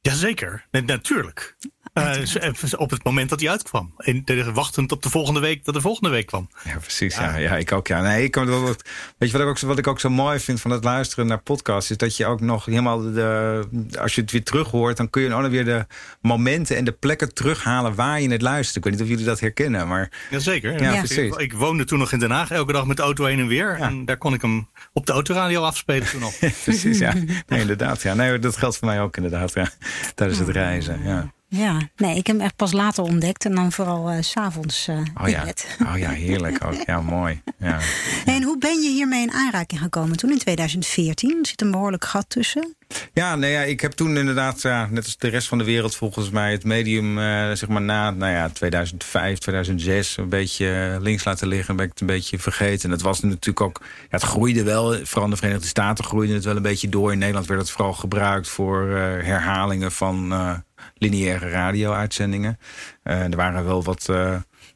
Jazeker, 0.00 0.66
natuurlijk. 0.70 1.56
Uh, 1.94 2.72
op 2.76 2.90
het 2.90 3.04
moment 3.04 3.30
dat 3.30 3.40
hij 3.40 3.50
uitkwam. 3.50 3.94
En 3.96 4.24
wachtend 4.54 4.92
op 4.92 5.02
de 5.02 5.10
volgende 5.10 5.40
week 5.40 5.64
dat 5.64 5.74
de 5.74 5.80
volgende 5.80 6.10
week 6.10 6.26
kwam. 6.26 6.48
Ja, 6.64 6.78
precies. 6.78 7.16
Ja, 7.16 7.30
ja, 7.30 7.36
ja 7.36 7.56
ik 7.56 7.72
ook. 7.72 7.86
Ja. 7.86 8.00
Nee, 8.00 8.24
ik, 8.24 8.34
weet 8.34 9.30
je 9.30 9.38
wat 9.38 9.40
ik, 9.40 9.46
ook, 9.46 9.58
wat 9.58 9.78
ik 9.78 9.86
ook 9.86 10.00
zo 10.00 10.10
mooi 10.10 10.40
vind 10.40 10.60
van 10.60 10.70
het 10.70 10.84
luisteren 10.84 11.26
naar 11.26 11.42
podcasts... 11.42 11.90
is 11.90 11.96
dat 11.96 12.16
je 12.16 12.26
ook 12.26 12.40
nog 12.40 12.64
helemaal... 12.64 13.00
De, 13.00 13.62
als 13.98 14.14
je 14.14 14.20
het 14.20 14.30
weer 14.30 14.42
terug 14.42 14.70
hoort... 14.70 14.96
dan 14.96 15.10
kun 15.10 15.22
je 15.22 15.34
ook 15.34 15.42
nog 15.42 15.50
weer 15.50 15.64
de 15.64 15.86
momenten 16.20 16.76
en 16.76 16.84
de 16.84 16.92
plekken 16.92 17.34
terughalen... 17.34 17.94
waar 17.94 18.20
je 18.20 18.30
het 18.30 18.42
luistert. 18.42 18.76
Ik 18.76 18.84
weet 18.84 18.92
niet 18.92 19.02
of 19.02 19.08
jullie 19.08 19.24
dat 19.24 19.40
herkennen, 19.40 19.88
maar... 19.88 20.10
Jazeker. 20.30 20.82
Ja, 20.82 20.92
ja. 20.92 20.98
precies. 20.98 21.18
Ik, 21.18 21.34
ik, 21.34 21.52
woonde 21.52 21.84
toen 21.84 21.98
nog 21.98 22.12
in 22.12 22.18
Den 22.18 22.30
Haag. 22.30 22.50
Elke 22.50 22.72
dag 22.72 22.86
met 22.86 22.96
de 22.96 23.02
auto 23.02 23.24
heen 23.24 23.38
en 23.38 23.46
weer. 23.46 23.78
Ja. 23.78 23.86
En 23.86 24.04
daar 24.04 24.18
kon 24.18 24.34
ik 24.34 24.42
hem 24.42 24.68
op 24.92 25.06
de 25.06 25.12
autoradio 25.12 25.62
afspelen 25.62 26.08
toen 26.08 26.22
al. 26.22 26.32
precies, 26.64 26.98
ja. 26.98 27.12
Nee, 27.46 27.60
inderdaad. 27.60 28.02
Ja. 28.02 28.14
Nee, 28.14 28.38
dat 28.38 28.56
geldt 28.56 28.76
voor 28.76 28.88
mij 28.88 29.00
ook 29.00 29.16
inderdaad. 29.16 29.54
Ja. 29.54 29.68
Tijdens 30.14 30.38
het 30.38 30.48
reizen, 30.48 31.00
ja. 31.04 31.32
Ja, 31.54 31.78
nee, 31.96 32.16
ik 32.16 32.26
heb 32.26 32.36
hem 32.36 32.44
echt 32.44 32.56
pas 32.56 32.72
later 32.72 33.04
ontdekt. 33.04 33.44
En 33.44 33.54
dan 33.54 33.72
vooral 33.72 34.10
eh, 34.10 34.22
s 34.22 34.30
s'avonds 34.30 34.88
uh, 34.88 34.98
oh, 35.22 35.28
ja. 35.28 35.44
oh 35.86 35.98
ja, 35.98 36.10
heerlijk 36.10 36.64
ook. 36.64 36.82
Ja, 36.86 37.00
mooi. 37.18 37.42
Ja. 37.58 37.78
En 38.24 38.42
hoe 38.42 38.58
ben 38.58 38.82
je 38.82 38.88
hiermee 38.88 39.22
in 39.22 39.32
aanraking 39.32 39.80
gekomen 39.80 40.16
toen 40.16 40.30
in 40.30 40.38
2014? 40.38 41.38
Er 41.40 41.46
zit 41.46 41.60
een 41.60 41.70
behoorlijk 41.70 42.04
gat 42.04 42.24
tussen. 42.28 42.74
Ja, 43.12 43.36
nee, 43.36 43.52
ja, 43.52 43.60
ik 43.60 43.80
heb 43.80 43.92
toen 43.92 44.16
inderdaad, 44.16 44.62
ja, 44.62 44.88
net 44.90 45.04
als 45.04 45.16
de 45.16 45.28
rest 45.28 45.48
van 45.48 45.58
de 45.58 45.64
wereld 45.64 45.96
volgens 45.96 46.30
mij, 46.30 46.52
het 46.52 46.64
medium 46.64 47.18
uh, 47.18 47.52
zeg 47.52 47.68
maar 47.68 47.82
na 47.82 48.10
nou 48.10 48.32
ja, 48.32 48.48
2005, 48.48 49.38
2006 49.38 50.16
een 50.16 50.28
beetje 50.28 50.98
links 51.00 51.24
laten 51.24 51.48
liggen. 51.48 51.76
Ben 51.76 51.84
ik 51.84 51.90
het 51.90 52.00
een 52.00 52.06
beetje 52.06 52.38
vergeten. 52.38 52.84
En 52.84 52.90
het 52.90 53.02
was 53.02 53.20
natuurlijk 53.20 53.60
ook, 53.60 53.78
ja, 53.82 54.06
het 54.08 54.22
groeide 54.22 54.62
wel, 54.62 54.96
vooral 55.02 55.24
in 55.24 55.30
de 55.30 55.36
Verenigde 55.36 55.66
Staten 55.66 56.04
groeide 56.04 56.34
het 56.34 56.44
wel 56.44 56.56
een 56.56 56.62
beetje 56.62 56.88
door. 56.88 57.12
In 57.12 57.18
Nederland 57.18 57.46
werd 57.46 57.60
het 57.60 57.70
vooral 57.70 57.92
gebruikt 57.92 58.48
voor 58.48 58.86
uh, 58.86 58.94
herhalingen 58.96 59.92
van 59.92 60.32
uh, 60.32 60.54
lineaire 61.02 61.48
radio-uitzendingen. 61.48 62.58
er 63.02 63.36
waren 63.36 63.64
wel 63.64 63.82
wat 63.82 64.08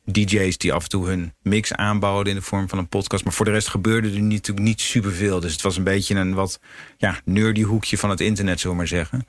DJ's 0.06 0.58
die 0.58 0.72
af 0.72 0.82
en 0.82 0.88
toe 0.88 1.06
hun 1.06 1.34
mix 1.42 1.72
aanboden 1.72 2.32
in 2.32 2.38
de 2.38 2.44
vorm 2.44 2.68
van 2.68 2.78
een 2.78 2.88
podcast. 2.88 3.24
Maar 3.24 3.32
voor 3.32 3.44
de 3.44 3.50
rest 3.50 3.68
gebeurde 3.68 4.12
er 4.12 4.22
natuurlijk 4.22 4.66
niet 4.66 4.80
superveel. 4.80 5.40
Dus 5.40 5.52
het 5.52 5.62
was 5.62 5.76
een 5.76 5.84
beetje 5.84 6.14
een 6.14 6.34
wat 6.34 6.60
ja, 6.96 7.20
nerdy 7.24 7.62
hoekje 7.62 7.98
van 7.98 8.10
het 8.10 8.20
internet, 8.20 8.60
zullen 8.60 8.76
we 8.76 8.82
maar 8.82 8.88
zeggen. 8.88 9.26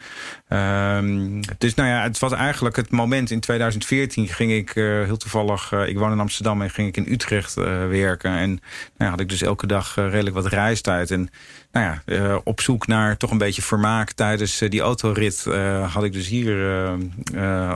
Um, 0.50 1.42
dus 1.58 1.74
nou 1.74 1.90
ja, 1.90 2.04
het 2.04 2.20
was 2.20 2.32
eigenlijk 2.32 2.76
het 2.76 2.92
moment 2.92 3.32
in 3.32 3.40
2014 3.40 4.28
ging 4.28 4.52
ik 4.52 4.76
uh, 4.76 5.04
heel 5.04 5.18
toevallig... 5.18 5.72
Uh, 5.72 5.88
ik 5.88 5.98
woon 5.98 6.12
in 6.12 6.20
Amsterdam 6.20 6.62
en 6.62 6.70
ging 6.70 6.88
ik 6.88 6.98
in 6.98 7.14
Utrecht 7.14 7.58
uh, 7.58 7.66
werken. 7.88 8.32
En 8.32 8.50
nou 8.50 8.60
ja, 8.98 9.10
had 9.10 9.20
ik 9.20 9.30
dus 9.30 9.42
elke 9.42 9.68
dag 9.68 9.96
redelijk 9.96 10.36
wat 10.36 10.46
reistijd. 10.46 11.12
En 11.12 11.30
nou 11.72 11.86
ja, 12.06 12.42
op 12.44 12.62
zoek 12.62 12.88
naar 12.88 13.18
toch 13.18 13.32
een 13.32 13.38
beetje 13.38 13.62
vermaak 13.62 14.12
tijdens 14.12 14.58
die 14.60 14.82
autorit... 14.82 15.44
had 15.90 16.04
ik 16.04 16.14
dus 16.14 16.28
hier, 16.28 16.78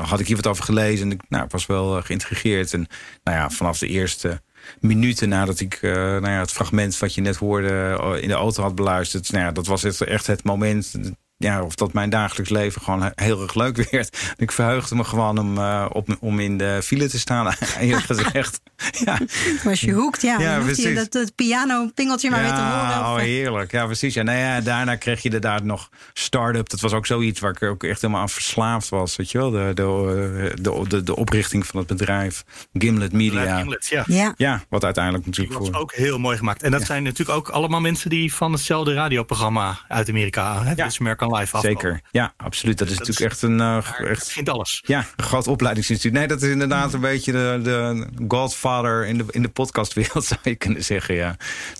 had 0.01 0.19
ik 0.19 0.27
hier 0.27 0.35
wat 0.35 0.47
over 0.47 0.63
gelezen. 0.63 1.05
En 1.05 1.11
ik 1.11 1.21
nou, 1.29 1.45
was 1.49 1.65
wel 1.65 2.01
geïntrigeerd. 2.01 2.73
En 2.73 2.87
nou 3.23 3.38
ja, 3.38 3.49
vanaf 3.49 3.77
de 3.77 3.88
eerste 3.88 4.41
minuten 4.80 5.30
nadat 5.30 5.60
ik 5.60 5.82
uh, 5.82 5.93
nou 5.93 6.30
ja, 6.30 6.39
het 6.39 6.51
fragment 6.51 6.99
wat 6.99 7.13
je 7.13 7.21
net 7.21 7.36
hoorde 7.36 7.97
in 8.21 8.27
de 8.27 8.34
auto 8.34 8.63
had 8.63 8.75
beluisterd. 8.75 9.32
Nou 9.32 9.45
ja, 9.45 9.51
dat 9.51 9.67
was 9.67 9.99
echt 9.99 10.27
het 10.27 10.43
moment 10.43 10.93
ja, 11.41 11.63
of 11.63 11.75
dat 11.75 11.93
mijn 11.93 12.10
dagelijks 12.10 12.49
leven 12.51 12.82
gewoon 12.82 13.12
heel 13.15 13.41
erg 13.41 13.54
leuk 13.54 13.75
werd. 13.91 14.34
Ik 14.38 14.51
verheugde 14.51 14.95
me 14.95 15.04
gewoon 15.04 15.38
om, 15.38 15.58
uh, 15.58 15.86
op, 15.89 16.17
om 16.19 16.39
in 16.39 16.58
de 16.58 16.80
file 16.84 17.10
te 17.10 17.19
staan, 17.19 17.54
eerlijk 17.80 18.06
gezegd. 18.06 18.62
ja. 19.06 19.17
Was 19.63 19.82
je 19.82 19.91
hoekt, 19.91 20.21
ja. 20.21 20.39
ja 20.39 20.60
je 20.75 20.93
dat, 20.93 21.12
dat 21.12 21.36
piano-pingeltje 21.36 22.30
maar 22.30 22.41
weer 22.41 22.54
te 22.54 22.62
horen. 22.62 22.99
Oh, 22.99 23.15
heerlijk. 23.15 23.71
Ja, 23.71 23.86
precies. 23.86 24.13
Ja, 24.13 24.23
nou 24.23 24.38
ja, 24.38 24.62
daarna 24.62 24.95
kreeg 24.95 25.17
je 25.17 25.23
inderdaad 25.23 25.63
nog 25.63 25.89
start-up. 26.13 26.69
Dat 26.69 26.80
was 26.80 26.93
ook 26.93 27.06
zoiets 27.06 27.39
waar 27.39 27.51
ik 27.51 27.63
ook 27.63 27.84
echt 27.84 28.01
helemaal 28.01 28.21
aan 28.21 28.30
verslaafd 28.30 28.89
was. 28.89 29.15
Weet 29.15 29.32
je 29.32 29.38
wel? 29.38 29.49
De, 29.49 29.71
de, 29.73 30.54
de, 30.62 30.84
de, 30.88 31.04
de 31.04 31.15
oprichting 31.15 31.65
van 31.65 31.80
het 31.80 31.88
bedrijf. 31.88 32.43
Gimlet 32.73 33.13
Media. 33.13 33.58
Gimlet, 33.58 33.88
ja. 33.88 34.04
ja. 34.08 34.34
Ja, 34.38 34.63
wat 34.69 34.84
uiteindelijk 34.84 35.25
natuurlijk 35.25 35.65
voor... 35.65 35.75
ook 35.75 35.93
heel 35.93 36.17
mooi 36.17 36.38
gemaakt. 36.38 36.63
En 36.63 36.71
dat 36.71 36.84
zijn 36.84 37.04
natuurlijk 37.04 37.38
ook 37.38 37.49
allemaal 37.49 37.82
mensen 37.82 38.10
die 38.10 38.34
van 38.34 38.51
hetzelfde 38.51 38.93
radioprogramma 38.93 39.80
uit 39.88 40.10
Amerika... 40.10 40.63
Hè, 40.63 40.73
ja. 40.75 40.86
dus 40.86 40.99
American 40.99 41.30
Live. 41.35 41.59
Zeker. 41.59 42.01
Ja, 42.11 42.33
absoluut. 42.37 42.77
Dat 42.77 42.87
is 42.87 42.97
dat 42.97 43.07
natuurlijk 43.07 43.31
echt 43.31 43.41
een... 43.41 43.59
Uh, 43.59 44.09
echt, 44.09 44.31
vindt 44.31 44.49
alles. 44.49 44.83
Ja, 44.85 45.05
een 45.15 45.23
groot 45.23 45.47
opleidingsinstituut. 45.47 46.17
Nee, 46.17 46.27
dat 46.27 46.41
is 46.41 46.49
inderdaad 46.49 46.93
een 46.93 47.01
beetje 47.01 47.31
de, 47.31 47.59
de 47.63 48.07
godfather 48.27 49.05
in 49.05 49.17
de, 49.17 49.25
in 49.29 49.41
de 49.41 49.49
podcastwereld, 49.49 50.25
zou 50.31 50.39
je 50.43 50.55
kunnen 50.55 50.83
zeggen. 50.83 51.15
Ja. 51.15 51.35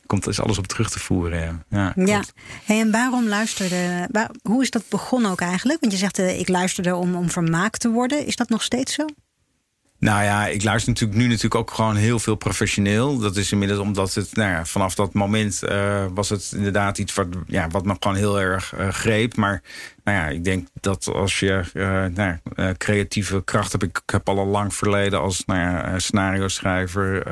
Komt 0.06 0.28
is 0.28 0.40
alles 0.40 0.58
op 0.58 0.68
terug 0.68 0.90
te 0.90 1.00
voeren. 1.00 1.40
Ja, 1.70 1.94
ja. 1.96 2.06
ja. 2.06 2.24
Hey, 2.64 2.80
en 2.80 2.92
waarom 2.92 3.28
luisterde... 3.28 4.08
Waar, 4.12 4.30
hoe 4.42 4.62
is 4.62 4.70
dat 4.70 4.84
begonnen 4.90 5.32
ook 5.32 5.42
eigenlijk? 5.42 5.80
Want 5.80 5.92
je 5.92 6.00
zegt, 6.00 6.20
uh, 6.20 6.40
ik 6.40 6.48
luisterde 6.48 6.96
om, 6.96 7.16
om 7.16 7.30
vermaakt 7.30 7.80
te 7.80 7.90
worden. 7.90 8.26
Is 8.26 8.36
dat 8.36 8.50
nog 8.50 8.64
steeds 8.64 8.94
zo? 8.94 9.06
Nou 10.02 10.24
ja, 10.24 10.48
ik 10.48 10.64
luister 10.64 10.92
natuurlijk 10.92 11.20
nu 11.20 11.28
natuurlijk 11.28 11.56
ook 11.56 11.72
gewoon 11.72 11.96
heel 11.96 12.20
veel 12.20 12.36
professioneel. 12.36 13.18
Dat 13.18 13.36
is 13.36 13.52
inmiddels 13.52 13.80
omdat 13.80 14.14
het, 14.14 14.36
nou 14.36 14.50
ja, 14.50 14.66
vanaf 14.66 14.96
dat 14.96 15.14
moment 15.14 15.62
uh, 15.70 16.06
was 16.14 16.30
het 16.30 16.52
inderdaad 16.56 16.98
iets 16.98 17.14
wat, 17.14 17.28
ja, 17.48 17.68
wat 17.68 17.86
me 17.86 17.96
gewoon 18.00 18.18
heel 18.18 18.40
erg 18.40 18.74
uh, 18.78 18.88
greep. 18.90 19.36
Maar 19.36 19.62
nou 20.04 20.18
ja, 20.18 20.28
ik 20.28 20.44
denk 20.44 20.68
dat 20.80 21.08
als 21.14 21.40
je 21.40 21.64
uh, 21.74 22.06
nou, 22.06 22.38
creatieve 22.78 23.44
kracht 23.44 23.72
hebt. 23.72 23.84
Ik 23.84 24.02
heb 24.06 24.30
al 24.30 24.46
lang 24.46 24.74
verleden 24.74 25.20
als 25.20 25.46
nou 25.46 25.60
ja, 25.60 26.00
scenario 26.00 26.48
schrijver. 26.48 27.24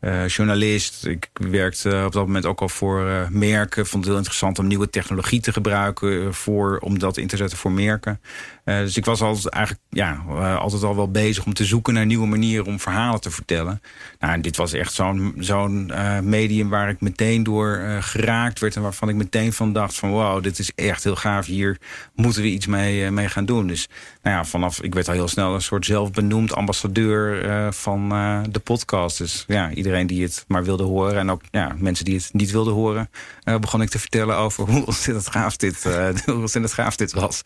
Uh, 0.00 0.28
journalist. 0.28 1.06
Ik 1.06 1.30
werkte 1.32 2.02
op 2.06 2.12
dat 2.12 2.26
moment 2.26 2.46
ook 2.46 2.60
al 2.60 2.68
voor 2.68 3.06
uh, 3.06 3.28
merken. 3.28 3.86
Vond 3.86 4.02
het 4.02 4.04
heel 4.04 4.16
interessant 4.16 4.58
om 4.58 4.66
nieuwe 4.66 4.90
technologie 4.90 5.40
te 5.40 5.52
gebruiken 5.52 6.34
voor, 6.34 6.78
om 6.78 6.98
dat 6.98 7.16
in 7.16 7.26
te 7.26 7.36
zetten 7.36 7.58
voor 7.58 7.72
merken. 7.72 8.20
Dus 8.64 8.96
ik 8.96 9.04
was 9.04 9.20
altijd, 9.20 9.48
eigenlijk 9.48 9.84
ja, 9.88 10.22
altijd 10.58 10.82
al 10.82 10.96
wel 10.96 11.10
bezig 11.10 11.44
om 11.44 11.54
te 11.54 11.64
zoeken 11.64 11.94
naar 11.94 12.06
nieuwe 12.06 12.26
manieren 12.26 12.66
om 12.66 12.80
verhalen 12.80 13.20
te 13.20 13.30
vertellen. 13.30 13.82
Nou, 14.18 14.40
dit 14.40 14.56
was 14.56 14.72
echt 14.72 14.92
zo'n 14.92 15.34
zo'n 15.38 15.92
medium 16.22 16.68
waar 16.68 16.88
ik 16.88 17.00
meteen 17.00 17.42
door 17.42 17.80
geraakt 18.00 18.60
werd 18.60 18.76
en 18.76 18.82
waarvan 18.82 19.08
ik 19.08 19.14
meteen 19.14 19.52
van 19.52 19.72
dacht 19.72 19.94
van 19.94 20.10
wow, 20.10 20.42
dit 20.42 20.58
is 20.58 20.72
echt 20.74 21.04
heel 21.04 21.16
gaaf. 21.16 21.46
Hier 21.46 21.78
moeten 22.14 22.42
we 22.42 22.48
iets 22.48 22.66
mee, 22.66 23.10
mee 23.10 23.28
gaan 23.28 23.44
doen. 23.44 23.66
Dus 23.66 23.88
nou 24.22 24.36
ja, 24.36 24.44
vanaf, 24.44 24.82
ik 24.82 24.94
werd 24.94 25.08
al 25.08 25.14
heel 25.14 25.28
snel 25.28 25.54
een 25.54 25.62
soort 25.62 25.86
zelfbenoemd 25.86 26.54
ambassadeur 26.54 27.72
van 27.72 28.08
de 28.50 28.60
podcast. 28.60 29.18
Dus 29.18 29.44
ja, 29.46 29.70
iedereen 29.70 29.89
iedereen 29.90 30.06
die 30.06 30.22
het 30.22 30.44
maar 30.48 30.64
wilde 30.64 30.84
horen. 30.84 31.16
En 31.16 31.30
ook 31.30 31.42
ja, 31.50 31.76
mensen 31.78 32.04
die 32.04 32.16
het 32.16 32.28
niet 32.32 32.50
wilden 32.50 32.74
horen. 32.74 33.10
Uh, 33.44 33.56
begon 33.58 33.82
ik 33.82 33.88
te 33.88 33.98
vertellen 33.98 34.36
over 34.36 34.64
hoe 34.70 34.86
ontzettend 34.86 35.30
gaaf 35.30 35.56
dit, 35.56 35.84
uh, 35.86 36.08
hoe 36.24 36.34
ontzettend 36.34 36.72
gaaf 36.72 36.96
dit 36.96 37.12
was. 37.12 37.42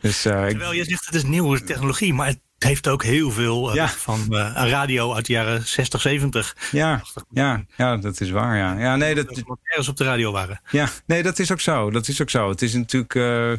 Dus, 0.00 0.26
uh, 0.26 0.46
Terwijl 0.46 0.72
je 0.72 0.84
zegt 0.84 1.06
het 1.06 1.14
is 1.14 1.24
nieuwe 1.24 1.64
technologie. 1.64 2.14
Maar 2.14 2.26
het 2.26 2.40
heeft 2.58 2.88
ook 2.88 3.02
heel 3.02 3.30
veel 3.30 3.74
ja. 3.74 3.88
van 3.88 4.20
uh, 4.30 4.52
radio 4.54 5.14
uit 5.14 5.26
de 5.26 5.32
jaren 5.32 5.66
60, 5.66 6.00
70. 6.00 6.56
Ja, 6.70 7.02
ja, 7.30 7.64
ja 7.76 7.96
dat 7.96 8.20
is 8.20 8.30
waar. 8.30 8.56
Ja, 8.56 8.78
ja 8.78 8.96
nee, 8.96 9.14
dat 9.14 9.42
ergens 9.62 9.88
op 9.88 9.96
de 9.96 10.04
radio 10.04 10.32
waren. 10.32 10.60
Ja, 10.70 10.88
nee, 11.06 11.22
dat 11.22 11.38
is 11.38 11.52
ook 11.52 11.60
zo. 11.60 11.90
Dat 11.90 12.08
is 12.08 12.22
ook 12.22 12.30
zo. 12.30 12.48
Het 12.48 12.62
is 12.62 12.74
natuurlijk, 12.74 13.14
uh, 13.14 13.52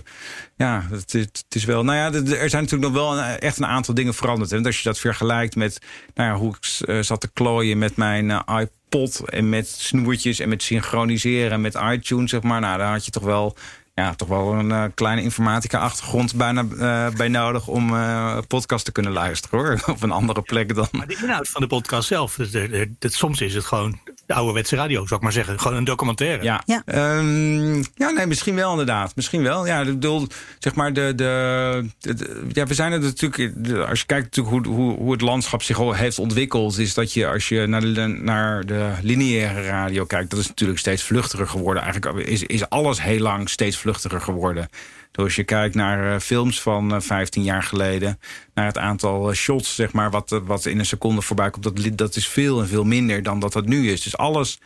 ja, 0.56 0.88
het 0.90 1.14
is, 1.14 1.22
het 1.22 1.56
is 1.56 1.66
wel. 1.66 1.84
Nou 1.84 1.98
ja, 1.98 2.20
er 2.36 2.50
zijn 2.50 2.64
natuurlijk 2.64 2.94
nog 2.94 3.02
wel 3.04 3.18
een, 3.18 3.40
echt 3.40 3.58
een 3.58 3.66
aantal 3.66 3.94
dingen 3.94 4.14
veranderd. 4.14 4.52
En 4.52 4.66
als 4.66 4.78
je 4.78 4.84
dat 4.84 5.00
vergelijkt 5.00 5.56
met, 5.56 5.80
nou 6.14 6.30
ja, 6.30 6.36
hoe 6.36 6.56
ik 6.56 7.04
zat 7.04 7.22
te 7.22 7.30
klooien 7.34 7.78
met 7.78 7.96
mijn 7.96 8.44
iPod 8.48 9.30
en 9.30 9.50
met 9.50 9.68
snoertjes 9.68 10.40
en 10.40 10.50
met 10.50 10.64
synchroniseren 10.64 11.52
en 11.52 11.62
met 11.62 11.78
iTunes, 11.92 12.30
zeg 12.30 12.42
maar. 12.42 12.62
Nou, 12.62 12.78
daar 12.78 12.92
had 12.92 13.06
je 13.06 13.12
toch 13.12 13.24
wel 13.24 13.56
ja, 14.02 14.16
toch 14.16 14.28
wel 14.28 14.54
een 14.54 14.70
uh, 14.70 14.84
kleine 14.94 15.22
informatica-achtergrond 15.22 16.36
bijna 16.36 16.64
uh, 16.64 17.10
bij 17.10 17.28
nodig 17.28 17.68
om 17.68 17.94
uh, 17.94 18.38
podcast 18.48 18.86
te 18.86 18.92
kunnen 18.92 19.12
luisteren 19.12 19.60
hoor. 19.60 19.82
Op 19.96 20.04
een 20.04 20.12
andere 20.12 20.42
plek 20.42 20.76
dan. 20.76 20.88
Maar 20.92 21.08
de 21.08 21.20
inhoud 21.22 21.50
van 21.50 21.62
de 21.62 21.68
podcast 21.68 22.08
zelf, 22.08 22.36
dus 22.36 22.52
de, 22.52 22.96
soms 23.00 23.42
is 23.42 23.54
het 23.54 23.66
gewoon 23.66 24.00
de 24.28 24.34
ouderwetse 24.34 24.76
radio, 24.76 25.06
zou 25.06 25.16
ik 25.16 25.22
maar 25.22 25.32
zeggen. 25.32 25.60
Gewoon 25.60 25.78
een 25.78 25.84
documentaire. 25.84 26.44
Ja, 26.44 26.64
ja. 26.66 26.84
Um, 27.18 27.84
ja 27.96 28.10
nee, 28.10 28.26
misschien 28.26 28.56
wel 28.56 28.72
inderdaad. 28.72 29.16
Misschien 29.16 29.44
wel. 29.44 29.66
Ja, 29.66 29.80
ik 29.80 29.86
bedoel, 29.86 30.28
zeg 30.60 30.76
maar, 30.76 30.94
de, 30.94 31.14
de, 31.16 31.90
de, 32.00 32.46
ja, 32.52 32.66
we 32.66 32.74
zijn 32.74 32.92
er 32.92 33.00
natuurlijk, 33.00 33.54
als 33.90 34.00
je 34.00 34.06
kijkt 34.06 34.36
natuurlijk 34.36 34.66
hoe, 34.66 34.76
hoe, 34.76 34.98
hoe 34.98 35.12
het 35.12 35.22
landschap 35.22 35.62
zich 35.64 35.78
heeft 35.78 36.20
ontwikkeld, 36.20 36.78
is 36.78 36.94
dat 36.94 37.14
je 37.14 37.28
als 37.28 37.50
je 37.50 37.68
naar 37.68 37.82
de, 37.82 38.08
naar 38.08 38.66
de 38.66 38.92
lineaire 39.02 39.62
radio 39.62 40.06
kijkt, 40.06 40.30
dat 40.30 40.40
is 40.40 40.48
natuurlijk 40.48 40.80
steeds 40.80 41.04
vluchtiger 41.04 41.48
geworden. 41.48 41.84
Eigenlijk 41.84 42.28
is, 42.28 42.44
is 42.44 42.70
alles 42.70 43.02
heel 43.02 43.20
lang 43.20 43.50
steeds 43.50 43.78
vluchtiger 43.78 44.22
geworden. 44.22 44.70
Dus 45.18 45.26
als 45.26 45.36
je 45.36 45.44
kijkt 45.44 45.76
naar 45.76 46.14
uh, 46.14 46.20
films 46.20 46.62
van 46.62 46.90
uh, 46.90 46.96
eh, 46.96 47.02
15 47.02 47.44
jaar 47.44 47.64
geleden, 47.64 48.20
naar 48.54 48.66
het 48.66 48.78
aantal 48.78 49.30
uh, 49.30 49.36
shots, 49.36 49.76
zeg 49.76 49.92
maar, 49.92 50.10
wat, 50.12 50.42
wat 50.44 50.66
in 50.66 50.80
een 50.80 50.86
seconde 50.86 51.22
voorbij 51.22 51.50
komt, 51.50 51.64
dat, 51.64 51.98
dat 51.98 52.16
is 52.16 52.28
veel 52.28 52.62
en 52.62 52.68
veel 52.68 52.84
minder 52.84 53.24
dan 53.24 53.40
dat 53.40 53.54
dat 53.54 53.66
nu 53.66 53.92
is. 53.92 54.02
Dus 54.02 54.18
alles, 54.18 54.60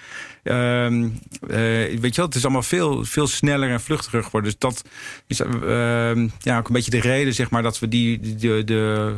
ehm, 0.44 1.10
weet 1.40 2.02
je 2.02 2.12
wel, 2.16 2.26
het 2.26 2.36
is 2.36 2.44
allemaal 2.44 2.64
veel, 2.64 3.06
veel 3.06 3.28
sneller 3.28 3.70
en 3.70 3.82
vluchtiger 3.82 4.24
geworden. 4.24 4.52
Dus 4.52 4.60
dat 4.60 4.84
is 5.28 5.40
ehm, 5.40 6.28
ja, 6.40 6.58
ook 6.58 6.68
een 6.68 6.74
beetje 6.74 6.92
de 6.92 7.00
reden, 7.00 7.34
zeg 7.34 7.50
maar, 7.50 7.64
dat 7.64 7.80
we 7.80 7.88
die, 7.88 8.36
de, 8.36 8.64
de 8.64 9.16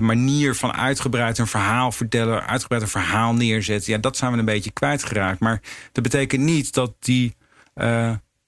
manier 0.00 0.54
van 0.54 0.72
uitgebreid 0.72 1.38
een 1.38 1.46
verhaal 1.46 1.92
vertellen, 1.92 2.46
uitgebreid 2.46 2.82
een 2.82 2.88
verhaal 2.88 3.34
neerzetten, 3.34 3.92
ja, 3.92 3.98
dat 3.98 4.16
zijn 4.16 4.32
we 4.32 4.38
een 4.38 4.44
beetje 4.44 4.72
kwijtgeraakt. 4.72 5.40
Maar 5.40 5.60
dat 5.92 6.02
betekent 6.02 6.42
niet 6.42 6.72
dat 6.72 6.94
die 6.98 7.36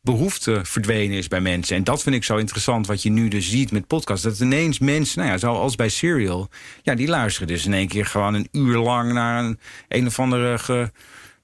behoefte 0.01 0.61
verdwenen 0.65 1.17
is 1.17 1.29
bij 1.29 1.41
mensen. 1.41 1.77
En 1.77 1.85
dat 1.85 2.03
vind 2.03 2.15
ik 2.15 2.25
zo 2.25 2.37
interessant 2.37 2.87
wat 2.87 3.03
je 3.03 3.11
nu 3.11 3.29
dus 3.29 3.51
ziet 3.51 3.73
met 3.73 3.87
podcasts. 3.87 4.25
Dat 4.25 4.41
ineens 4.41 4.79
mensen, 4.79 5.19
nou 5.19 5.31
ja, 5.31 5.39
zoals 5.39 5.77
bij 5.77 5.89
Serial... 5.89 6.49
ja, 6.83 6.95
die 6.95 7.09
luisteren 7.09 7.49
dus 7.49 7.67
in 7.67 7.73
één 7.73 7.89
keer 7.89 8.07
gewoon 8.07 8.35
een 8.35 8.49
uur 8.53 8.77
lang... 8.77 9.13
naar 9.13 9.45
een, 9.45 9.59
een 9.89 10.07
of 10.07 10.19
andere 10.19 10.59
ge, 10.59 10.91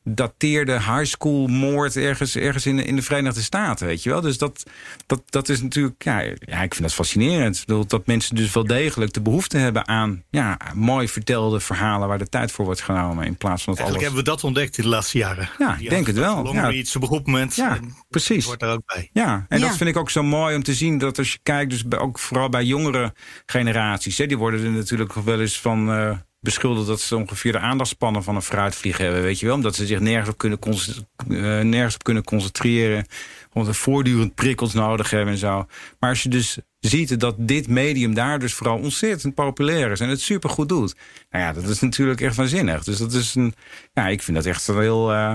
gedateerde 0.05 0.73
high 0.73 1.05
school 1.05 1.47
moord 1.47 1.97
ergens, 1.97 2.37
ergens 2.37 2.67
in, 2.67 2.79
in 2.79 2.97
de 2.97 3.03
Verenigde 3.03 3.43
Staten, 3.43 3.87
weet 3.87 4.03
je 4.03 4.11
wel. 4.11 4.21
Dus 4.21 4.39
dat, 4.39 4.63
dat, 5.07 5.23
dat 5.27 5.49
is 5.49 5.63
natuurlijk, 5.63 6.05
ja, 6.05 6.21
ja, 6.21 6.63
ik 6.63 6.75
vind 6.75 6.83
dat 6.83 6.95
fascinerend. 6.95 7.57
Ik 7.57 7.67
bedoel, 7.67 7.87
dat 7.87 8.07
mensen 8.07 8.37
dus 8.37 8.53
wel 8.53 8.67
degelijk 8.67 9.13
de 9.13 9.21
behoefte 9.21 9.57
hebben 9.59 9.89
aan 9.89 10.23
ja, 10.31 10.59
mooi 10.75 11.09
vertelde 11.09 11.61
verhalen 11.61 12.09
waar 12.09 12.19
de 12.19 12.29
tijd 12.29 12.53
voor 12.53 12.65
wordt 12.65 12.81
genomen. 12.81 13.25
In 13.27 13.37
plaats 13.37 13.63
van 13.63 13.75
dat 13.75 13.83
Eigenlijk 13.83 13.87
alles. 13.95 14.03
hebben 14.03 14.25
we 14.25 14.31
dat 14.31 14.45
ontdekt 14.45 14.77
in 14.79 14.85
de 14.85 14.91
laatste 14.91 15.19
jaren. 15.19 15.49
Ja, 15.59 15.77
ik 15.81 15.91
denk 15.91 16.07
het 16.07 16.17
wel. 16.17 16.43
Long 16.43 16.55
Ja. 16.57 16.69
Reads, 16.69 16.97
op 16.97 17.03
een 17.03 17.09
goed 17.09 17.27
moment. 17.27 17.55
Ja, 17.55 17.77
en 17.77 17.95
precies. 18.09 18.57
daar 18.59 18.73
ook 18.73 18.87
bij. 18.87 19.11
Ja, 19.13 19.47
en 19.49 19.59
Ja. 19.59 19.67
dat 19.67 19.77
vind 19.77 19.91
ik 19.91 19.97
ook 19.97 20.11
zo 20.11 20.23
mooi 20.23 20.57
om 20.57 20.63
te 20.63 20.75
zien 20.75 20.99
dat 20.99 21.19
als 21.19 21.33
je 21.33 21.39
kijkt, 21.43 21.71
dus 21.71 21.85
bij, 21.85 21.99
ook 21.99 22.19
vooral 22.19 22.49
bij 22.49 22.65
jongere 22.65 23.15
generaties, 23.47 24.19
hè, 24.19 24.27
die 24.27 24.39
worden 24.39 24.65
er 24.65 24.71
natuurlijk 24.71 25.13
wel 25.13 25.41
eens 25.41 25.61
van 25.61 25.91
eh, 25.93 26.17
beschuldigd 26.45 26.87
dat 26.87 27.01
ze 27.01 27.17
ongeveer 27.17 27.53
de 27.53 27.59
aandachtspannen 27.59 28.23
van 28.23 28.35
een 28.35 28.43
fruitvlieg 28.43 28.97
hebben, 28.97 29.23
weet 29.23 29.41
je 29.41 29.47
wel, 29.47 29.55
omdat 29.55 29.75
ze 29.75 29.87
zich 29.87 30.01
nergens 30.01 30.29
op 30.29 30.39
kunnen, 30.39 30.59
eh, 30.61 31.61
nergens 31.61 31.95
op 31.95 32.03
kunnen 32.05 32.25
concentreren, 32.25 33.07
omdat 33.53 33.75
ze 33.75 33.81
voortdurend 33.81 34.35
prikkels 34.35 34.73
nodig 34.73 35.11
hebben 35.11 35.33
en 35.33 35.39
zo. 35.39 35.67
Maar 35.99 36.11
als 36.11 36.23
je 36.23 36.29
dus 36.29 36.59
ziet 36.81 37.21
dat 37.21 37.35
dit 37.39 37.69
medium 37.69 38.15
daar 38.15 38.39
dus 38.39 38.55
vooral 38.55 38.79
ontzettend 38.79 39.35
populair 39.35 39.91
is 39.91 40.01
en 40.01 40.09
het 40.09 40.21
supergoed 40.21 40.69
doet, 40.69 40.95
nou 41.31 41.45
ja, 41.45 41.53
dat 41.53 41.69
is 41.69 41.81
natuurlijk 41.81 42.21
echt 42.21 42.37
waanzinnig. 42.37 42.85
Dus 42.85 42.99
dat 42.99 43.13
is 43.13 43.35
een, 43.35 43.55
ja, 43.93 44.09
ik 44.09 44.23
vind 44.23 44.37
dat 44.37 44.47
echt 44.47 44.69
een 44.69 44.81
heel. 44.81 45.13
eh, 45.13 45.35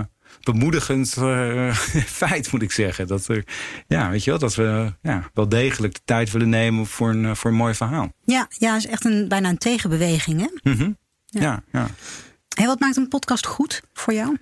bemoedigend 0.52 1.18
eh, 1.18 1.74
feit, 2.22 2.52
moet 2.52 2.62
ik 2.62 2.72
zeggen. 2.72 3.08
Dat, 3.08 3.28
er, 3.28 3.44
ja, 3.88 4.10
weet 4.10 4.24
je 4.24 4.30
wel, 4.30 4.40
dat 4.40 4.56
we 4.56 4.94
ja, 5.02 5.30
wel 5.34 5.50
degelijk 5.50 5.94
de 5.94 6.02
tijd 6.06 6.32
willen 6.32 6.50
nemen 6.50 6.86
voor 6.86 7.10
een, 7.10 7.26
eh, 7.26 7.36
voor 7.36 7.52
een 7.52 7.58
mooi 7.58 7.74
verhaal. 7.74 8.12
Ja, 8.26 8.48
ja, 8.50 8.76
is 8.76 8.88
echt 8.88 9.06
een, 9.06 9.28
bijna 9.28 9.50
een 9.50 9.58
tegenbeweging. 9.58 10.42
Hè? 10.42 10.72
Mhm. 10.72 10.92
Ja, 11.26 11.64
ja. 11.72 11.88
Hey, 12.56 12.66
wat 12.66 12.80
maakt 12.80 12.98
een 12.98 13.08
podcast 13.08 13.46
goed 13.46 13.82
voor 13.94 14.14
jou? 14.14 14.38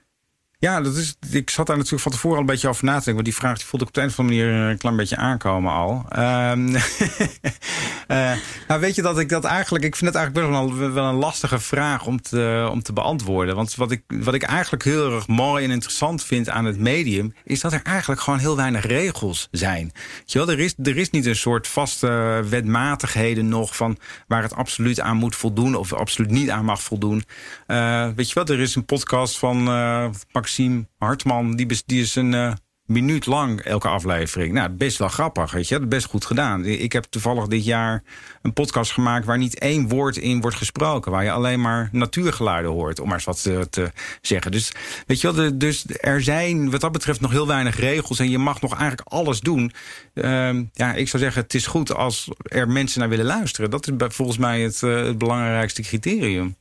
Ja, 0.59 0.81
dat 0.81 0.95
is, 0.95 1.15
ik 1.31 1.49
zat 1.49 1.67
daar 1.67 1.75
natuurlijk 1.75 2.03
van 2.03 2.11
tevoren 2.11 2.35
al 2.35 2.41
een 2.41 2.49
beetje 2.49 2.67
over 2.67 2.85
na 2.85 2.97
te 2.97 3.03
denken. 3.03 3.13
Want 3.13 3.25
die 3.25 3.35
vraag 3.35 3.57
die 3.57 3.65
voelde 3.65 3.85
ik 3.85 3.91
op 3.91 3.95
de 3.95 4.01
een 4.01 4.07
of 4.07 4.19
andere 4.19 4.45
manier 4.45 4.69
een 4.69 4.77
klein 4.77 4.95
beetje 4.95 5.17
aankomen 5.17 5.71
al. 5.71 6.05
Eh, 8.07 8.31
nou, 8.67 8.81
weet 8.81 8.95
je 8.95 9.01
dat 9.01 9.19
ik 9.19 9.29
dat 9.29 9.43
eigenlijk... 9.43 9.85
Ik 9.85 9.95
vind 9.95 10.13
het 10.13 10.19
eigenlijk 10.19 10.49
wel 10.49 10.61
een, 10.61 10.93
wel 10.93 11.05
een 11.05 11.15
lastige 11.15 11.59
vraag 11.59 12.05
om 12.05 12.21
te, 12.21 12.67
om 12.71 12.83
te 12.83 12.93
beantwoorden. 12.93 13.55
Want 13.55 13.75
wat 13.75 13.91
ik, 13.91 14.03
wat 14.07 14.33
ik 14.33 14.43
eigenlijk 14.43 14.83
heel 14.83 15.15
erg 15.15 15.27
mooi 15.27 15.63
en 15.63 15.71
interessant 15.71 16.23
vind 16.23 16.49
aan 16.49 16.65
het 16.65 16.79
medium... 16.79 17.33
is 17.43 17.59
dat 17.59 17.73
er 17.73 17.81
eigenlijk 17.83 18.21
gewoon 18.21 18.39
heel 18.39 18.55
weinig 18.55 18.85
regels 18.85 19.47
zijn. 19.51 19.91
Weet 20.17 20.31
je 20.31 20.39
wel, 20.39 20.49
er, 20.49 20.59
is, 20.59 20.73
er 20.83 20.97
is 20.97 21.09
niet 21.09 21.25
een 21.25 21.35
soort 21.35 21.67
vaste 21.67 22.43
wetmatigheden 22.49 23.47
nog... 23.47 23.75
van 23.75 23.97
waar 24.27 24.41
het 24.41 24.55
absoluut 24.55 24.99
aan 24.99 25.17
moet 25.17 25.35
voldoen 25.35 25.75
of 25.75 25.93
absoluut 25.93 26.31
niet 26.31 26.49
aan 26.49 26.65
mag 26.65 26.81
voldoen. 26.81 27.23
Eh, 27.65 28.07
weet 28.15 28.27
je 28.27 28.33
wel, 28.33 28.45
er 28.45 28.59
is 28.59 28.75
een 28.75 28.85
podcast 28.85 29.37
van 29.37 29.67
eh, 29.67 30.09
Maxime 30.47 30.87
Hartman... 30.97 31.55
die, 31.55 31.67
die 31.85 32.01
is 32.01 32.15
een... 32.15 32.33
eh, 32.33 32.53
minuut 32.85 33.25
lang 33.25 33.59
elke 33.59 33.87
aflevering. 33.87 34.53
Nou, 34.53 34.69
best 34.69 34.97
wel 34.97 35.07
grappig, 35.07 35.51
weet 35.51 35.67
je. 35.67 35.79
Dat 35.79 35.89
best 35.89 36.05
goed 36.05 36.25
gedaan. 36.25 36.65
Ik 36.65 36.91
heb 36.91 37.03
toevallig 37.03 37.47
dit 37.47 37.65
jaar 37.65 38.03
een 38.41 38.53
podcast 38.53 38.91
gemaakt... 38.91 39.25
waar 39.25 39.37
niet 39.37 39.59
één 39.59 39.87
woord 39.87 40.17
in 40.17 40.41
wordt 40.41 40.57
gesproken. 40.57 41.11
Waar 41.11 41.23
je 41.23 41.31
alleen 41.31 41.61
maar 41.61 41.89
natuurgeluiden 41.91 42.71
hoort, 42.71 42.99
om 42.99 43.05
maar 43.07 43.15
eens 43.15 43.25
wat 43.25 43.41
te, 43.41 43.67
te 43.69 43.91
zeggen. 44.21 44.51
Dus, 44.51 44.71
weet 45.05 45.21
je 45.21 45.33
wel, 45.33 45.57
dus 45.57 45.85
er 45.87 46.23
zijn 46.23 46.71
wat 46.71 46.81
dat 46.81 46.91
betreft 46.91 47.21
nog 47.21 47.31
heel 47.31 47.47
weinig 47.47 47.79
regels... 47.79 48.19
en 48.19 48.29
je 48.29 48.37
mag 48.37 48.61
nog 48.61 48.71
eigenlijk 48.71 49.09
alles 49.09 49.39
doen. 49.39 49.71
Ehm, 50.13 50.63
ja, 50.73 50.93
ik 50.93 51.07
zou 51.07 51.23
zeggen, 51.23 51.41
het 51.41 51.53
is 51.53 51.67
goed 51.67 51.93
als 51.93 52.29
er 52.43 52.69
mensen 52.69 52.99
naar 52.99 53.09
willen 53.09 53.25
luisteren. 53.25 53.69
Dat 53.69 53.87
is 53.87 53.93
volgens 54.07 54.37
mij 54.37 54.61
het, 54.61 54.83
eh, 54.83 54.95
het 54.95 55.17
belangrijkste 55.17 55.81
criterium. 55.81 56.55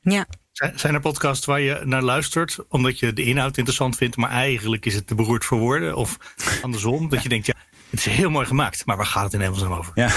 Ja, 0.00 0.26
Zijn- 0.58 0.94
er 0.94 1.00
podcasts 1.00 1.46
waar 1.46 1.60
je 1.60 1.80
naar 1.84 2.02
luistert 2.02 2.58
omdat 2.68 2.98
je 2.98 3.12
de 3.12 3.22
inhoud 3.22 3.56
interessant 3.56 3.96
vindt, 3.96 4.16
maar 4.16 4.30
eigenlijk 4.30 4.86
is 4.86 4.94
het 4.94 5.06
te 5.06 5.14
beroerd 5.14 5.44
voor 5.44 5.58
woorden? 5.58 5.96
Of 5.96 6.16
andersom, 6.62 7.08
dat 7.08 7.22
je 7.22 7.28
denkt, 7.28 7.46
ja, 7.46 7.54
het 7.90 7.98
is 7.98 8.06
heel 8.06 8.30
mooi 8.30 8.46
gemaakt, 8.46 8.86
maar 8.86 8.96
waar 8.96 9.06
gaat 9.06 9.24
het 9.24 9.32
in 9.32 9.40
hemelsnaam 9.40 9.72
over? 9.72 9.92
Ja, 9.94 10.10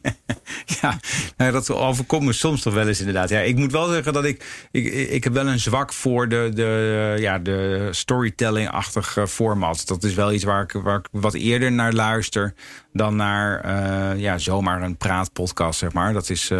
ja 0.80 0.98
nou, 1.36 1.52
dat 1.52 1.70
overkomt 1.70 2.24
me 2.24 2.32
soms 2.32 2.62
toch 2.62 2.74
wel 2.74 2.88
eens 2.88 2.98
inderdaad. 2.98 3.28
Ja, 3.28 3.38
ik 3.40 3.56
moet 3.56 3.72
wel 3.72 3.88
zeggen 3.88 4.12
dat 4.12 4.24
ik, 4.24 4.66
ik, 4.70 4.92
ik 4.92 5.24
heb 5.24 5.32
wel 5.32 5.46
een 5.46 5.60
zwak 5.60 5.92
voor 5.92 6.28
de, 6.28 6.50
de, 6.54 7.16
ja, 7.18 7.38
de 7.38 7.88
storytelling-achtige 7.90 9.28
format. 9.28 9.86
Dat 9.86 10.04
is 10.04 10.14
wel 10.14 10.32
iets 10.32 10.44
waar 10.44 10.62
ik, 10.62 10.72
waar 10.72 10.98
ik 10.98 11.08
wat 11.10 11.34
eerder 11.34 11.72
naar 11.72 11.92
luister 11.92 12.54
dan 12.92 13.16
naar 13.16 13.60
eh, 13.60 14.20
ja, 14.20 14.38
zomaar 14.38 14.82
een 14.82 14.96
praatpodcast, 14.96 15.78
zeg 15.78 15.92
maar. 15.92 16.12
Dat 16.12 16.30
is, 16.30 16.50
eh, 16.50 16.58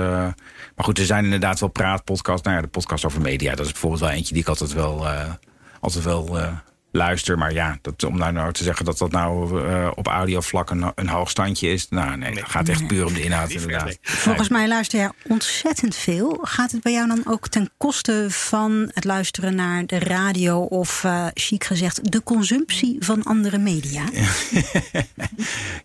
maar 0.77 0.85
goed, 0.85 0.99
er 0.99 1.05
zijn 1.05 1.25
inderdaad 1.25 1.61
wel 1.61 1.69
praatpodcasts. 1.69 2.43
Nou 2.43 2.57
ja, 2.57 2.63
de 2.63 2.69
podcast 2.69 3.05
over 3.05 3.21
media, 3.21 3.55
dat 3.55 3.67
is 3.67 3.73
bijvoorbeeld 3.73 4.03
wel 4.03 4.11
eentje 4.11 4.33
die 4.33 4.43
ik 4.43 4.49
altijd 4.49 4.73
wel, 4.73 5.09
eh, 5.09 5.33
altijd 5.81 6.05
wel 6.05 6.39
eh, 6.39 6.53
luister. 6.93 7.39
Maar 7.39 7.53
ja, 7.53 7.79
dat, 7.83 8.05
om 8.05 8.19
nou, 8.19 8.33
nou 8.33 8.53
te 8.53 8.65
zeggen 8.65 8.85
dat 8.85 8.99
dat 8.99 9.11
nou 9.11 9.63
eh, 9.69 9.91
op 9.95 10.07
audiovlak 10.07 10.71
een, 10.71 10.93
een 10.95 11.09
hoog 11.09 11.31
standje 11.31 11.69
is. 11.69 11.89
Nou 11.89 12.17
nee, 12.17 12.35
het 12.35 12.49
gaat 12.49 12.69
echt 12.69 12.87
puur 12.87 13.07
om 13.07 13.15
de 13.15 13.23
inhoud 13.23 13.51
inderdaad. 13.51 13.99
volgens 14.03 14.49
mij 14.49 14.69
luister 14.69 14.99
jij 14.99 15.11
ontzettend 15.23 15.97
veel. 15.97 16.39
Gaat 16.43 16.73
het 16.73 16.83
bij 16.83 16.93
jou 16.93 17.09
dan 17.09 17.23
ook 17.25 17.49
ten 17.49 17.71
koste 17.77 18.27
van 18.29 18.91
het 18.95 19.05
luisteren 19.05 19.55
naar 19.55 19.87
de 19.87 19.99
radio... 19.99 20.61
of, 20.61 21.05
eh 21.05 21.27
chic 21.35 21.65
gezegd, 21.65 22.13
de 22.13 22.23
consumptie 22.23 22.97
van 23.01 23.23
andere 23.23 23.59
media? 23.59 24.05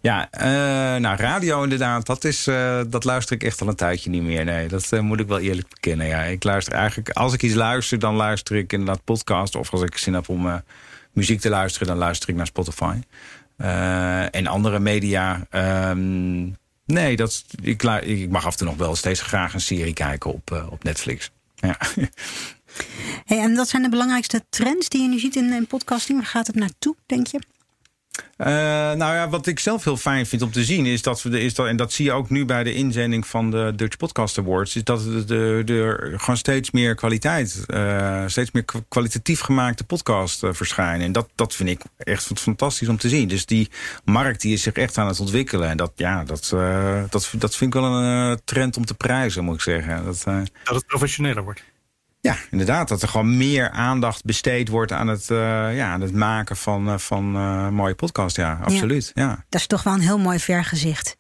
Ja, 0.02 0.28
eh, 0.32 0.46
nou 1.02 1.18
radio 1.18 1.64
inderdaad, 1.64 2.06
dat, 2.06 2.24
is, 2.24 2.44
dat 2.88 3.04
luister 3.04 3.36
ik 3.36 3.44
echt 3.44 3.62
al 3.62 3.68
een 3.68 3.76
tijdje 3.76 4.10
niet 4.10 4.24
meer. 4.24 4.46
Nee, 4.46 4.68
dat 4.68 5.02
moet 5.02 5.20
ik 5.20 5.28
wel 5.28 5.40
eerlijk 5.40 5.70
bekennen. 5.70 6.08
Ja. 6.08 6.24
Ik 6.24 6.44
luister 6.44 6.74
eigenlijk, 6.74 7.10
als 7.10 7.34
ik 7.34 7.44
iets 7.44 7.54
luister, 7.54 8.00
dan 8.00 8.16
luister 8.16 8.56
ik 8.56 8.74
inderdaad 8.74 9.04
podcast. 9.04 9.56
Of 9.56 9.72
als 9.72 9.82
ik 9.82 9.98
zin 9.98 10.14
heb 10.14 10.30
om 10.30 10.62
muziek 11.16 11.40
te 11.40 11.50
luisteren, 11.50 11.88
dan 11.88 11.98
luister 11.98 12.30
ik 12.30 12.36
naar 12.36 12.46
Spotify. 12.46 13.00
Eh, 13.58 14.36
en 14.36 14.48
andere 14.48 14.80
media. 14.80 15.48
ehm, 15.50 16.50
nee, 16.86 17.16
dat, 17.16 17.46
ik, 17.62 17.84
ik 17.84 18.30
mag 18.30 18.46
af 18.46 18.52
en 18.52 18.58
toe 18.58 18.68
nog 18.68 18.78
wel 18.78 18.96
steeds 18.96 19.22
graag 19.22 19.54
een 19.54 19.62
serie 19.62 19.94
kijken 19.94 20.34
op, 20.34 20.52
eh, 20.52 20.72
op 20.72 20.84
Netflix. 20.84 21.32
Ja. 21.56 21.78
En 23.26 23.56
wat 23.56 23.70
zijn 23.70 23.82
de 23.82 23.90
belangrijkste 23.90 24.46
trends 24.50 24.90
die 24.90 25.02
je 25.02 25.08
nu 25.08 25.20
ziet 25.20 25.36
in, 25.36 25.54
in 25.54 25.68
podcasting? 25.68 26.18
Waar 26.20 26.28
gaat 26.28 26.48
het 26.48 26.56
naartoe, 26.56 26.96
denk 27.06 27.28
je? 27.28 27.40
Eh, 28.38 28.48
nou 28.94 28.98
ja, 29.14 29.30
wat 29.30 29.48
ik 29.48 29.60
zelf 29.60 29.84
heel 29.84 29.98
fijn 29.98 30.26
vind 30.26 30.42
om 30.42 30.52
te 30.52 30.64
zien 30.64 30.86
is 30.86 31.02
dat 31.02 31.22
we 31.22 31.30
de, 31.30 31.40
is 31.42 31.54
dat, 31.54 31.68
en 31.68 31.76
dat 31.78 31.94
zie 31.94 32.06
je 32.06 32.12
ook 32.12 32.30
nu 32.30 32.46
bij 32.46 32.64
de 32.64 32.74
inzending 32.74 33.28
van 33.28 33.52
de 33.52 33.74
Dutch 33.76 33.98
Podcast 33.98 34.38
Awards, 34.38 34.76
is 34.76 34.84
dat 34.84 35.02
er 35.30 36.14
gewoon 36.20 36.38
steeds 36.38 36.72
meer 36.72 36.96
kwaliteit, 36.96 37.64
eh, 37.68 38.24
steeds 38.28 38.52
meer 38.52 38.64
kwa- 38.64 38.84
kwalitatief 38.88 39.40
gemaakte 39.40 39.84
podcasts 39.84 40.44
eh, 40.44 40.50
verschijnen. 40.54 41.06
En 41.06 41.12
dat, 41.12 41.30
dat 41.36 41.56
vind 41.56 41.70
ik 41.70 41.82
echt 41.98 42.32
fantastisch 42.36 42.88
om 42.88 42.98
te 42.98 43.10
zien. 43.10 43.28
Dus 43.28 43.46
die 43.46 43.70
markt 44.04 44.42
die 44.42 44.54
is 44.54 44.62
zich 44.62 44.74
echt 44.74 44.98
aan 44.98 45.08
het 45.08 45.20
ontwikkelen. 45.20 45.70
En 45.70 45.78
dat, 45.78 45.92
ja, 45.96 46.24
dat, 46.24 46.50
dat, 47.10 47.30
dat 47.38 47.56
vind 47.56 47.76
ik 47.76 47.82
wel 47.82 47.92
een 47.94 48.40
trend 48.44 48.78
om 48.78 48.86
te 48.86 48.94
prijzen, 48.94 49.44
moet 49.44 49.56
ik 49.56 49.62
zeggen. 49.62 50.06
Dat, 50.06 50.24
Dat 50.64 50.76
het 50.76 50.86
professioneler 50.86 51.44
wordt. 51.44 51.64
Ja, 52.26 52.36
inderdaad. 52.52 52.88
Dat 52.88 53.02
er 53.02 53.08
gewoon 53.08 53.38
meer 53.38 53.70
aandacht 53.70 54.24
besteed 54.24 54.70
wordt 54.70 54.92
aan 54.92 55.08
het, 55.08 55.30
eh, 55.30 55.76
ja, 55.76 55.92
aan 55.92 56.02
het 56.02 56.14
maken 56.14 56.58
van, 56.58 56.88
eh, 56.88 56.98
van 56.98 57.36
eh, 57.36 57.70
mooie 57.70 57.96
podcast. 57.96 58.36
Ja, 58.36 58.60
absoluut. 58.64 59.12
Ja. 59.14 59.46
Dat 59.50 59.62
is 59.62 59.68
toch 59.68 59.84
wel 59.84 59.94
een 59.94 60.00
heel 60.00 60.20
mooi 60.20 60.40
vergezicht. 60.40 61.18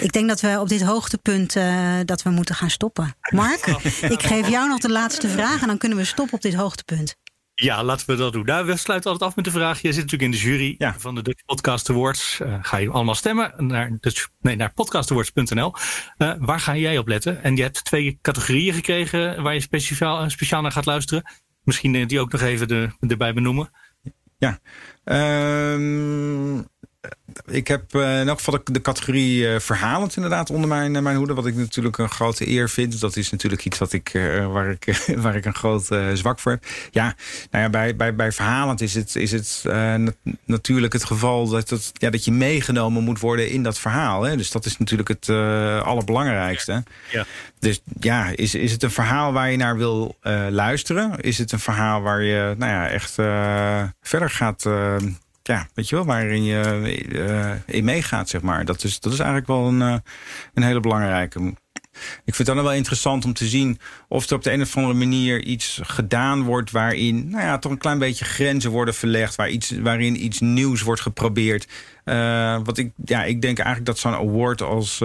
Ik 0.00 0.12
denk 0.12 0.28
dat 0.28 0.40
we 0.40 0.60
op 0.60 0.68
dit 0.68 0.82
hoogtepunt 0.82 1.56
eh, 1.56 1.94
dat 2.04 2.22
we 2.22 2.30
moeten 2.30 2.54
gaan 2.54 2.70
stoppen. 2.70 3.16
Mark, 3.30 3.66
ik 4.16 4.22
geef 4.22 4.48
jou 4.48 4.68
nog 4.68 4.78
de 4.78 4.90
laatste 4.90 5.28
vraag 5.28 5.60
en 5.60 5.66
dan 5.66 5.78
kunnen 5.78 5.98
we 5.98 6.04
stoppen 6.04 6.34
op 6.34 6.42
dit 6.42 6.54
hoogtepunt. 6.54 7.16
Ja, 7.64 7.84
laten 7.84 8.06
we 8.06 8.16
dat 8.16 8.32
doen. 8.32 8.44
Nou, 8.44 8.66
we 8.66 8.76
sluiten 8.76 9.10
altijd 9.10 9.30
af 9.30 9.36
met 9.36 9.44
de 9.44 9.50
vraag. 9.50 9.80
Je 9.82 9.92
zit 9.92 10.02
natuurlijk 10.02 10.22
in 10.22 10.30
de 10.30 10.46
jury 10.46 10.74
Ja. 10.78 10.94
van 10.98 11.14
de 11.14 11.22
Dutch 11.22 11.44
Podcast 11.44 11.90
Awards. 11.90 12.40
Eh, 12.40 12.58
ga 12.62 12.76
je 12.76 12.90
allemaal 12.90 13.14
stemmen 13.14 13.54
naar, 13.56 13.96
Dutch, 14.00 14.28
nee, 14.40 14.56
naar 14.56 14.72
podcastawards.nl. 14.72 15.74
Eh, 16.16 16.32
waar 16.38 16.60
ga 16.60 16.76
jij 16.76 16.98
op 16.98 17.08
letten? 17.08 17.42
En 17.42 17.56
je 17.56 17.62
hebt 17.62 17.84
twee 17.84 18.18
categorieën 18.22 18.74
gekregen 18.74 19.42
waar 19.42 19.54
je 19.54 19.60
speciaal, 19.60 20.22
eh, 20.22 20.28
speciaal 20.28 20.62
naar 20.62 20.72
gaat 20.72 20.86
luisteren. 20.86 21.24
Misschien 21.62 22.06
die 22.06 22.20
ook 22.20 22.32
nog 22.32 22.40
even 22.40 22.68
de, 22.68 22.90
erbij 23.00 23.34
benoemen. 23.34 23.70
Ja. 24.38 24.58
Ehm, 25.04 26.62
ik 27.46 27.68
heb 27.68 27.94
eh, 27.94 28.20
in 28.20 28.28
elk 28.28 28.38
geval 28.38 28.60
de, 28.64 28.72
de 28.72 28.80
categorie 28.80 29.48
eh, 29.48 29.60
verhalend 29.60 30.16
inderdaad 30.16 30.50
onder 30.50 30.68
mijn, 30.68 30.96
eh, 30.96 31.02
mijn 31.02 31.16
hoede. 31.16 31.34
Wat 31.34 31.46
ik 31.46 31.54
natuurlijk 31.54 31.98
een 31.98 32.08
grote 32.08 32.48
eer 32.48 32.68
vind. 32.68 33.00
Dat 33.00 33.16
is 33.16 33.30
natuurlijk 33.30 33.64
iets 33.64 33.78
wat 33.78 33.92
ik, 33.92 34.10
waar, 34.48 34.70
ik, 34.70 35.04
waar 35.16 35.36
ik 35.36 35.44
een 35.44 35.54
groot 35.54 35.88
zwak 36.14 36.38
voor 36.38 36.52
heb. 36.52 36.64
Ja, 36.90 37.14
nou 37.50 37.64
ja, 37.64 37.70
bij, 37.70 37.96
bij, 37.96 38.14
bij 38.14 38.32
verhalend 38.32 38.80
is 38.80 38.94
het, 38.94 39.16
is 39.16 39.32
het 39.32 39.60
nat- 39.98 40.16
natuurlijk 40.44 40.92
het 40.92 41.04
geval 41.04 41.48
dat, 41.48 41.70
het, 41.70 41.90
ja, 41.92 42.10
dat 42.10 42.24
je 42.24 42.32
meegenomen 42.32 43.02
moet 43.02 43.20
worden 43.20 43.50
in 43.50 43.62
dat 43.62 43.78
verhaal. 43.78 44.22
Hè? 44.22 44.36
Dus 44.36 44.50
dat 44.50 44.64
is 44.64 44.78
natuurlijk 44.78 45.08
het 45.08 45.28
allerbelangrijkste. 45.84 46.82
Ja. 47.10 47.24
Dus 47.58 47.80
ja, 48.00 48.28
is, 48.34 48.54
is 48.54 48.72
het 48.72 48.82
een 48.82 48.90
verhaal 48.90 49.32
waar 49.32 49.50
je 49.50 49.56
naar 49.56 49.76
wil 49.76 50.16
luisteren? 50.50 51.20
Is 51.20 51.38
het 51.38 51.52
een 51.52 51.60
verhaal 51.60 52.00
waar 52.00 52.22
je 52.22 52.54
nou 52.58 52.72
ja, 52.72 52.88
echt 52.88 53.14
verder 54.02 54.30
gaat... 54.30 54.66
eh, 55.48 55.56
ja, 55.56 55.68
weet 55.74 55.88
je 55.88 55.96
wel, 55.96 56.04
waarin 56.04 56.44
je 56.44 56.60
eh, 57.12 57.76
in 57.76 57.84
meegaat, 57.84 58.28
zeg 58.28 58.40
maar. 58.40 58.64
Dat 58.64 58.84
is, 58.84 59.00
dat 59.00 59.12
is 59.12 59.18
eigenlijk 59.18 59.48
wel 59.48 59.66
een, 59.66 59.82
eh, 59.82 59.96
een 60.54 60.62
hele 60.62 60.80
belangrijke. 60.80 61.54
Ik 62.24 62.34
vind 62.34 62.48
het 62.48 62.56
dan 62.56 62.64
wel 62.64 62.72
interessant 62.72 63.24
om 63.24 63.32
te 63.32 63.46
zien 63.46 63.78
of 64.08 64.30
er 64.30 64.36
op 64.36 64.42
de 64.42 64.52
een 64.52 64.60
of 64.60 64.76
andere 64.76 64.94
manier 64.94 65.42
iets 65.42 65.80
gedaan 65.82 66.42
wordt 66.42 66.70
waarin 66.70 67.30
nou 67.30 67.44
ja, 67.44 67.58
toch 67.58 67.72
een 67.72 67.78
klein 67.78 67.98
beetje 67.98 68.24
grenzen 68.24 68.70
worden 68.70 68.94
verlegd, 68.94 69.34
waar 69.34 69.50
iets, 69.50 69.70
waarin 69.70 70.24
iets 70.24 70.40
nieuws 70.40 70.82
wordt 70.82 71.00
geprobeerd. 71.00 71.68
Uh, 72.04 72.58
wat 72.64 72.78
ik, 72.78 72.92
ja, 73.04 73.24
ik 73.24 73.42
denk 73.42 73.58
eigenlijk 73.58 73.86
dat 73.86 73.98
zo'n 73.98 74.14
award 74.14 74.62
als 74.62 75.02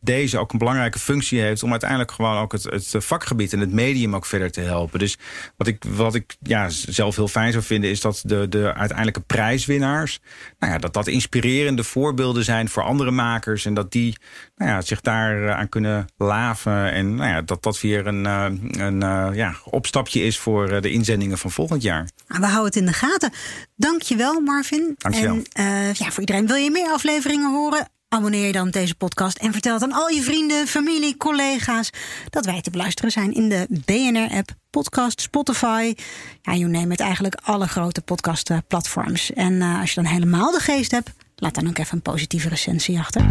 deze 0.00 0.38
ook 0.38 0.52
een 0.52 0.58
belangrijke 0.58 0.98
functie 0.98 1.40
heeft 1.40 1.62
om 1.62 1.70
uiteindelijk 1.70 2.10
gewoon 2.10 2.38
ook 2.38 2.52
het, 2.52 2.62
het 2.62 2.94
vakgebied 2.98 3.52
en 3.52 3.60
het 3.60 3.72
medium 3.72 4.14
ook 4.14 4.26
verder 4.26 4.50
te 4.50 4.60
helpen. 4.60 4.98
Dus 4.98 5.18
wat 5.56 5.66
ik, 5.66 5.84
wat 5.88 6.14
ik 6.14 6.36
ja, 6.42 6.68
zelf 6.68 7.16
heel 7.16 7.28
fijn 7.28 7.52
zou 7.52 7.64
vinden, 7.64 7.90
is 7.90 8.00
dat 8.00 8.22
de, 8.24 8.48
de 8.48 8.74
uiteindelijke 8.74 9.20
prijswinnaars, 9.20 10.20
nou 10.58 10.72
ja, 10.72 10.78
dat 10.78 10.92
dat 10.92 11.06
inspirerende 11.06 11.84
voorbeelden 11.84 12.44
zijn 12.44 12.68
voor 12.68 12.82
andere 12.82 13.10
makers 13.10 13.64
en 13.64 13.74
dat 13.74 13.92
die 13.92 14.18
nou 14.56 14.70
ja, 14.70 14.80
zich 14.80 15.00
daar 15.00 15.52
aan 15.52 15.68
kunnen 15.68 16.06
laven 16.16 16.92
en 16.92 17.14
nou 17.14 17.30
ja, 17.30 17.42
dat 17.42 17.62
dat 17.62 17.80
weer 17.80 18.06
een, 18.06 18.24
een 18.24 19.34
ja, 19.34 19.54
opstapje 19.64 20.22
is 20.22 20.38
voor 20.38 20.80
de 20.80 20.90
inzendingen 20.90 21.38
van 21.38 21.50
volgend 21.50 21.82
jaar. 21.82 22.08
We 22.26 22.46
houden 22.46 22.64
het 22.64 22.76
in 22.76 22.86
de 22.86 22.92
gaten. 22.92 23.32
Dankjewel 23.76 24.40
Marvin. 24.40 24.94
Dankjewel. 24.98 25.42
En 25.52 25.64
uh, 25.64 25.92
ja, 25.92 26.10
voor 26.10 26.20
iedereen 26.20 26.46
wil 26.46 26.56
je 26.56 26.70
meer 26.70 26.90
afleveringen 26.90 27.52
horen? 27.52 27.88
Abonneer 28.10 28.46
je 28.46 28.52
dan 28.52 28.66
op 28.66 28.72
deze 28.72 28.94
podcast 28.94 29.38
en 29.38 29.52
vertel 29.52 29.74
het 29.74 29.82
aan 29.82 29.92
al 29.92 30.08
je 30.08 30.22
vrienden, 30.22 30.66
familie, 30.66 31.16
collega's 31.16 31.90
dat 32.30 32.44
wij 32.44 32.60
te 32.60 32.70
beluisteren 32.70 33.10
zijn 33.10 33.34
in 33.34 33.48
de 33.48 33.66
BNR-app, 33.84 34.50
podcast, 34.70 35.20
Spotify. 35.20 35.94
Ja, 36.42 36.52
je 36.52 36.66
neemt 36.66 36.90
het 36.90 37.00
eigenlijk 37.00 37.34
alle 37.42 37.66
grote 37.66 38.00
podcastplatforms. 38.00 39.32
En 39.32 39.52
uh, 39.52 39.80
als 39.80 39.88
je 39.92 40.02
dan 40.02 40.10
helemaal 40.10 40.50
de 40.50 40.60
geest 40.60 40.90
hebt, 40.90 41.10
laat 41.36 41.54
dan 41.54 41.68
ook 41.68 41.78
even 41.78 41.96
een 41.96 42.02
positieve 42.02 42.48
recensie 42.48 42.98
achter. 42.98 43.26